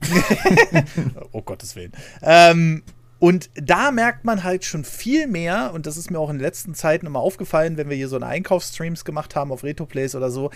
[1.32, 1.92] oh Gottes Willen.
[2.22, 2.84] Ähm,
[3.20, 6.44] und da merkt man halt schon viel mehr, und das ist mir auch in den
[6.44, 10.32] letzten Zeiten immer aufgefallen, wenn wir hier so eine Einkaufsstreams gemacht haben auf Retroplays oder
[10.32, 10.52] so,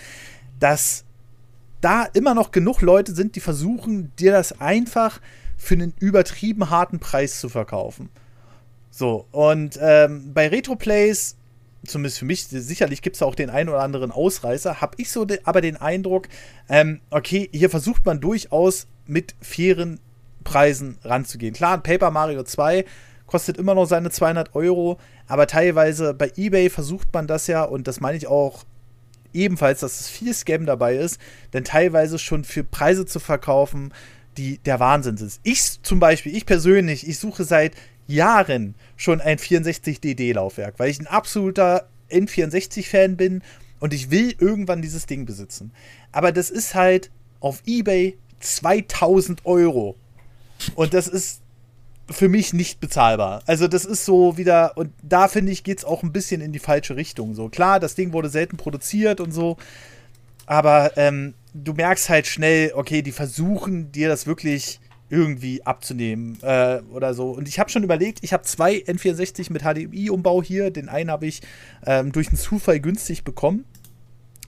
[0.58, 1.04] dass
[1.82, 5.20] da immer noch genug Leute sind, die versuchen, dir das einfach
[5.58, 8.08] für einen übertrieben harten Preis zu verkaufen.
[8.90, 11.36] So, und ähm, bei Retroplays,
[11.84, 15.26] zumindest für mich, sicherlich gibt es auch den einen oder anderen Ausreißer, habe ich so
[15.26, 16.28] de aber den Eindruck,
[16.70, 20.00] ähm, okay, hier versucht man durchaus mit fairen
[20.44, 21.54] Preisen ranzugehen.
[21.54, 22.84] Klar, ein Paper Mario 2
[23.26, 27.88] kostet immer noch seine 200 Euro, aber teilweise bei eBay versucht man das ja, und
[27.88, 28.64] das meine ich auch
[29.32, 31.18] ebenfalls, dass es viel Scam dabei ist,
[31.52, 33.92] denn teilweise schon für Preise zu verkaufen,
[34.36, 35.40] die der Wahnsinn sind.
[35.42, 37.72] Ich zum Beispiel, ich persönlich, ich suche seit
[38.06, 43.42] Jahren schon ein 64DD-Laufwerk, weil ich ein absoluter N64-Fan bin
[43.80, 45.72] und ich will irgendwann dieses Ding besitzen.
[46.12, 47.10] Aber das ist halt
[47.40, 49.96] auf eBay 2000 Euro.
[50.74, 51.40] Und das ist
[52.10, 53.42] für mich nicht bezahlbar.
[53.46, 56.52] Also das ist so wieder, und da finde ich, geht es auch ein bisschen in
[56.52, 57.34] die falsche Richtung.
[57.34, 59.56] So klar, das Ding wurde selten produziert und so,
[60.46, 66.80] aber ähm, du merkst halt schnell, okay, die versuchen dir das wirklich irgendwie abzunehmen äh,
[66.92, 67.30] oder so.
[67.30, 70.70] Und ich habe schon überlegt, ich habe zwei N64 mit HDMI-Umbau hier.
[70.70, 71.42] Den einen habe ich
[71.86, 73.64] ähm, durch einen Zufall günstig bekommen.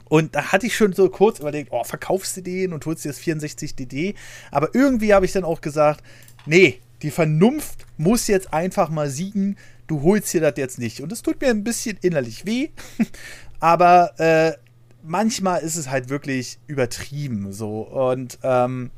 [0.08, 3.08] Und da hatte ich schon so kurz überlegt, oh, verkaufst du den und holst dir
[3.08, 4.14] das 64DD.
[4.50, 6.02] Aber irgendwie habe ich dann auch gesagt,
[6.46, 9.56] nee, die Vernunft muss jetzt einfach mal siegen.
[9.86, 11.00] Du holst dir das jetzt nicht.
[11.00, 12.70] Und es tut mir ein bisschen innerlich weh.
[13.60, 14.52] aber äh,
[15.02, 17.80] manchmal ist es halt wirklich übertrieben so.
[17.80, 18.90] Und ähm,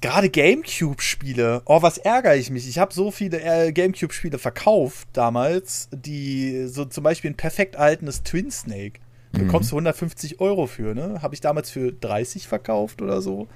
[0.00, 2.68] gerade Gamecube-Spiele, oh, was ärgere ich mich.
[2.68, 8.22] Ich habe so viele äh, Gamecube-Spiele verkauft damals, die so zum Beispiel ein perfekt altenes
[8.22, 9.00] Twin Snake.
[9.32, 9.46] Mhm.
[9.46, 11.20] bekommst du 150 Euro für, ne?
[11.22, 13.48] Habe ich damals für 30 verkauft oder so.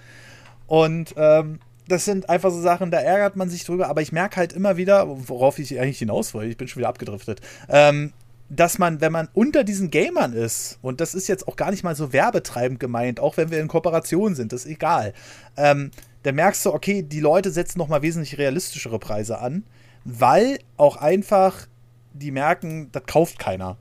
[0.67, 1.59] Und ähm,
[1.89, 4.77] das sind einfach so Sachen, da ärgert man sich drüber, aber ich merke halt immer
[4.77, 8.13] wieder, worauf ich eigentlich hinaus wollte, ich bin schon wieder abgedriftet, ähm,
[8.49, 11.85] dass man, wenn man unter diesen Gamern ist, und das ist jetzt auch gar nicht
[11.85, 15.15] mal so werbetreibend gemeint, auch wenn wir in Kooperation sind, das ist egal,
[15.57, 15.91] ähm,
[16.23, 19.65] da merkst du, okay, die Leute setzen noch mal wesentlich realistischere Preise an,
[20.05, 21.67] weil auch einfach
[22.13, 23.77] die merken, das kauft keiner.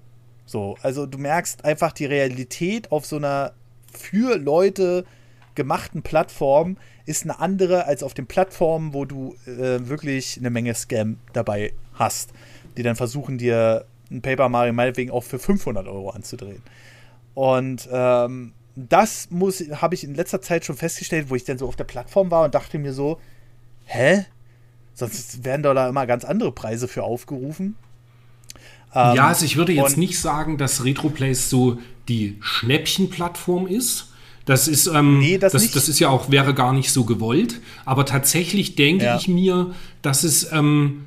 [0.51, 3.53] So, also du merkst einfach die Realität auf so einer
[3.93, 5.05] für Leute
[5.55, 6.75] gemachten Plattform
[7.05, 11.71] ist eine andere als auf den Plattformen, wo du äh, wirklich eine Menge Scam dabei
[11.93, 12.31] hast,
[12.75, 16.61] die dann versuchen dir ein Paper Mario meinetwegen auch für 500 Euro anzudrehen.
[17.33, 21.67] Und ähm, das muss, habe ich in letzter Zeit schon festgestellt, wo ich dann so
[21.69, 23.21] auf der Plattform war und dachte mir so,
[23.85, 24.25] hä?
[24.95, 27.77] Sonst werden da immer ganz andere Preise für aufgerufen.
[28.93, 34.07] Ähm, ja, also ich würde jetzt nicht sagen, dass RetroPlays so die Schnäppchenplattform ist.
[34.45, 37.61] Das ist, ähm, nee, das, das, das, ist ja auch, wäre gar nicht so gewollt.
[37.85, 39.17] Aber tatsächlich denke ja.
[39.17, 41.05] ich mir, dass es ähm,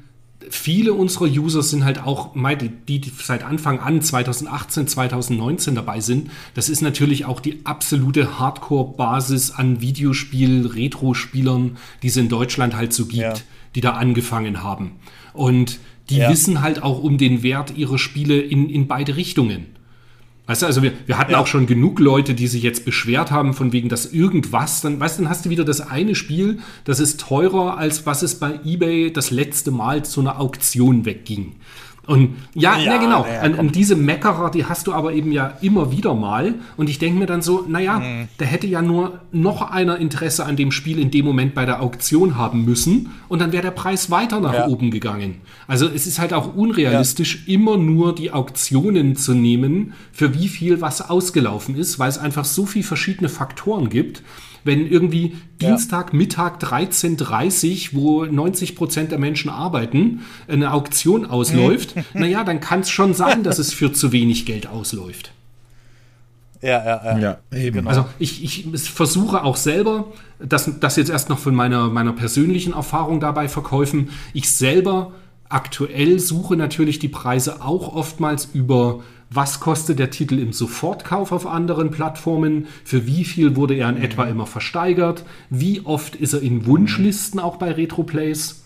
[0.51, 6.31] viele unserer User sind halt auch, die, die seit Anfang an 2018, 2019 dabei sind.
[6.55, 13.07] Das ist natürlich auch die absolute Hardcore-Basis an Videospiel-Retro-Spielern, die es in Deutschland halt so
[13.07, 13.35] gibt, ja.
[13.75, 14.93] die da angefangen haben.
[15.33, 16.31] Und die ja.
[16.31, 19.67] wissen halt auch um den Wert ihrer Spiele in, in beide Richtungen.
[20.47, 21.39] Weißt du, also wir, wir hatten ja.
[21.39, 25.19] auch schon genug Leute, die sich jetzt beschwert haben, von wegen, dass irgendwas, dann, weißt
[25.19, 28.61] du, dann hast du wieder das eine Spiel, das ist teurer, als was es bei
[28.63, 31.55] eBay das letzte Mal zu einer Auktion wegging.
[32.07, 33.27] Und ja, ja, ja genau.
[33.27, 36.55] Ja, und, und, diese Meckerer, die hast du aber eben ja immer wieder mal.
[36.77, 38.29] Und ich denke mir dann so, naja, mhm.
[38.39, 41.83] da hätte ja nur noch einer Interesse an dem Spiel in dem Moment bei der
[41.83, 43.11] Auktion haben müssen.
[43.29, 44.67] Und dann wäre der Preis weiter nach ja.
[44.67, 45.37] oben gegangen.
[45.67, 50.81] Also es ist halt auch unrealistisch, immer nur die Auktionen zu nehmen, für wie viel
[50.81, 54.23] was ausgelaufen ist, weil es einfach so viele verschiedene Faktoren gibt
[54.65, 56.17] wenn irgendwie Dienstag, ja.
[56.19, 62.91] Mittag 13.30 wo 90 Prozent der Menschen arbeiten, eine Auktion ausläuft, naja, dann kann es
[62.91, 65.33] schon sein, dass es für zu wenig Geld ausläuft.
[66.65, 67.19] Ja, ja, ja.
[67.19, 67.79] ja eben.
[67.79, 67.91] Genau.
[67.91, 72.73] Also ich, ich versuche auch selber, das, das jetzt erst noch von meiner, meiner persönlichen
[72.73, 75.13] Erfahrung dabei verkäufen, ich selber
[75.55, 81.47] aktuell suche natürlich die Preise auch oftmals über was kostet der Titel im Sofortkauf auf
[81.47, 84.03] anderen Plattformen, für wie viel wurde er in mhm.
[84.03, 88.65] etwa immer versteigert, wie oft ist er in Wunschlisten auch bei Retroplays,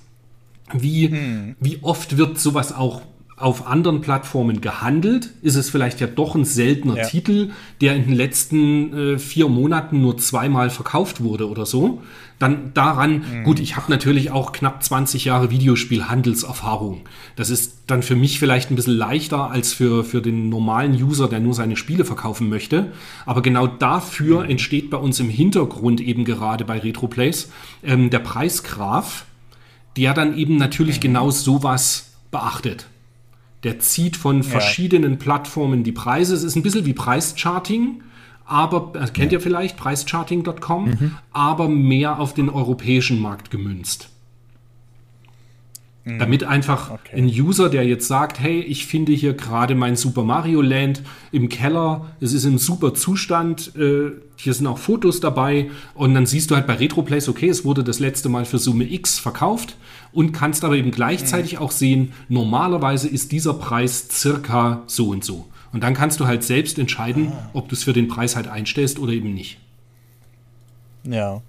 [0.73, 1.56] wie, mhm.
[1.60, 3.02] wie oft wird sowas auch
[3.36, 5.31] auf anderen Plattformen gehandelt?
[5.43, 7.06] Ist es vielleicht ja doch ein seltener ja.
[7.06, 7.51] Titel,
[7.81, 12.02] der in den letzten äh, vier Monaten nur zweimal verkauft wurde oder so?
[12.39, 13.44] Dann daran, mhm.
[13.44, 17.01] gut, ich habe natürlich auch knapp 20 Jahre Videospielhandelserfahrung.
[17.35, 21.28] Das ist dann für mich vielleicht ein bisschen leichter als für, für den normalen User,
[21.28, 22.93] der nur seine Spiele verkaufen möchte.
[23.27, 24.51] Aber genau dafür mhm.
[24.51, 27.51] entsteht bei uns im Hintergrund eben gerade bei Retroplays
[27.82, 29.24] ähm, der Preisgraph,
[29.97, 31.02] der dann eben natürlich mhm.
[31.02, 32.86] genau sowas beachtet.
[33.65, 35.19] Der zieht von verschiedenen ja.
[35.19, 36.35] Plattformen die Preise.
[36.35, 38.02] Es ist ein bisschen wie Preischarting,
[38.49, 39.39] aber äh, kennt ja.
[39.39, 41.12] ihr vielleicht preischarting.com, mhm.
[41.33, 44.09] aber mehr auf den europäischen Markt gemünzt.
[46.05, 46.19] Mhm.
[46.19, 47.16] Damit einfach okay.
[47.16, 51.51] ein User, der jetzt sagt, hey, ich finde hier gerade mein Super Mario Land im
[51.51, 56.51] Keller, es ist im super Zustand, äh, hier sind auch Fotos dabei und dann siehst
[56.51, 59.77] du halt bei Retroplays, okay, es wurde das letzte Mal für Summe X verkauft
[60.12, 61.59] und kannst aber eben gleichzeitig mhm.
[61.59, 65.47] auch sehen, normalerweise ist dieser Preis circa so und so.
[65.73, 67.51] Und dann kannst du halt selbst entscheiden, ah.
[67.53, 69.59] ob du es für den Preis halt einstellst oder eben nicht.
[71.05, 71.43] Ja.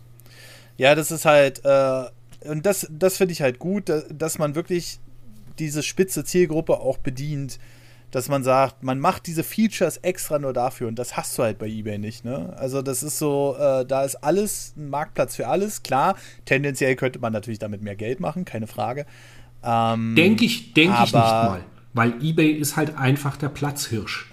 [0.77, 2.03] Ja, das ist halt, äh,
[2.45, 4.99] und das, das finde ich halt gut, dass man wirklich
[5.59, 7.59] diese spitze Zielgruppe auch bedient,
[8.11, 11.59] dass man sagt, man macht diese Features extra nur dafür und das hast du halt
[11.59, 12.25] bei eBay nicht.
[12.25, 12.55] Ne?
[12.57, 15.83] Also das ist so, äh, da ist alles ein Marktplatz für alles.
[15.83, 16.15] Klar,
[16.45, 19.05] tendenziell könnte man natürlich damit mehr Geld machen, keine Frage.
[19.63, 21.63] Ähm, denke ich, denke ich nicht mal,
[21.93, 24.31] weil eBay ist halt einfach der Platzhirsch.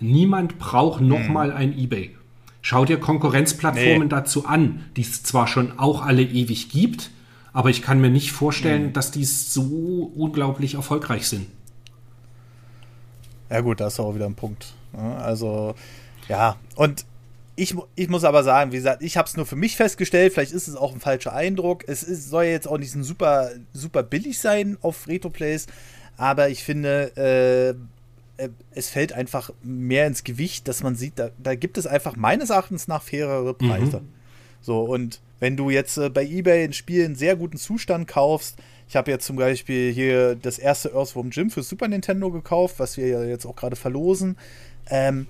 [0.00, 1.32] Niemand braucht noch hm.
[1.32, 2.16] mal ein eBay.
[2.62, 4.08] Schau dir Konkurrenzplattformen nee.
[4.08, 7.10] dazu an, die es zwar schon auch alle ewig gibt,
[7.52, 8.92] aber ich kann mir nicht vorstellen, hm.
[8.92, 11.46] dass die so unglaublich erfolgreich sind.
[13.50, 14.74] Ja, gut, da ist auch wieder ein Punkt.
[14.92, 15.16] Ne?
[15.16, 15.74] Also,
[16.28, 17.04] ja, und
[17.56, 20.52] ich, ich muss aber sagen, wie gesagt, ich habe es nur für mich festgestellt, vielleicht
[20.52, 21.84] ist es auch ein falscher Eindruck.
[21.86, 25.66] Es ist, soll jetzt auch nicht super, super billig sein auf Retroplays,
[26.20, 31.30] aber ich finde, äh, äh, es fällt einfach mehr ins Gewicht, dass man sieht, da,
[31.42, 34.00] da gibt es einfach meines Erachtens nach fairere Preise.
[34.00, 34.08] Mhm.
[34.60, 38.58] So, und wenn du jetzt äh, bei eBay ein Spiel in sehr guten Zustand kaufst,
[38.86, 42.98] ich habe jetzt zum Beispiel hier das erste Earthworm Jim für Super Nintendo gekauft, was
[42.98, 44.36] wir ja jetzt auch gerade verlosen.
[44.90, 45.26] Ähm,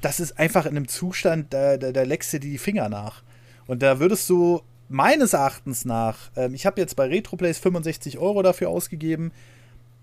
[0.00, 3.22] das ist einfach in einem Zustand, da, da, da leckst du dir die Finger nach.
[3.68, 8.42] Und da würdest du meines Erachtens nach, ähm, ich habe jetzt bei Retroplays 65 Euro
[8.42, 9.30] dafür ausgegeben,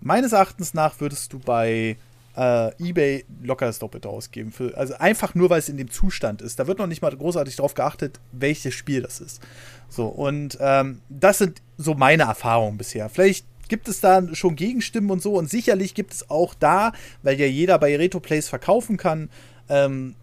[0.00, 1.96] meines Erachtens nach würdest du bei
[2.36, 4.52] äh, eBay locker das Doppelte ausgeben.
[4.52, 6.58] Für, also einfach nur, weil es in dem Zustand ist.
[6.58, 9.40] Da wird noch nicht mal großartig darauf geachtet, welches Spiel das ist.
[9.88, 13.08] So, und ähm, das sind so meine Erfahrungen bisher.
[13.08, 17.38] Vielleicht gibt es da schon Gegenstimmen und so und sicherlich gibt es auch da, weil
[17.38, 19.30] ja jeder bei Retroplays verkaufen kann,
[19.68, 20.14] ähm,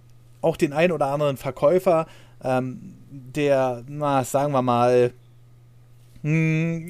[0.41, 2.07] auch den einen oder anderen Verkäufer,
[2.43, 5.13] ähm, der, na, sagen wir mal,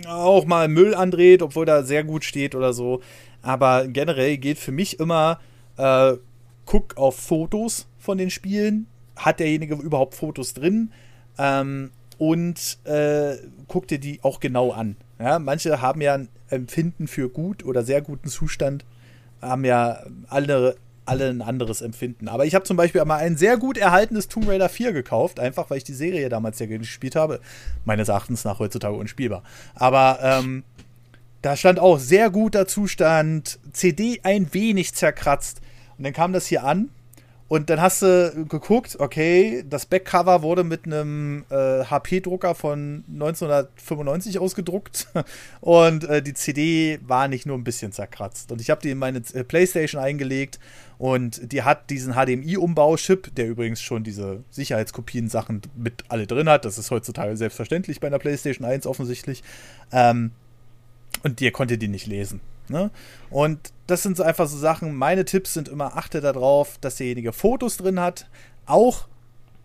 [0.08, 3.02] auch mal Müll andreht, obwohl da sehr gut steht oder so.
[3.42, 5.40] Aber generell geht für mich immer,
[5.78, 6.14] äh,
[6.66, 8.88] guck auf Fotos von den Spielen.
[9.16, 10.92] Hat derjenige überhaupt Fotos drin?
[11.38, 13.38] Ähm, und äh,
[13.68, 14.96] guck dir die auch genau an.
[15.20, 18.86] Ja, manche haben ja ein Empfinden für gut oder sehr guten Zustand,
[19.42, 20.76] haben ja alle,
[21.08, 22.28] alle ein anderes Empfinden.
[22.28, 25.70] Aber ich habe zum Beispiel einmal ein sehr gut erhaltenes Tomb Raider 4 gekauft, einfach
[25.70, 27.40] weil ich die Serie damals ja gespielt habe.
[27.86, 29.44] Meines Erachtens nach heutzutage unspielbar.
[29.76, 30.64] Aber ähm,
[31.42, 35.62] da stand auch sehr guter Zustand, CD ein wenig zerkratzt.
[35.98, 36.90] Und dann kam das hier an
[37.50, 44.40] und dann hast du geguckt, okay, das Backcover wurde mit einem äh, HP-Drucker von 1995
[44.40, 45.08] ausgedruckt
[45.62, 48.52] und äh, die CD war nicht nur ein bisschen zerkratzt.
[48.52, 50.60] Und ich habe die in meine äh, PlayStation eingelegt
[50.98, 56.66] und die hat diesen HDMI-Umbauchip, der übrigens schon diese Sicherheitskopien-Sachen mit alle drin hat.
[56.66, 59.42] Das ist heutzutage selbstverständlich bei einer PlayStation 1 offensichtlich.
[59.94, 60.32] Ähm,
[61.24, 62.42] und ihr konntet die nicht lesen.
[62.68, 62.92] Ne?
[63.30, 64.96] Und das sind so einfach so Sachen.
[64.96, 68.28] Meine Tipps sind immer, achte darauf, dass derjenige Fotos drin hat.
[68.66, 69.08] Auch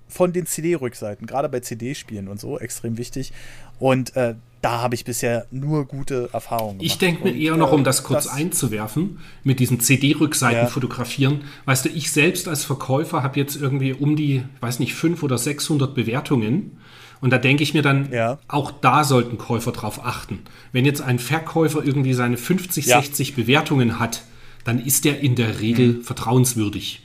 [0.09, 3.33] von den CD-Rückseiten, gerade bei CD-Spielen und so, extrem wichtig.
[3.79, 6.87] Und äh, da habe ich bisher nur gute Erfahrungen gemacht.
[6.87, 10.67] Ich denke mir eher noch, um das kurz das, einzuwerfen, mit diesen CD-Rückseiten ja.
[10.69, 11.43] fotografieren.
[11.65, 15.39] Weißt du, ich selbst als Verkäufer habe jetzt irgendwie um die, weiß nicht, 500 oder
[15.39, 16.79] 600 Bewertungen.
[17.23, 18.41] Und da denke ich mir dann, ja.
[18.49, 20.41] auch da sollten Käufer drauf achten.
[20.73, 23.01] Wenn jetzt ein Verkäufer irgendwie seine 50, ja.
[23.01, 24.25] 60 Bewertungen hat,
[24.65, 26.03] dann ist der in der Regel mhm.
[26.03, 27.01] vertrauenswürdig.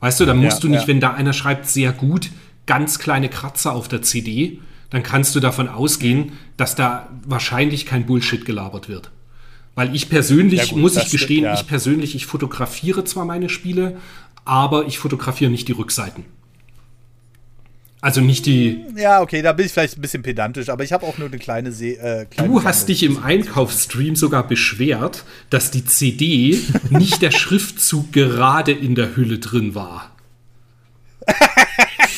[0.00, 2.30] Weißt du, dann musst ja, du nicht, wenn da einer schreibt, sehr gut,
[2.64, 8.06] ganz kleine Kratzer auf der CD, dann kannst du davon ausgehen, dass da wahrscheinlich kein
[8.06, 9.10] Bullshit gelabert wird.
[9.74, 11.54] Weil ich persönlich, Ja gut, muss ich gestehen, stimmt, ja.
[11.54, 13.98] ich persönlich, ich fotografiere zwar meine Spiele,
[14.46, 16.24] aber ich fotografiere nicht die Rückseiten.
[18.02, 18.84] Also nicht die.
[18.96, 21.38] Ja, okay, da bin ich vielleicht ein bisschen pedantisch, aber ich habe auch nur eine
[21.38, 21.92] kleine See.
[21.92, 26.60] Äh, kleine Du hast dich im Einkaufsstream sogar beschwert, dass die CD
[26.90, 30.10] nicht der Schriftzug gerade in der Hülle drin war.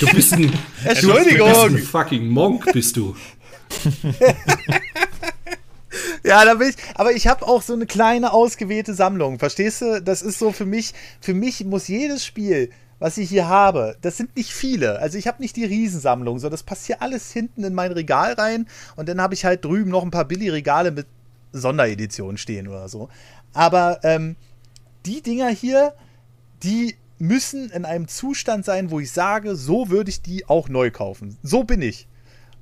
[0.01, 0.51] Du bist ein,
[0.85, 1.53] Entschuldigung.
[1.53, 3.15] Du bist ein fucking Monk, bist du.
[6.25, 6.77] Ja, da bin ich.
[6.95, 9.39] Aber ich habe auch so eine kleine ausgewählte Sammlung.
[9.39, 10.03] Verstehst du?
[10.03, 10.93] Das ist so für mich.
[11.21, 14.99] Für mich muss jedes Spiel, was ich hier habe, das sind nicht viele.
[15.01, 18.35] Also ich habe nicht die Riesensammlung, so das passt hier alles hinten in mein Regal
[18.35, 18.67] rein.
[18.97, 21.07] Und dann habe ich halt drüben noch ein paar Billigregale mit
[21.53, 23.09] Sondereditionen stehen oder so.
[23.53, 24.37] Aber ähm,
[25.07, 25.95] die Dinger hier,
[26.63, 30.91] die müssen in einem Zustand sein, wo ich sage, so würde ich die auch neu
[30.91, 31.39] kaufen.
[31.43, 32.09] So bin ich.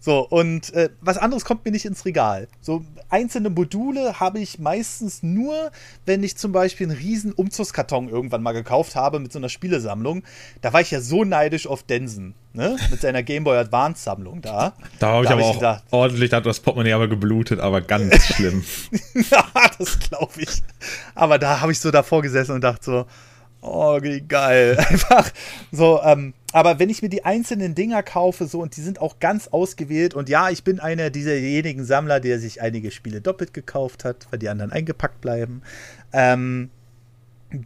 [0.05, 2.49] So, und äh, was anderes kommt mir nicht ins Regal.
[2.61, 5.71] So einzelne Module habe ich meistens nur,
[6.07, 10.25] wenn ich zum Beispiel einen riesen Umzugskarton irgendwann mal gekauft habe mit so einer Spielesammlung.
[10.61, 12.77] Da war ich ja so neidisch auf Densen, ne?
[12.91, 14.73] Mit seiner Game Boy Advance Sammlung da.
[14.99, 17.81] Da habe ich hab aber auch gedacht, ordentlich, da hat das Portemonnaie aber geblutet, aber
[17.81, 18.65] ganz schlimm.
[19.31, 19.49] ja,
[19.79, 20.63] das glaube ich.
[21.15, 23.07] Aber da habe ich so davor gesessen und dachte so,
[23.63, 24.77] oh, wie geil.
[24.91, 25.31] Einfach
[25.71, 29.19] so, ähm, aber wenn ich mir die einzelnen Dinger kaufe, so, und die sind auch
[29.21, 34.05] ganz ausgewählt, und ja, ich bin einer dieserjenigen Sammler, der sich einige Spiele doppelt gekauft
[34.05, 35.63] hat, weil die anderen eingepackt bleiben,
[36.13, 36.71] ähm,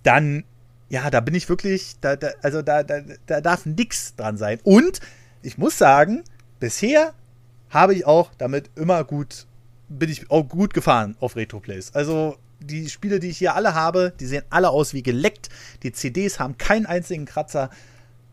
[0.04, 0.44] dann,
[0.88, 4.60] ja, da bin ich wirklich, da, da, also da, da, da darf nix dran sein.
[4.62, 5.00] Und
[5.42, 6.22] ich muss sagen,
[6.60, 7.12] bisher
[7.70, 9.46] habe ich auch damit immer gut,
[9.88, 11.92] bin ich auch gut gefahren auf Retroplays.
[11.94, 12.36] Also
[12.66, 15.48] die Spiele, die ich hier alle habe, die sehen alle aus wie geleckt.
[15.82, 17.70] Die CDs haben keinen einzigen Kratzer.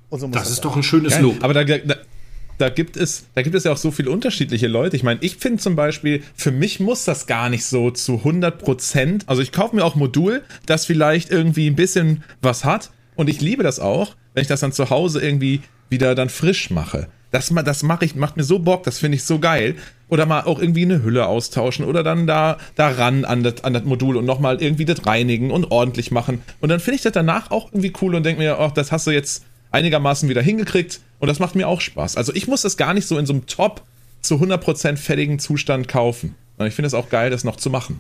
[0.10, 0.64] Und so muss Das ist sein.
[0.64, 1.22] doch ein schönes Geil.
[1.24, 1.44] Lob.
[1.44, 1.96] Aber da, da,
[2.58, 4.96] da, gibt es, da gibt es ja auch so viele unterschiedliche Leute.
[4.96, 8.60] Ich meine, ich finde zum Beispiel, für mich muss das gar nicht so zu 100
[8.60, 9.24] Prozent.
[9.28, 12.92] Also ich kaufe mir auch Modul, das vielleicht irgendwie ein bisschen was hat.
[13.16, 16.70] Und ich liebe das auch, wenn ich das dann zu Hause irgendwie wieder dann frisch
[16.70, 17.08] mache.
[17.32, 19.76] Das, das mache ich, macht mir so Bock, das finde ich so geil.
[20.14, 23.74] Oder mal auch irgendwie eine Hülle austauschen oder dann da, da ran an das, an
[23.74, 26.44] das Modul und nochmal irgendwie das reinigen und ordentlich machen.
[26.62, 29.08] Und dann finde ich das danach auch irgendwie cool und denke mir, ach, das hast
[29.08, 32.16] du jetzt einigermaßen wieder hingekriegt und das macht mir auch Spaß.
[32.16, 33.82] Also ich muss das gar nicht so in so einem Top
[34.22, 36.36] zu 100% fertigen Zustand kaufen.
[36.60, 38.00] Und ich finde es auch geil, das noch zu machen.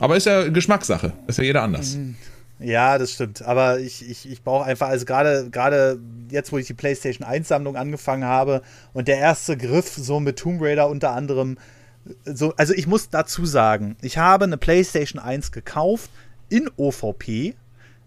[0.00, 1.12] Aber ist ja Geschmackssache.
[1.28, 1.96] Ist ja jeder anders.
[2.62, 3.42] Ja, das stimmt.
[3.42, 5.98] Aber ich, ich, ich brauche einfach, also gerade gerade
[6.30, 8.62] jetzt, wo ich die PlayStation 1 Sammlung angefangen habe
[8.92, 11.58] und der erste Griff so mit Tomb Raider unter anderem,
[12.24, 16.10] so, also ich muss dazu sagen, ich habe eine PlayStation 1 gekauft
[16.48, 17.54] in OVP,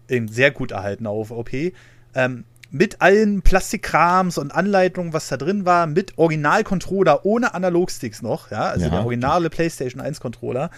[0.08, 1.72] in sehr gut erhaltener OVP,
[2.14, 8.50] ähm, mit allen Plastikkrams und Anleitungen, was da drin war, mit Original-Controller ohne Analogsticks noch,
[8.50, 8.90] ja, also Ja.
[8.90, 10.70] der originale PlayStation 1 Controller.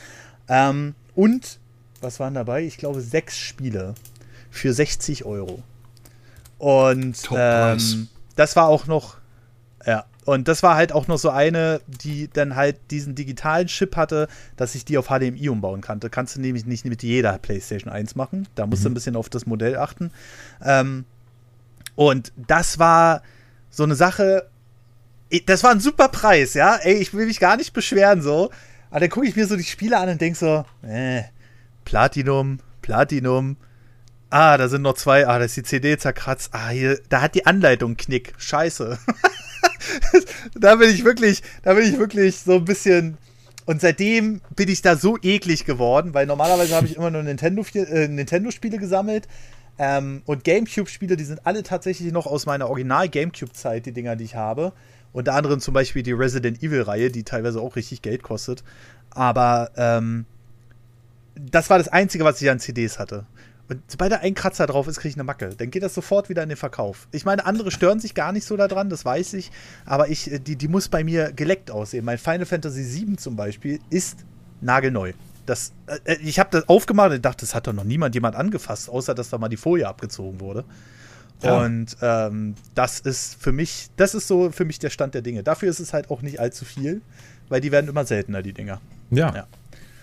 [0.48, 1.58] Ähm, und
[2.00, 2.64] was waren dabei?
[2.64, 3.94] Ich glaube, sechs Spiele
[4.50, 5.62] für 60 Euro.
[6.58, 9.16] Und ähm, das war auch noch,
[9.86, 13.96] ja, und das war halt auch noch so eine, die dann halt diesen digitalen Chip
[13.96, 16.10] hatte, dass ich die auf HDMI umbauen kannte.
[16.10, 18.46] Kannst du nämlich nicht mit jeder PlayStation 1 machen.
[18.54, 20.10] Da musst du ein bisschen auf das Modell achten.
[20.62, 21.04] Ähm,
[21.94, 23.22] und das war
[23.70, 24.48] so eine Sache,
[25.46, 26.76] das war ein super Preis, ja.
[26.76, 28.50] Ey, ich will mich gar nicht beschweren so.
[28.90, 31.22] Aber dann gucke ich mir so die Spiele an und denke so, äh,
[31.88, 33.56] Platinum, Platinum.
[34.28, 35.26] Ah, da sind noch zwei.
[35.26, 36.50] Ah, da ist die CD zerkratzt.
[36.52, 38.34] Ah, hier, da hat die Anleitung Knick.
[38.36, 38.98] Scheiße.
[40.54, 43.16] da bin ich wirklich, da bin ich wirklich so ein bisschen.
[43.64, 47.64] Und seitdem bin ich da so eklig geworden, weil normalerweise habe ich immer nur Nintendo,
[47.72, 49.26] äh, Nintendo-Spiele gesammelt.
[49.78, 54.34] Ähm, und Gamecube-Spiele, die sind alle tatsächlich noch aus meiner Original-Gamecube-Zeit, die Dinger, die ich
[54.34, 54.74] habe.
[55.14, 58.62] Unter anderem zum Beispiel die Resident Evil-Reihe, die teilweise auch richtig Geld kostet.
[59.08, 60.26] Aber ähm,
[61.38, 63.26] das war das Einzige, was ich an CDs hatte.
[63.68, 65.50] Und sobald da ein Kratzer drauf ist, kriege ich eine Macke.
[65.56, 67.06] Dann geht das sofort wieder in den Verkauf.
[67.12, 69.50] Ich meine, andere stören sich gar nicht so daran, das weiß ich.
[69.84, 72.04] Aber ich, äh, die, die muss bei mir geleckt aussehen.
[72.04, 74.24] Mein Final Fantasy VII zum Beispiel ist
[74.60, 75.12] nagelneu.
[75.44, 75.72] Das,
[76.04, 79.14] äh, ich habe das aufgemacht und dachte, das hat doch noch niemand jemand angefasst, außer
[79.14, 80.64] dass da mal die Folie abgezogen wurde.
[81.42, 81.62] Ja.
[81.62, 85.42] Und ähm, das ist für mich, das ist so für mich der Stand der Dinge.
[85.42, 87.02] Dafür ist es halt auch nicht allzu viel,
[87.48, 88.80] weil die werden immer seltener, die Dinger.
[89.10, 89.34] Ja.
[89.34, 89.46] Ja.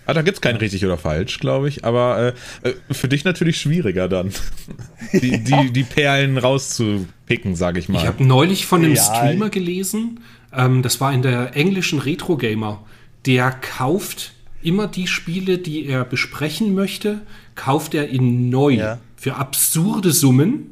[0.07, 1.83] Ah, da gibt es kein richtig oder falsch, glaube ich.
[1.83, 2.33] Aber
[2.63, 4.31] äh, äh, für dich natürlich schwieriger dann,
[5.13, 7.99] die, die, die Perlen rauszupicken, sage ich mal.
[8.01, 10.19] Ich habe neulich von einem Ja, Streamer gelesen,
[10.53, 12.83] ähm, das war in der englischen Retro Gamer,
[13.25, 17.21] der kauft immer die Spiele, die er besprechen möchte,
[17.55, 18.99] kauft er in neu Ja.
[19.15, 20.71] für absurde Summen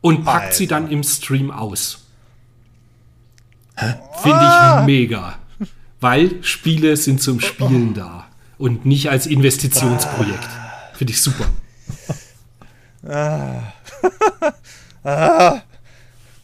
[0.00, 0.80] und packt sie Alter.
[0.80, 1.98] dann im Stream aus.
[4.22, 4.38] Finde
[4.80, 5.38] ich mega.
[6.02, 8.26] Weil Spiele sind zum Spielen da.
[8.58, 10.48] und nicht als Investitionsprojekt.
[10.94, 11.46] Finde ich super.
[13.06, 13.72] Ah.
[15.04, 15.62] ah.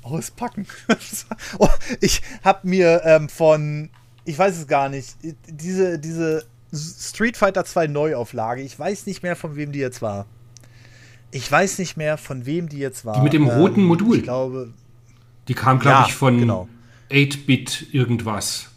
[0.03, 0.65] Auspacken.
[1.59, 1.69] oh,
[2.01, 3.91] ich habe mir ähm, von,
[4.25, 5.17] ich weiß es gar nicht,
[5.49, 10.27] diese, diese Street Fighter 2 Neuauflage, ich weiß nicht mehr, von wem die jetzt war.
[11.33, 13.17] Ich weiß nicht mehr, von wem die jetzt war.
[13.17, 14.19] Die mit dem roten ähm, Modul.
[14.19, 14.73] Ich glaube.
[15.49, 16.69] Die kam, glaube ja, ich, von genau.
[17.11, 18.68] 8-Bit irgendwas.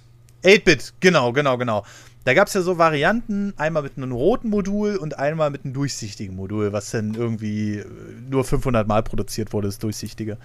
[0.43, 1.85] 8-Bit, genau, genau, genau.
[2.23, 5.73] Da gab es ja so Varianten, einmal mit einem roten Modul und einmal mit einem
[5.73, 7.84] durchsichtigen Modul, was dann irgendwie
[8.30, 10.38] nur 500 Mal produziert wurde, das durchsichtige.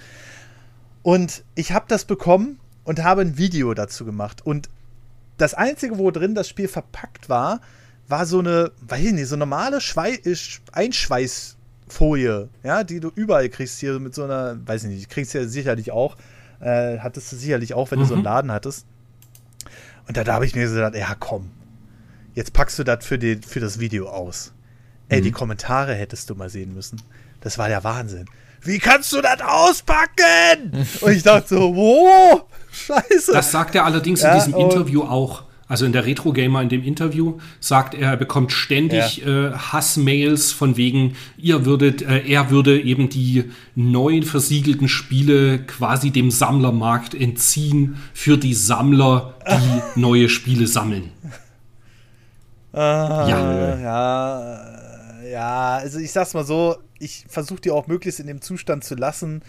[1.03, 4.45] Und ich habe das bekommen und habe ein Video dazu gemacht.
[4.45, 4.71] Und
[5.37, 7.61] das Einzige, wo drin das Spiel verpackt war,
[8.09, 10.19] war so eine, weiß ich nicht, so normale Schwei
[10.73, 15.39] Einschweißfolie, ja, die du überall kriegst hier mit so einer, weiß ich nicht, kriegst du
[15.39, 16.17] ja sicherlich auch,
[16.61, 18.03] äh, hattest du sicherlich auch, wenn mhm.
[18.03, 18.27] du so einen mhm.
[18.27, 18.87] Laden hattest.
[20.09, 21.51] Und da, da habe ich mir gesagt, ja komm,
[22.35, 24.53] jetzt packst du das für, für das Video aus.
[25.09, 25.25] Ey, mhm.
[25.25, 27.01] die Kommentare hättest du mal sehen müssen.
[27.41, 28.27] Das war der Wahnsinn
[28.67, 30.87] wie kannst du das auspacken?
[31.01, 33.33] Und ich dachte so, wow, scheiße.
[33.33, 35.45] Das sagt er allerdings ja, in diesem Interview auch.
[35.69, 39.49] Also in der Retro Gamer in dem Interview sagt er, er bekommt ständig ja.
[39.49, 46.11] äh, Hassmails von wegen, ihr würdet, äh, er würde eben die neuen versiegelten Spiele quasi
[46.11, 51.11] dem Sammlermarkt entziehen für die Sammler, die neue Spiele sammeln.
[52.73, 53.81] Ah, ja.
[53.81, 54.77] ja,
[55.31, 58.95] ja, also ich sag's mal so, ich versuche die auch möglichst in dem Zustand zu
[58.95, 59.43] lassen.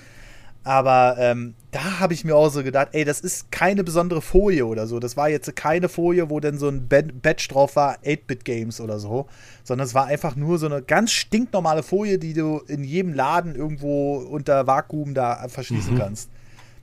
[0.63, 4.65] Aber ähm, da habe ich mir auch so gedacht, ey, das ist keine besondere Folie
[4.65, 4.99] oder so.
[4.99, 9.27] Das war jetzt keine Folie, wo dann so ein Badge drauf war, 8-Bit-Games oder so.
[9.63, 13.53] Sondern es war einfach nur so eine ganz stinknormale Folie, die du in jedem Laden
[13.53, 15.99] irgendwo unter Vakuum da verschließen mhm.
[15.99, 16.31] kannst.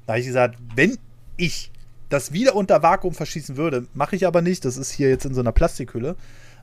[0.06, 0.96] Da habe ich gesagt, wenn
[1.36, 1.72] ich
[2.08, 4.64] das wieder unter Vakuum verschließen würde, mache ich aber nicht.
[4.64, 6.14] Das ist hier jetzt in so einer Plastikhülle.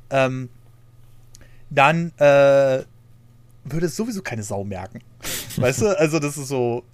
[0.09, 0.47] Ähm,
[1.69, 2.83] dann äh,
[3.65, 5.01] würde es sowieso keine Sau merken.
[5.57, 5.99] weißt du?
[5.99, 6.85] Also, das ist so.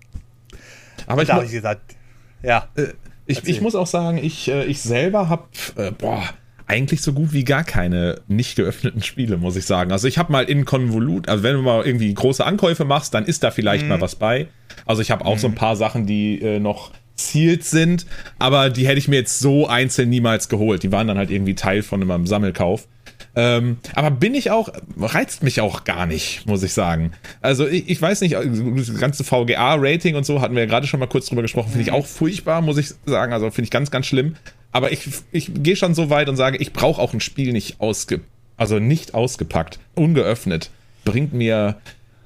[1.08, 1.96] Aber ich, da ich gesagt,
[2.44, 2.68] ja.
[2.76, 2.94] Äh,
[3.26, 6.24] ich, ich, muss auch sagen, ich, äh, ich selber habe, äh, boah,
[6.68, 9.92] eigentlich so gut wie gar keine nicht geöffneten Spiele, muss ich sagen.
[9.92, 13.26] Also ich habe mal in Konvolut, also wenn du mal irgendwie große Ankäufe machst, dann
[13.26, 13.90] ist da vielleicht mhm.
[13.90, 14.48] mal was bei.
[14.86, 15.40] Also ich habe auch mhm.
[15.40, 18.06] so ein paar Sachen, die äh, noch zielt sind,
[18.38, 20.84] aber die hätte ich mir jetzt so einzeln niemals geholt.
[20.84, 22.88] Die waren dann halt irgendwie Teil von einem Sammelkauf.
[23.36, 24.70] Ähm, aber bin ich auch,
[25.00, 27.12] reizt mich auch gar nicht, muss ich sagen.
[27.42, 31.00] Also ich, ich weiß nicht, das ganze VGA-Rating und so hatten wir ja gerade schon
[31.00, 33.34] mal kurz drüber gesprochen, finde ich auch furchtbar, muss ich sagen.
[33.34, 34.36] Also finde ich ganz, ganz schlimm.
[34.72, 37.80] Aber ich, ich gehe schon so weit und sage, ich brauche auch ein Spiel nicht
[37.80, 38.22] ausge,
[38.58, 40.72] also nicht ausgepackt, ungeöffnet.
[41.06, 41.78] Bringt mir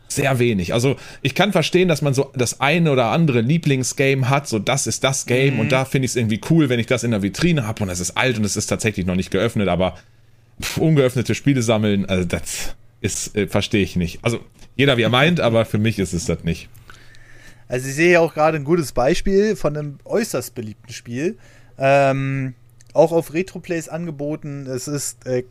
[0.08, 0.74] sehr wenig.
[0.74, 4.88] Also ich kann verstehen, dass man so das eine oder andere Lieblingsgame hat, so das
[4.88, 5.60] ist das Game mhm.
[5.62, 7.90] und da finde ich es irgendwie cool, wenn ich das in der Vitrine habe und
[7.90, 9.96] es ist alt und es ist tatsächlich noch nicht geöffnet, aber
[10.78, 14.20] ungeöffnete Spiele sammeln, also das ist, äh, verstehe ich nicht.
[14.24, 14.40] Also
[14.76, 16.70] jeder wie er meint, aber für mich ist es das nicht.
[17.68, 21.38] Also ich sehe ja auch gerade ein gutes Beispiel von einem äußerst beliebten Spiel.
[21.78, 22.54] Ähm,
[22.94, 24.68] auch auf Retroplays angeboten.
[24.68, 25.44] Es ist äh,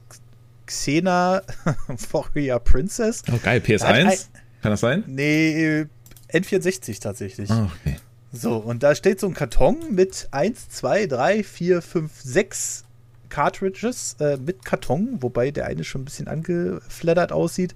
[0.67, 1.43] Xena
[2.13, 3.23] Warrior Princess.
[3.33, 4.29] Oh geil, PS1?
[4.63, 5.05] Kann das sein?
[5.07, 5.87] Nee,
[6.33, 7.51] N64 tatsächlich.
[7.51, 7.97] Oh, okay.
[8.33, 12.85] So, und da steht so ein Karton mit 1, 2, 3, 4, 5, 6
[13.31, 17.75] Cartridges äh, mit Karton, wobei der eine schon ein bisschen angeflattert aussieht.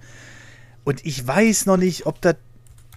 [0.84, 2.36] Und ich weiß noch nicht, ob das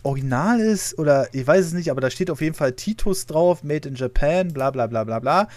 [0.03, 3.63] original ist oder ich weiß es nicht, aber da steht auf jeden Fall Titus drauf,
[3.63, 5.47] Made in Japan, bla bla bla bla bla.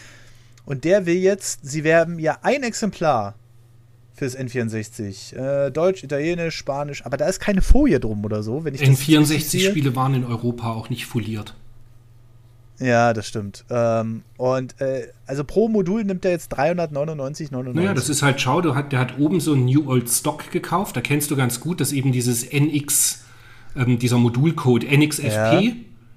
[0.64, 3.34] Und der will jetzt, sie werden ja ein Exemplar
[4.12, 5.34] fürs N64.
[5.34, 8.64] Äh, Deutsch, Italienisch, Spanisch, aber da ist keine Folie drum oder so.
[8.64, 11.54] Wenn ich N64-Spiele waren in Europa auch nicht foliert.
[12.80, 13.64] Ja, das stimmt.
[13.70, 17.74] Ähm, und äh, also pro Modul nimmt er jetzt 399,99.
[17.74, 20.50] Naja, das ist halt, schau, der hat, der hat oben so ein New Old Stock
[20.50, 20.96] gekauft.
[20.96, 23.24] Da kennst du ganz gut, dass eben dieses NX,
[23.76, 25.72] ähm, dieser Modulcode NXFP, ja.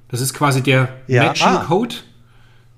[0.08, 1.26] das ist quasi der ja.
[1.26, 2.04] Matching-Code, ah.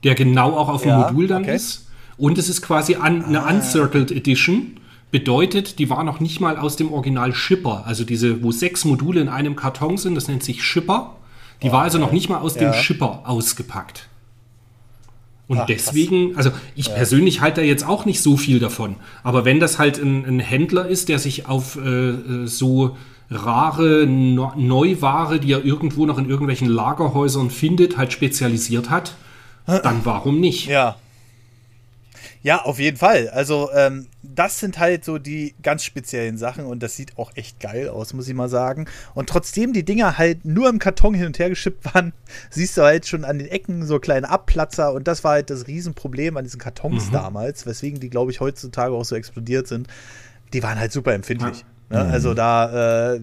[0.03, 1.55] der genau auch auf dem ja, Modul dann okay.
[1.55, 1.87] ist.
[2.17, 3.51] Und es ist quasi an, eine ah.
[3.51, 4.79] Uncircled Edition.
[5.11, 7.85] Bedeutet, die war noch nicht mal aus dem Original Shipper.
[7.85, 11.15] Also diese, wo sechs Module in einem Karton sind, das nennt sich Shipper.
[11.65, 12.61] Die war also noch nicht mal aus ja.
[12.61, 14.07] dem Schipper ausgepackt.
[15.47, 16.45] Und Ach, deswegen, krass.
[16.45, 16.93] also ich ja.
[16.93, 18.97] persönlich halte da jetzt auch nicht so viel davon.
[19.23, 22.95] Aber wenn das halt ein, ein Händler ist, der sich auf äh, äh so
[23.31, 29.15] rare no Neuware, die er irgendwo noch in irgendwelchen Lagerhäusern findet, halt spezialisiert hat,
[29.65, 30.67] dann warum nicht?
[30.67, 30.97] Ja.
[32.45, 33.27] Ja, auf jeden Fall.
[33.29, 37.59] Also, ähm, das sind halt so die ganz speziellen Sachen und das sieht auch echt
[37.59, 38.85] geil aus, muss ich mal sagen.
[39.15, 42.13] Und trotzdem die Dinger halt nur im Karton hin und her geschippt waren,
[42.51, 45.65] siehst du halt schon an den Ecken so kleine Abplatzer und das war halt das
[45.65, 47.13] Riesenproblem an diesen Kartons mhm.
[47.13, 49.87] damals, weswegen die, glaube ich, heutzutage auch so explodiert sind.
[50.53, 51.61] Die waren halt super empfindlich.
[51.61, 51.65] Ja.
[51.89, 52.03] Ne?
[52.03, 52.11] Mhm.
[52.11, 53.21] Also da, äh,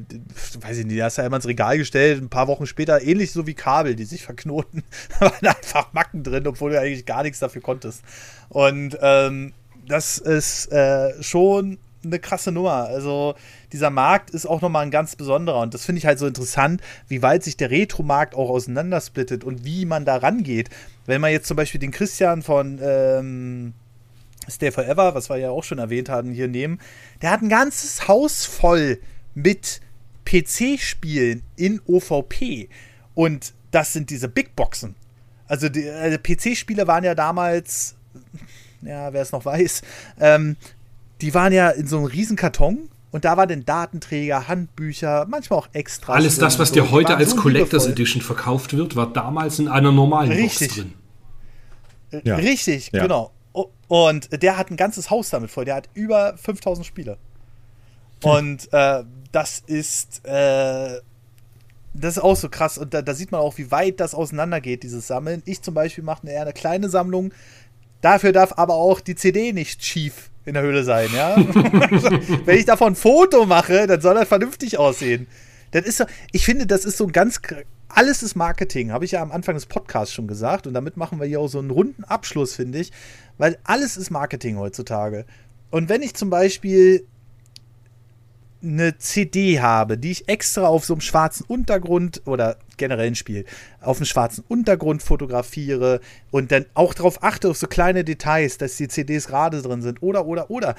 [0.61, 3.03] weiß ich nicht, da hast du ja immer ins Regal gestellt, ein paar Wochen später,
[3.03, 4.83] ähnlich so wie Kabel, die sich verknoten,
[5.19, 8.03] waren einfach Macken drin, obwohl du eigentlich gar nichts dafür konntest.
[8.49, 9.53] Und ähm,
[9.87, 12.85] das ist äh, schon eine krasse Nummer.
[12.87, 13.35] Also
[13.73, 16.81] dieser Markt ist auch nochmal ein ganz besonderer und das finde ich halt so interessant,
[17.09, 20.69] wie weit sich der Retro-Markt auch auseinandersplittet und wie man da rangeht.
[21.07, 23.75] Wenn man jetzt zum Beispiel den Christian von ähm,
[24.51, 26.81] Stay Forever, was wir ja auch schon erwähnt hatten, hier nehmen,
[27.21, 28.99] der hat ein ganzes Haus voll
[29.35, 29.81] mit
[30.25, 32.69] PC-Spielen in OVP.
[33.15, 34.95] Und das sind diese Big Boxen.
[35.47, 37.97] Also die also PC-Spiele waren ja damals,
[38.83, 39.83] ja, wer es noch weiß,
[40.21, 40.57] ähm,
[41.21, 45.59] die waren ja in so einem riesen Karton und da war dann Datenträger, Handbücher, manchmal
[45.59, 46.15] auch extra.
[46.15, 49.93] Alles das, was dir heute als so Collectors Edition verkauft wird, war damals in einer
[49.93, 50.69] normalen Richtig.
[50.69, 52.23] Box drin.
[52.25, 52.37] Ja.
[52.37, 53.03] Richtig, ja.
[53.03, 53.33] genau.
[53.93, 55.67] Und der hat ein ganzes Haus damit voll.
[55.67, 57.19] Der hat über 5000 Spiele.
[58.23, 60.99] Und äh, das ist, äh,
[61.93, 62.79] das ist auch so krass.
[62.79, 65.43] Und da, da, sieht man auch, wie weit das auseinandergeht, dieses Sammeln.
[65.45, 67.35] Ich zum Beispiel mache eher eine kleine Sammlung.
[68.01, 71.37] Dafür darf aber auch die CD nicht schief in der Höhle sein, ja.
[72.47, 75.27] Wenn ich davon ein Foto mache, dann soll das vernünftig aussehen.
[75.73, 77.41] Das ist so, ich finde, das ist so ganz
[77.95, 80.67] alles ist Marketing, habe ich ja am Anfang des Podcasts schon gesagt.
[80.67, 82.93] Und damit machen wir hier auch so einen runden Abschluss, finde ich.
[83.39, 85.27] Weil alles ist Marketing heutzutage.
[85.71, 87.07] Und wenn ich zum Beispiel
[88.63, 93.45] eine CD habe, die ich extra auf so einem schwarzen Untergrund oder generell ein Spiel
[93.81, 96.01] auf einem schwarzen Untergrund fotografiere
[96.31, 100.03] und dann auch darauf achte auf so kleine Details, dass die CDs gerade drin sind
[100.03, 100.77] oder oder oder.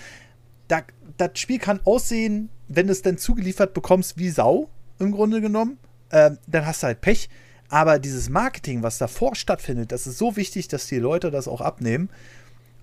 [0.70, 0.84] Da,
[1.18, 5.78] das Spiel kann aussehen, wenn du es dann zugeliefert bekommst, wie Sau im Grunde genommen
[6.14, 7.28] ähm, dann hast du halt Pech.
[7.70, 11.60] Aber dieses Marketing, was davor stattfindet, das ist so wichtig, dass die Leute das auch
[11.60, 12.10] abnehmen.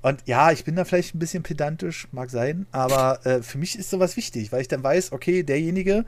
[0.02, 3.78] Und ja, ich bin da vielleicht ein bisschen pedantisch, mag sein, aber äh, für mich
[3.78, 6.04] ist sowas wichtig, weil ich dann weiß, okay, derjenige,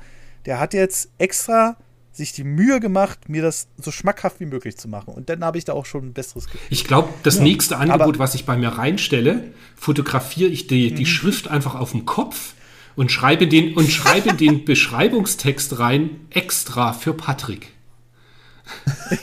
[0.46, 1.76] der hat jetzt extra
[2.10, 5.14] sich die Mühe gemacht, mir das so schmackhaft wie möglich zu machen.
[5.14, 6.60] Und dann habe ich da auch schon ein besseres Gefühl.
[6.70, 11.02] Ich glaube, das ja, nächste Angebot, was ich bei mir reinstelle, fotografiere ich die, die
[11.02, 11.06] mhm.
[11.06, 12.54] Schrift einfach auf dem Kopf
[12.96, 17.68] und schreibe den, und schreibe den Beschreibungstext rein extra für Patrick.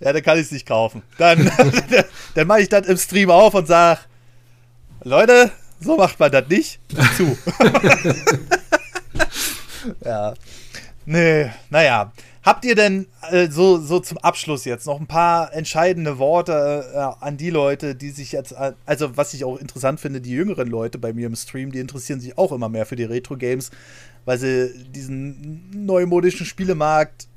[0.00, 1.02] ja, dann kann ich es nicht kaufen.
[1.18, 1.50] Dann,
[2.34, 4.00] dann mache ich das im Stream auf und sage,
[5.02, 5.50] Leute,
[5.80, 6.78] so macht man das nicht.
[7.16, 7.36] Zu.
[10.04, 10.34] ja.
[11.06, 12.12] Nee, naja.
[12.44, 17.24] Habt ihr denn äh, so, so zum Abschluss jetzt noch ein paar entscheidende Worte äh,
[17.24, 20.68] an die Leute, die sich jetzt, äh, also was ich auch interessant finde, die jüngeren
[20.68, 23.70] Leute bei mir im Stream, die interessieren sich auch immer mehr für die Retro-Games,
[24.26, 27.28] weil sie diesen neumodischen Spielemarkt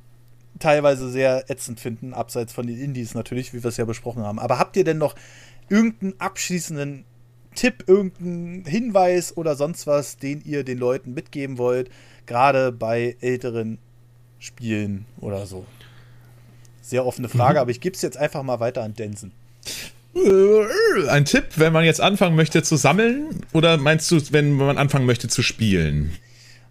[0.59, 4.39] teilweise sehr ätzend finden, abseits von den Indies natürlich, wie wir es ja besprochen haben.
[4.39, 5.15] Aber habt ihr denn noch
[5.69, 7.05] irgendeinen abschließenden
[7.55, 11.89] Tipp, irgendeinen Hinweis oder sonst was, den ihr den Leuten mitgeben wollt,
[12.25, 13.79] gerade bei älteren
[14.39, 15.65] spielen oder so?
[16.81, 17.61] Sehr offene Frage, mhm.
[17.61, 19.31] aber ich gebe es jetzt einfach mal weiter an Densen.
[21.09, 25.05] Ein Tipp, wenn man jetzt anfangen möchte zu sammeln oder meinst du, wenn man anfangen
[25.05, 26.15] möchte zu spielen?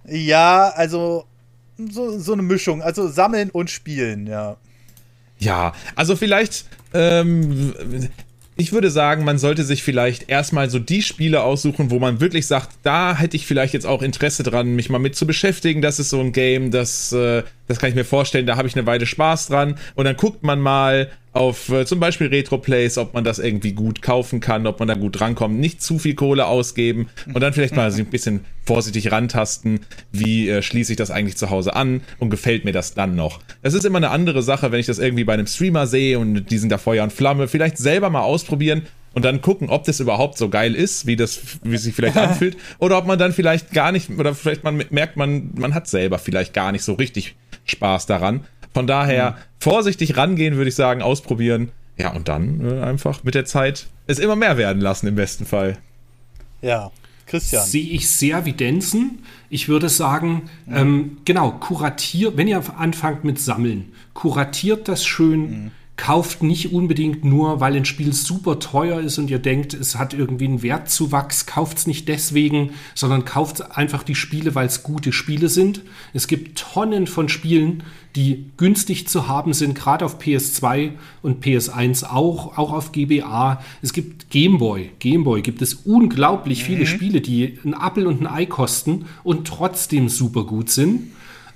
[0.04, 1.26] Ja, also
[1.90, 4.56] so, so eine Mischung, also sammeln und spielen, ja.
[5.38, 6.64] Ja, also vielleicht
[6.94, 7.74] ähm,
[8.58, 12.46] ich würde sagen, man sollte sich vielleicht erstmal so die Spiele aussuchen, wo man wirklich
[12.46, 15.82] sagt, da hätte ich vielleicht jetzt auch Interesse dran, mich mal mit zu beschäftigen.
[15.82, 18.74] Das ist so ein Game, das, äh, das kann ich mir vorstellen, da habe ich
[18.74, 19.76] eine Weile Spaß dran.
[19.94, 24.00] Und dann guckt man mal, auf äh, zum Beispiel Retro-Plays, ob man das irgendwie gut
[24.00, 27.76] kaufen kann, ob man da gut rankommt, nicht zu viel Kohle ausgeben und dann vielleicht
[27.76, 29.80] mal so ein bisschen vorsichtig rantasten,
[30.12, 33.40] wie äh, schließe ich das eigentlich zu Hause an und gefällt mir das dann noch.
[33.62, 36.50] Das ist immer eine andere Sache, wenn ich das irgendwie bei einem Streamer sehe und
[36.50, 38.82] die sind da Feuer und Flamme, vielleicht selber mal ausprobieren
[39.12, 42.16] und dann gucken, ob das überhaupt so geil ist, wie das, wie es sich vielleicht
[42.18, 45.86] anfühlt, oder ob man dann vielleicht gar nicht, oder vielleicht man merkt man, man hat
[45.86, 47.36] selber vielleicht gar nicht so richtig
[47.66, 48.44] Spaß daran
[48.76, 49.34] von daher mhm.
[49.58, 51.70] vorsichtig rangehen, würde ich sagen, ausprobieren.
[51.96, 55.46] Ja, und dann äh, einfach mit der Zeit es immer mehr werden lassen, im besten
[55.46, 55.78] Fall.
[56.60, 56.90] Ja,
[57.24, 57.64] Christian.
[57.64, 59.20] Sehe ich sehr wie Denzen.
[59.48, 60.76] Ich würde sagen, mhm.
[60.76, 65.70] ähm, genau, kuratiert, wenn ihr anfangt mit Sammeln, kuratiert das schön, mhm.
[65.96, 70.12] kauft nicht unbedingt nur, weil ein Spiel super teuer ist und ihr denkt, es hat
[70.12, 75.12] irgendwie einen Wertzuwachs, kauft es nicht deswegen, sondern kauft einfach die Spiele, weil es gute
[75.12, 75.80] Spiele sind.
[76.12, 77.82] Es gibt Tonnen von Spielen,
[78.16, 83.62] die günstig zu haben sind, gerade auf PS2 und PS1 auch, auch auf GBA.
[83.82, 84.90] Es gibt Gameboy.
[84.98, 86.66] Gameboy gibt es unglaublich mhm.
[86.66, 91.12] viele Spiele, die ein Apple und ein Ei kosten und trotzdem super gut sind.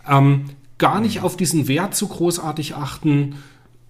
[0.06, 3.36] Ähm, gar nicht auf diesen Wert so großartig achten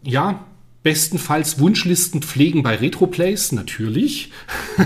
[0.03, 0.45] ja,
[0.83, 4.31] bestenfalls Wunschlisten pflegen bei Retroplays, natürlich.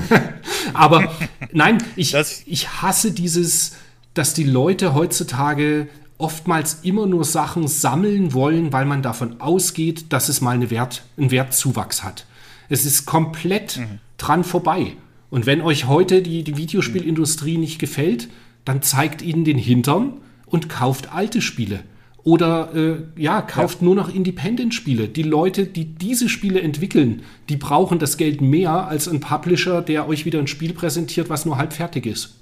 [0.74, 1.12] Aber
[1.52, 2.16] nein, ich,
[2.46, 3.76] ich hasse dieses,
[4.14, 5.88] dass die Leute heutzutage
[6.18, 11.02] oftmals immer nur Sachen sammeln wollen, weil man davon ausgeht, dass es mal eine Wert,
[11.16, 12.26] einen Wertzuwachs hat.
[12.68, 13.98] Es ist komplett mhm.
[14.16, 14.96] dran vorbei.
[15.30, 18.28] Und wenn euch heute die, die Videospielindustrie nicht gefällt,
[18.64, 20.14] dann zeigt ihnen den Hintern
[20.46, 21.80] und kauft alte Spiele.
[22.22, 23.84] Oder äh, ja, kauft ja.
[23.84, 25.08] nur noch Independent-Spiele.
[25.08, 30.08] Die Leute, die diese Spiele entwickeln, die brauchen das Geld mehr als ein Publisher, der
[30.08, 32.36] euch wieder ein Spiel präsentiert, was nur halb fertig ist.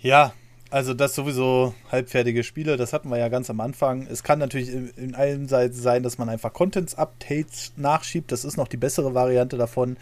[0.00, 0.32] Ja,
[0.70, 4.06] also das sowieso halbfertige Spiele, das hatten wir ja ganz am Anfang.
[4.10, 8.30] Es kann natürlich in, in allen Seiten sein, dass man einfach Contents-Updates nachschiebt.
[8.32, 9.96] Das ist noch die bessere Variante davon.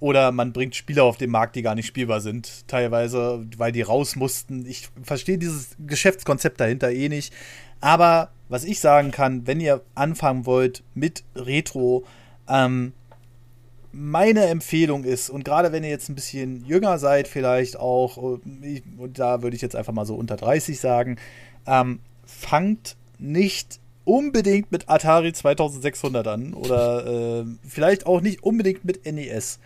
[0.00, 3.82] Oder man bringt Spiele auf den Markt, die gar nicht spielbar sind, teilweise, weil die
[3.82, 4.66] raus mussten.
[4.66, 7.32] Ich verstehe dieses Geschäftskonzept dahinter eh nicht.
[7.80, 12.04] Aber was ich sagen kann, wenn ihr anfangen wollt mit Retro,
[12.48, 12.92] ähm,
[13.92, 18.42] meine Empfehlung ist, und gerade wenn ihr jetzt ein bisschen jünger seid, vielleicht auch, und
[19.14, 21.16] da würde ich jetzt einfach mal so unter 30 sagen,
[21.66, 29.04] ähm, fangt nicht unbedingt mit Atari 2600 an oder äh, vielleicht auch nicht unbedingt mit
[29.06, 29.60] NES.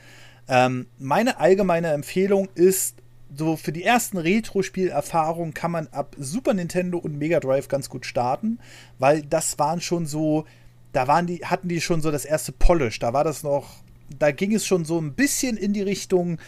[0.48, 2.96] Ähm, meine allgemeine Empfehlung ist,
[3.34, 8.06] so für die ersten Retro-Spielerfahrungen kann man ab Super Nintendo und Mega Drive ganz gut
[8.06, 8.58] starten,
[8.98, 10.44] weil das waren schon so,
[10.92, 13.82] da waren die, hatten die schon so das erste Polish, da war das noch,
[14.18, 16.38] da ging es schon so ein bisschen in die Richtung,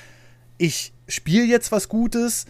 [0.59, 2.47] ich spiele jetzt was Gutes,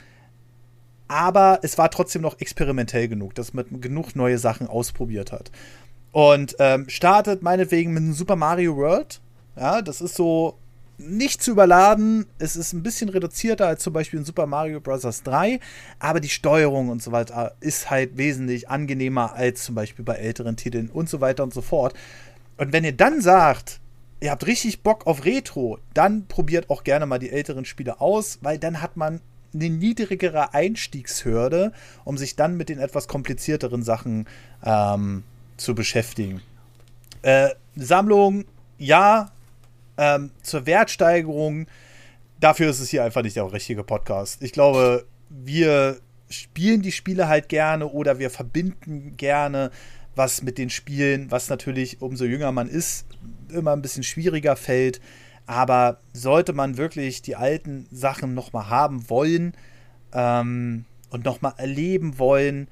[1.09, 5.51] aber es war trotzdem noch experimentell genug, dass man genug neue Sachen ausprobiert hat.
[6.13, 9.21] Und ähm, startet meinetwegen mit einem Super Mario World.
[9.57, 10.59] Ja, das ist so
[10.99, 12.27] nicht zu überladen.
[12.39, 15.23] Es ist ein bisschen reduzierter als zum Beispiel in Super Mario Bros.
[15.23, 15.61] 3,
[15.99, 20.57] aber die Steuerung und so weiter ist halt wesentlich angenehmer als zum Beispiel bei älteren
[20.57, 21.95] Titeln und so weiter und so fort.
[22.57, 23.81] Und wenn ihr dann sagt,
[24.21, 28.39] ihr habt richtig Bock auf Retro, dann probiert auch gerne mal die älteren Spiele aus,
[28.43, 29.21] weil dann hat man
[29.55, 31.73] eine niedrigere Einstiegshürde,
[32.05, 34.27] um sich dann mit den etwas komplizierteren Sachen
[34.65, 35.25] ähm,
[35.57, 36.43] zu beschäftigen.
[37.23, 38.45] Äh, Sammlung,
[38.79, 39.31] ja,
[39.97, 41.67] ähm, zur Wertsteigerung,
[42.41, 44.43] dafür ist es hier einfach nicht der richtige Podcast.
[44.43, 45.99] Ich glaube, wir
[46.31, 49.71] spielen die Spiele halt gerne oder wir verbinden gerne
[50.19, 53.07] was mit den Spielen, was natürlich, umso jünger man ist,
[53.51, 55.01] immer ein bisschen schwieriger fällt.
[55.47, 59.55] Aber sollte man wirklich die alten Sachen nochmal haben wollen
[60.13, 62.69] ähm, und nochmal erleben wollen,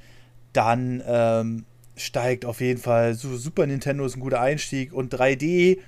[0.52, 1.64] dann ähm,
[1.96, 5.78] steigt auf jeden Fall Super Nintendo ist ein guter Einstieg und 3D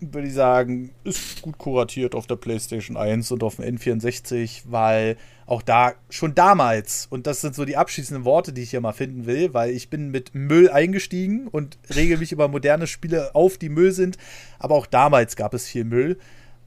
[0.00, 5.16] würde ich sagen, ist gut kuratiert auf der PlayStation 1 und auf dem N64, weil
[5.46, 8.92] auch da schon damals, und das sind so die abschließenden Worte, die ich hier mal
[8.92, 13.58] finden will, weil ich bin mit Müll eingestiegen und rege mich über moderne Spiele auf,
[13.58, 14.16] die Müll sind,
[14.58, 16.18] aber auch damals gab es viel Müll.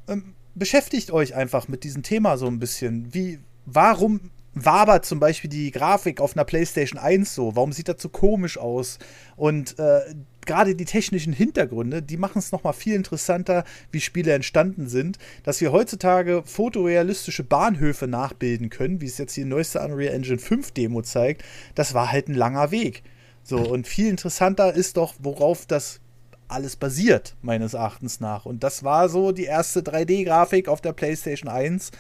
[0.07, 3.13] Ähm, beschäftigt euch einfach mit diesem Thema so ein bisschen.
[3.13, 7.55] Wie, warum wabert zum Beispiel die Grafik auf einer PlayStation 1 so?
[7.55, 8.99] Warum sieht das so komisch aus?
[9.35, 10.01] Und äh,
[10.45, 15.17] gerade die technischen Hintergründe, die machen es nochmal viel interessanter, wie Spiele entstanden sind.
[15.43, 20.71] Dass wir heutzutage fotorealistische Bahnhöfe nachbilden können, wie es jetzt die neueste Unreal Engine 5
[20.71, 21.43] Demo zeigt,
[21.75, 23.03] das war halt ein langer Weg.
[23.43, 25.99] So, und viel interessanter ist doch, worauf das
[26.47, 28.45] alles basiert, meines Erachtens nach.
[28.45, 31.91] Und das war so die erste 3D-Grafik auf der PlayStation 1,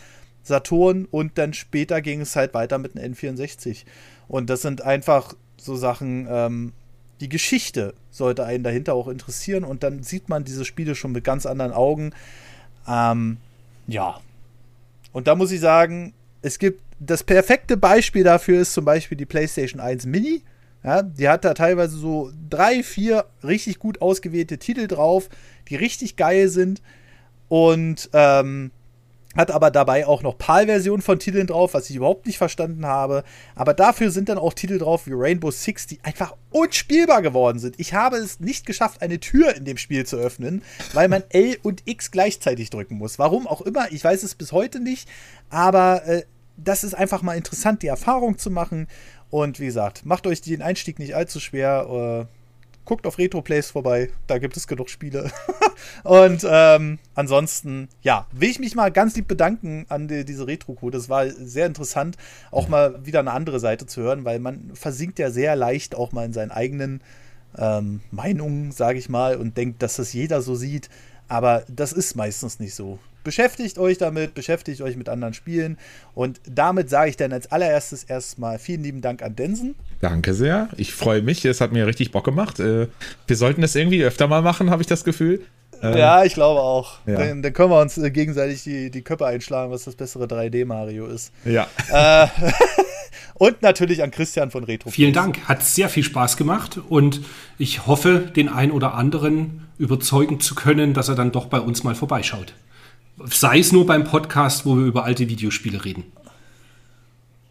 [0.43, 3.85] Saturn und dann später ging es halt weiter mit dem N64.
[4.27, 6.73] Und das sind einfach so Sachen, ähm,
[7.21, 11.23] die Geschichte sollte einen dahinter auch interessieren und dann sieht man diese Spiele schon mit
[11.23, 12.11] ganz anderen Augen.
[12.87, 13.37] Ähm,
[13.87, 14.19] ja.
[15.13, 19.25] Und da muss ich sagen, es gibt das perfekte Beispiel dafür ist zum Beispiel die
[19.25, 20.41] PlayStation 1 Mini.
[20.83, 25.29] Ja, die hat da teilweise so drei, vier richtig gut ausgewählte Titel drauf,
[25.69, 26.81] die richtig geil sind.
[27.47, 28.71] Und ähm,
[29.35, 33.23] hat aber dabei auch noch PAL-Versionen von Titeln drauf, was ich überhaupt nicht verstanden habe.
[33.55, 37.79] Aber dafür sind dann auch Titel drauf wie Rainbow Six, die einfach unspielbar geworden sind.
[37.79, 41.57] Ich habe es nicht geschafft, eine Tür in dem Spiel zu öffnen, weil man L
[41.63, 43.19] und X gleichzeitig drücken muss.
[43.19, 45.09] Warum auch immer, ich weiß es bis heute nicht.
[45.49, 46.23] Aber äh,
[46.57, 48.87] das ist einfach mal interessant, die Erfahrung zu machen.
[49.29, 52.27] Und wie gesagt, macht euch den Einstieg nicht allzu schwer.
[52.29, 52.42] Äh,
[52.85, 55.31] guckt auf RetroPlays vorbei, da gibt es genug Spiele.
[56.03, 60.89] und ähm, ansonsten, ja, will ich mich mal ganz lieb bedanken an die, diese Retro-Crew.
[60.89, 62.17] Das war sehr interessant,
[62.51, 66.11] auch mal wieder eine andere Seite zu hören, weil man versinkt ja sehr leicht auch
[66.11, 67.01] mal in seinen eigenen
[67.57, 70.89] ähm, Meinungen, sage ich mal, und denkt, dass das jeder so sieht.
[71.27, 72.99] Aber das ist meistens nicht so.
[73.23, 75.77] Beschäftigt euch damit, beschäftigt euch mit anderen Spielen.
[76.13, 79.75] Und damit sage ich dann als allererstes erstmal vielen lieben Dank an Densen.
[80.01, 80.69] Danke sehr.
[80.77, 81.45] Ich freue mich.
[81.45, 82.59] Es hat mir richtig Bock gemacht.
[82.59, 82.87] Äh,
[83.27, 85.41] wir sollten das irgendwie öfter mal machen, habe ich das Gefühl.
[85.83, 86.99] Äh, ja, ich glaube auch.
[87.05, 87.15] Ja.
[87.15, 91.07] Dann, dann, können wir uns äh, gegenseitig die, die Köpfe einschlagen, was das bessere 3D-Mario
[91.07, 91.31] ist.
[91.45, 91.67] Ja.
[91.91, 92.27] Äh,
[93.33, 94.89] und natürlich an Christian von Retro.
[94.89, 95.39] Vielen Dank.
[95.47, 97.21] Hat sehr viel Spaß gemacht und
[97.57, 101.83] ich hoffe, den einen oder anderen überzeugen zu können, dass er dann doch bei uns
[101.83, 102.53] mal vorbeischaut.
[103.25, 106.03] Sei es nur beim Podcast, wo wir über alte Videospiele reden.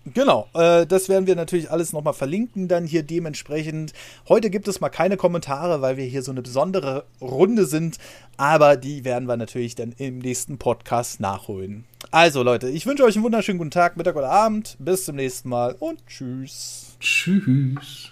[0.04, 3.92] Genau, äh, das werden wir natürlich alles nochmal verlinken, dann hier dementsprechend.
[4.28, 7.98] Heute gibt es mal keine Kommentare, weil wir hier so eine besondere Runde sind,
[8.36, 11.84] aber die werden wir natürlich dann im nächsten Podcast nachholen.
[12.10, 14.76] Also Leute, ich wünsche euch einen wunderschönen guten Tag, Mittag oder Abend.
[14.80, 16.96] Bis zum nächsten Mal und tschüss.
[16.98, 18.10] Tschüss.